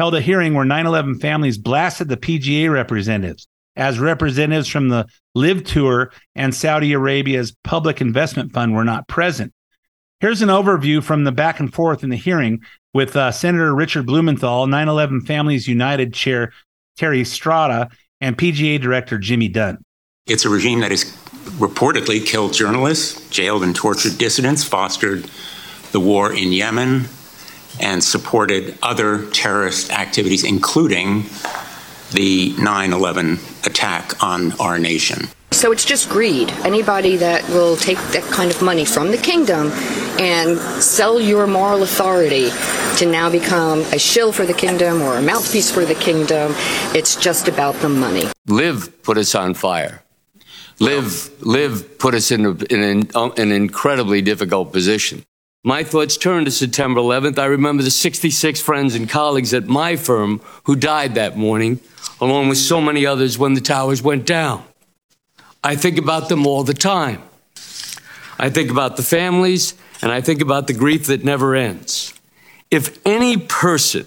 held 0.00 0.14
a 0.14 0.20
hearing 0.22 0.54
where 0.54 0.64
9 0.64 0.86
11 0.86 1.18
families 1.18 1.58
blasted 1.58 2.08
the 2.08 2.16
PGA 2.16 2.72
representatives 2.72 3.46
as 3.76 3.98
representatives 3.98 4.66
from 4.66 4.88
the 4.88 5.06
LIV 5.34 5.62
Tour 5.64 6.10
and 6.34 6.54
Saudi 6.54 6.94
Arabia's 6.94 7.54
Public 7.64 8.00
Investment 8.00 8.50
Fund 8.50 8.74
were 8.74 8.82
not 8.82 9.08
present. 9.08 9.52
Here's 10.20 10.40
an 10.40 10.48
overview 10.48 11.02
from 11.02 11.24
the 11.24 11.32
back 11.32 11.60
and 11.60 11.70
forth 11.70 12.02
in 12.02 12.08
the 12.08 12.16
hearing 12.16 12.62
with 12.94 13.14
uh, 13.14 13.30
Senator 13.30 13.74
Richard 13.74 14.06
Blumenthal, 14.06 14.66
9 14.66 14.88
11 14.88 15.20
Families 15.26 15.68
United 15.68 16.14
Chair 16.14 16.50
Terry 16.96 17.22
Strada, 17.22 17.90
and 18.22 18.38
PGA 18.38 18.80
Director 18.80 19.18
Jimmy 19.18 19.48
Dunne. 19.48 19.84
It's 20.26 20.46
a 20.46 20.48
regime 20.48 20.80
that 20.80 20.92
has 20.92 21.04
reportedly 21.58 22.24
killed 22.24 22.54
journalists, 22.54 23.28
jailed 23.28 23.62
and 23.62 23.76
tortured 23.76 24.16
dissidents, 24.16 24.64
fostered 24.64 25.30
the 25.92 26.00
war 26.00 26.32
in 26.32 26.52
Yemen, 26.52 27.04
and 27.80 28.02
supported 28.02 28.78
other 28.82 29.26
terrorist 29.30 29.90
activities, 29.90 30.44
including 30.44 31.24
the 32.12 32.54
9 32.58 32.92
11 32.92 33.38
attack 33.64 34.22
on 34.22 34.52
our 34.60 34.78
nation. 34.78 35.28
So 35.52 35.72
it's 35.72 35.84
just 35.84 36.08
greed. 36.08 36.50
Anybody 36.64 37.16
that 37.16 37.46
will 37.48 37.76
take 37.76 37.98
that 38.12 38.22
kind 38.30 38.50
of 38.50 38.62
money 38.62 38.84
from 38.84 39.10
the 39.10 39.18
kingdom 39.18 39.72
and 40.18 40.58
sell 40.82 41.20
your 41.20 41.46
moral 41.46 41.82
authority 41.82 42.50
to 42.98 43.06
now 43.06 43.30
become 43.30 43.80
a 43.92 43.98
shill 43.98 44.32
for 44.32 44.46
the 44.46 44.54
kingdom 44.54 45.02
or 45.02 45.16
a 45.16 45.22
mouthpiece 45.22 45.70
for 45.70 45.84
the 45.84 45.94
kingdom, 45.94 46.54
it's 46.94 47.16
just 47.16 47.48
about 47.48 47.74
the 47.76 47.88
money. 47.88 48.24
LIV 48.46 49.02
put 49.02 49.18
us 49.18 49.34
on 49.34 49.54
fire. 49.54 50.02
LIV, 50.78 51.42
live 51.44 51.98
put 51.98 52.14
us 52.14 52.30
in, 52.30 52.46
a, 52.46 52.50
in 52.70 52.82
an, 52.82 53.10
an 53.14 53.52
incredibly 53.52 54.22
difficult 54.22 54.72
position. 54.72 55.22
My 55.62 55.84
thoughts 55.84 56.16
turn 56.16 56.46
to 56.46 56.50
September 56.50 57.00
11th. 57.00 57.38
I 57.38 57.44
remember 57.44 57.82
the 57.82 57.90
66 57.90 58.62
friends 58.62 58.94
and 58.94 59.06
colleagues 59.06 59.52
at 59.52 59.66
my 59.66 59.94
firm 59.96 60.40
who 60.64 60.74
died 60.74 61.16
that 61.16 61.36
morning, 61.36 61.80
along 62.18 62.48
with 62.48 62.56
so 62.56 62.80
many 62.80 63.04
others 63.04 63.36
when 63.36 63.52
the 63.52 63.60
towers 63.60 64.02
went 64.02 64.24
down. 64.24 64.64
I 65.62 65.76
think 65.76 65.98
about 65.98 66.30
them 66.30 66.46
all 66.46 66.64
the 66.64 66.72
time. 66.72 67.20
I 68.38 68.48
think 68.48 68.70
about 68.70 68.96
the 68.96 69.02
families, 69.02 69.74
and 70.00 70.10
I 70.10 70.22
think 70.22 70.40
about 70.40 70.66
the 70.66 70.72
grief 70.72 71.08
that 71.08 71.24
never 71.24 71.54
ends. 71.54 72.14
If 72.70 72.98
any 73.06 73.36
person 73.36 74.06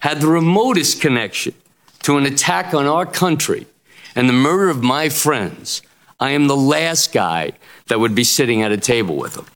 had 0.00 0.20
the 0.20 0.26
remotest 0.26 1.00
connection 1.00 1.54
to 2.02 2.16
an 2.18 2.26
attack 2.26 2.74
on 2.74 2.86
our 2.86 3.06
country 3.06 3.66
and 4.16 4.28
the 4.28 4.32
murder 4.32 4.68
of 4.68 4.82
my 4.82 5.10
friends, 5.10 5.80
I 6.18 6.30
am 6.30 6.48
the 6.48 6.56
last 6.56 7.12
guy 7.12 7.52
that 7.86 8.00
would 8.00 8.16
be 8.16 8.24
sitting 8.24 8.62
at 8.62 8.72
a 8.72 8.76
table 8.76 9.14
with 9.14 9.34
them. 9.34 9.46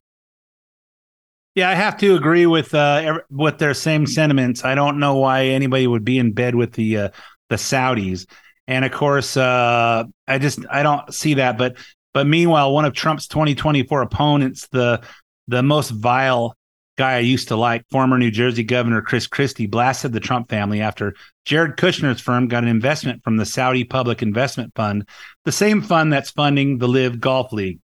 Yeah, 1.55 1.68
I 1.68 1.74
have 1.74 1.98
to 1.98 2.14
agree 2.14 2.46
with 2.46 2.74
uh, 2.74 3.20
with 3.30 3.59
their 3.59 3.74
same 3.74 4.07
sentiments. 4.07 4.64
I 4.64 4.74
don't 4.74 4.98
know 4.98 5.16
why 5.16 5.46
anybody 5.46 5.86
would 5.86 6.05
be 6.05 6.18
in 6.18 6.32
bed 6.32 6.55
with 6.55 6.72
the 6.72 6.96
uh, 6.96 7.09
the 7.50 7.57
Saudis, 7.57 8.26
and 8.66 8.84
of 8.84 8.92
course, 8.92 9.36
uh, 9.36 10.05
I 10.26 10.38
just 10.38 10.61
I 10.70 10.82
don't 10.82 11.12
see 11.12 11.34
that. 11.34 11.59
But 11.59 11.76
but 12.14 12.26
meanwhile, 12.26 12.72
one 12.72 12.86
of 12.86 12.94
Trump's 12.94 13.26
2024 13.26 14.00
opponents, 14.00 14.68
the 14.68 15.03
the 15.46 15.62
most 15.62 15.90
vile 15.90 16.57
guy 16.96 17.16
I 17.16 17.18
used 17.20 17.48
to 17.48 17.57
like, 17.57 17.84
former 17.90 18.18
New 18.18 18.30
Jersey 18.30 18.64
Governor 18.64 19.03
Chris 19.03 19.26
Christie, 19.26 19.66
blasted 19.66 20.12
the 20.12 20.20
Trump 20.20 20.48
family 20.48 20.80
after 20.80 21.14
Jared 21.44 21.76
Kushner's 21.76 22.20
firm 22.20 22.48
got 22.48 22.62
an 22.62 22.68
investment 22.68 23.22
from 23.24 23.36
the 23.36 23.46
Saudi 23.46 23.84
Public 23.84 24.22
Investment 24.22 24.72
Fund, 24.74 25.07
the 25.44 25.53
same 25.53 25.82
fund 25.82 26.12
that's 26.12 26.30
funding 26.30 26.78
the 26.78 26.88
LIV 26.88 27.20
Golf 27.20 27.53
League. 27.53 27.80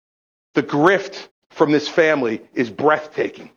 The 0.54 0.64
grift 0.64 1.28
from 1.50 1.72
this 1.72 1.88
family 1.88 2.42
is 2.54 2.70
breathtaking. 2.70 3.52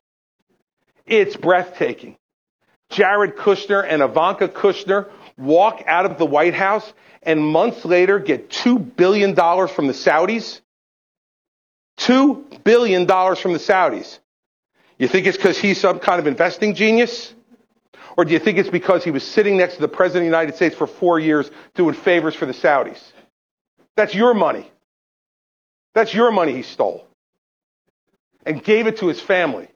It's 1.07 1.37
breathtaking. 1.37 2.17
Jared 2.91 3.37
Kushner 3.37 3.85
and 3.87 4.03
Ivanka 4.03 4.49
Kushner 4.49 5.09
walk 5.37 5.83
out 5.87 6.07
of 6.07 6.19
the 6.19 6.27
White 6.27 6.55
House 6.55 6.93
and 7.23 7.41
months 7.41 7.85
later 7.85 8.19
get 8.19 8.51
$2 8.51 8.97
billion 8.97 9.35
from 9.35 9.87
the 9.87 9.93
Saudis. 9.93 10.61
$2 11.99 12.63
billion 12.65 13.07
from 13.07 13.53
the 13.53 13.59
Saudis. 13.59 14.19
You 14.99 15.09
think 15.09 15.27
it's 15.27 15.37
because 15.37 15.59
he's 15.59 15.81
some 15.81 15.99
kind 15.99 16.21
of 16.21 16.27
investing 16.27 16.75
genius? 16.75 17.35
Or 18.17 18.25
do 18.25 18.33
you 18.33 18.39
think 18.39 18.59
it's 18.59 18.71
because 18.71 19.05
he 19.05 19.11
was 19.11 19.23
sitting 19.23 19.59
next 19.59 19.75
to 19.75 19.81
the 19.81 19.89
President 19.89 20.23
of 20.23 20.31
the 20.31 20.39
United 20.39 20.57
States 20.57 20.75
for 20.75 20.87
four 20.87 21.19
years 21.21 21.51
doing 21.75 21.95
favors 21.95 22.35
for 22.35 22.47
the 22.47 22.55
Saudis? 22.55 23.01
That's 23.95 24.15
your 24.15 24.33
money. 24.33 24.71
That's 25.95 26.15
your 26.15 26.31
money 26.31 26.53
he 26.53 26.63
stole 26.63 27.07
and 28.45 28.63
gave 28.63 28.87
it 28.87 28.99
to 28.99 29.09
his 29.09 29.21
family. 29.21 29.69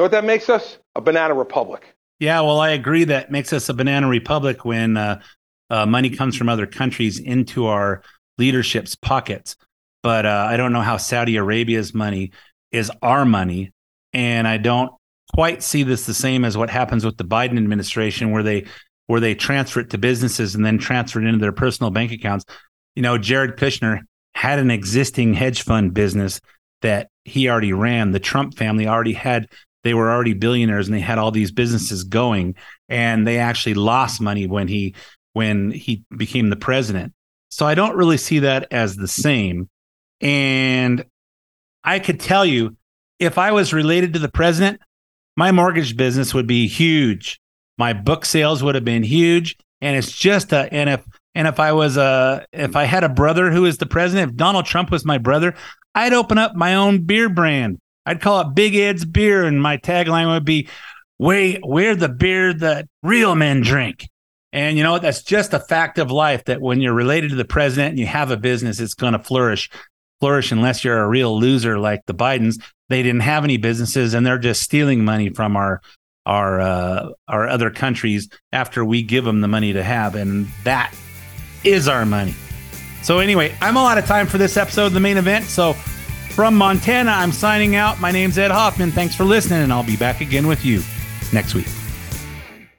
Know 0.00 0.04
what 0.04 0.12
that 0.12 0.24
makes 0.24 0.48
us? 0.48 0.78
A 0.94 1.02
banana 1.02 1.34
republic. 1.34 1.94
Yeah, 2.20 2.40
well, 2.40 2.58
I 2.58 2.70
agree 2.70 3.04
that 3.04 3.30
makes 3.30 3.52
us 3.52 3.68
a 3.68 3.74
banana 3.74 4.08
republic 4.08 4.64
when 4.64 4.96
uh, 4.96 5.20
uh, 5.68 5.84
money 5.84 6.08
comes 6.08 6.38
from 6.38 6.48
other 6.48 6.66
countries 6.66 7.18
into 7.18 7.66
our 7.66 8.02
leadership's 8.38 8.96
pockets. 8.96 9.56
But 10.02 10.24
uh, 10.24 10.46
I 10.48 10.56
don't 10.56 10.72
know 10.72 10.80
how 10.80 10.96
Saudi 10.96 11.36
Arabia's 11.36 11.92
money 11.92 12.32
is 12.72 12.90
our 13.02 13.26
money. 13.26 13.72
And 14.14 14.48
I 14.48 14.56
don't 14.56 14.90
quite 15.34 15.62
see 15.62 15.82
this 15.82 16.06
the 16.06 16.14
same 16.14 16.46
as 16.46 16.56
what 16.56 16.70
happens 16.70 17.04
with 17.04 17.18
the 17.18 17.24
Biden 17.24 17.58
administration, 17.58 18.30
where 18.30 18.42
they 18.42 18.64
where 19.06 19.20
they 19.20 19.34
transfer 19.34 19.80
it 19.80 19.90
to 19.90 19.98
businesses 19.98 20.54
and 20.54 20.64
then 20.64 20.78
transfer 20.78 21.20
it 21.20 21.26
into 21.26 21.40
their 21.40 21.52
personal 21.52 21.90
bank 21.90 22.10
accounts. 22.10 22.46
You 22.96 23.02
know, 23.02 23.18
Jared 23.18 23.58
Kushner 23.58 24.00
had 24.34 24.60
an 24.60 24.70
existing 24.70 25.34
hedge 25.34 25.60
fund 25.60 25.92
business 25.92 26.40
that 26.80 27.10
he 27.26 27.50
already 27.50 27.74
ran. 27.74 28.12
The 28.12 28.18
Trump 28.18 28.56
family 28.56 28.86
already 28.86 29.12
had 29.12 29.46
they 29.82 29.94
were 29.94 30.10
already 30.10 30.34
billionaires 30.34 30.88
and 30.88 30.94
they 30.94 31.00
had 31.00 31.18
all 31.18 31.30
these 31.30 31.52
businesses 31.52 32.04
going 32.04 32.54
and 32.88 33.26
they 33.26 33.38
actually 33.38 33.74
lost 33.74 34.20
money 34.20 34.46
when 34.46 34.68
he 34.68 34.94
when 35.32 35.70
he 35.70 36.04
became 36.16 36.50
the 36.50 36.56
president. 36.56 37.12
So 37.50 37.66
I 37.66 37.74
don't 37.74 37.96
really 37.96 38.16
see 38.16 38.40
that 38.40 38.68
as 38.70 38.96
the 38.96 39.08
same. 39.08 39.68
And 40.20 41.04
I 41.82 41.98
could 41.98 42.20
tell 42.20 42.44
you 42.44 42.76
if 43.18 43.38
I 43.38 43.52
was 43.52 43.72
related 43.72 44.12
to 44.14 44.18
the 44.18 44.28
president, 44.28 44.80
my 45.36 45.52
mortgage 45.52 45.96
business 45.96 46.34
would 46.34 46.46
be 46.46 46.66
huge. 46.66 47.40
My 47.78 47.92
book 47.92 48.24
sales 48.24 48.62
would 48.62 48.74
have 48.74 48.84
been 48.84 49.02
huge. 49.02 49.56
And 49.80 49.96
it's 49.96 50.12
just 50.12 50.52
a 50.52 50.72
and 50.72 50.90
if 50.90 51.04
and 51.34 51.48
if 51.48 51.58
I 51.58 51.72
was 51.72 51.96
a 51.96 52.44
if 52.52 52.76
I 52.76 52.84
had 52.84 53.04
a 53.04 53.08
brother 53.08 53.50
who 53.50 53.64
is 53.64 53.78
the 53.78 53.86
president, 53.86 54.30
if 54.30 54.36
Donald 54.36 54.66
Trump 54.66 54.90
was 54.90 55.04
my 55.04 55.16
brother, 55.16 55.54
I'd 55.94 56.12
open 56.12 56.38
up 56.38 56.54
my 56.54 56.74
own 56.74 57.04
beer 57.04 57.28
brand. 57.28 57.78
I'd 58.06 58.20
call 58.20 58.40
it 58.40 58.54
Big 58.54 58.74
Ed's 58.74 59.04
Beer, 59.04 59.44
and 59.44 59.62
my 59.62 59.76
tagline 59.76 60.28
would 60.32 60.44
be, 60.44 60.68
"Way 61.18 61.60
we're 61.62 61.94
the 61.94 62.08
beer 62.08 62.52
that 62.54 62.86
real 63.02 63.34
men 63.34 63.60
drink." 63.60 64.08
And 64.52 64.76
you 64.76 64.82
know 64.82 64.98
that's 64.98 65.22
just 65.22 65.54
a 65.54 65.60
fact 65.60 65.98
of 65.98 66.10
life 66.10 66.44
that 66.46 66.60
when 66.60 66.80
you're 66.80 66.94
related 66.94 67.30
to 67.30 67.36
the 67.36 67.44
president 67.44 67.90
and 67.90 67.98
you 67.98 68.06
have 68.06 68.30
a 68.30 68.36
business, 68.36 68.80
it's 68.80 68.94
going 68.94 69.12
to 69.12 69.18
flourish. 69.18 69.70
Flourish 70.20 70.52
unless 70.52 70.84
you're 70.84 70.98
a 70.98 71.08
real 71.08 71.38
loser 71.38 71.78
like 71.78 72.04
the 72.06 72.14
Bidens. 72.14 72.62
They 72.90 73.02
didn't 73.02 73.22
have 73.22 73.44
any 73.44 73.56
businesses, 73.56 74.12
and 74.12 74.26
they're 74.26 74.38
just 74.38 74.62
stealing 74.62 75.04
money 75.04 75.30
from 75.30 75.56
our 75.56 75.80
our 76.26 76.60
uh, 76.60 77.08
our 77.28 77.48
other 77.48 77.70
countries 77.70 78.28
after 78.52 78.84
we 78.84 79.02
give 79.02 79.24
them 79.24 79.40
the 79.40 79.48
money 79.48 79.72
to 79.72 79.82
have, 79.82 80.14
and 80.14 80.46
that 80.64 80.94
is 81.64 81.88
our 81.88 82.04
money. 82.04 82.34
So 83.02 83.18
anyway, 83.18 83.54
I'm 83.60 83.76
all 83.76 83.86
out 83.86 83.98
of 83.98 84.04
time 84.04 84.26
for 84.26 84.38
this 84.38 84.56
episode 84.56 84.86
of 84.86 84.92
the 84.92 85.00
main 85.00 85.16
event. 85.16 85.46
So 85.46 85.74
from 86.40 86.54
Montana, 86.54 87.10
I'm 87.10 87.32
signing 87.32 87.76
out. 87.76 88.00
My 88.00 88.10
name's 88.10 88.38
Ed 88.38 88.50
Hoffman. 88.50 88.92
Thanks 88.92 89.14
for 89.14 89.24
listening, 89.24 89.62
and 89.62 89.70
I'll 89.70 89.84
be 89.84 89.98
back 89.98 90.22
again 90.22 90.46
with 90.46 90.64
you 90.64 90.82
next 91.34 91.54
week. 91.54 91.66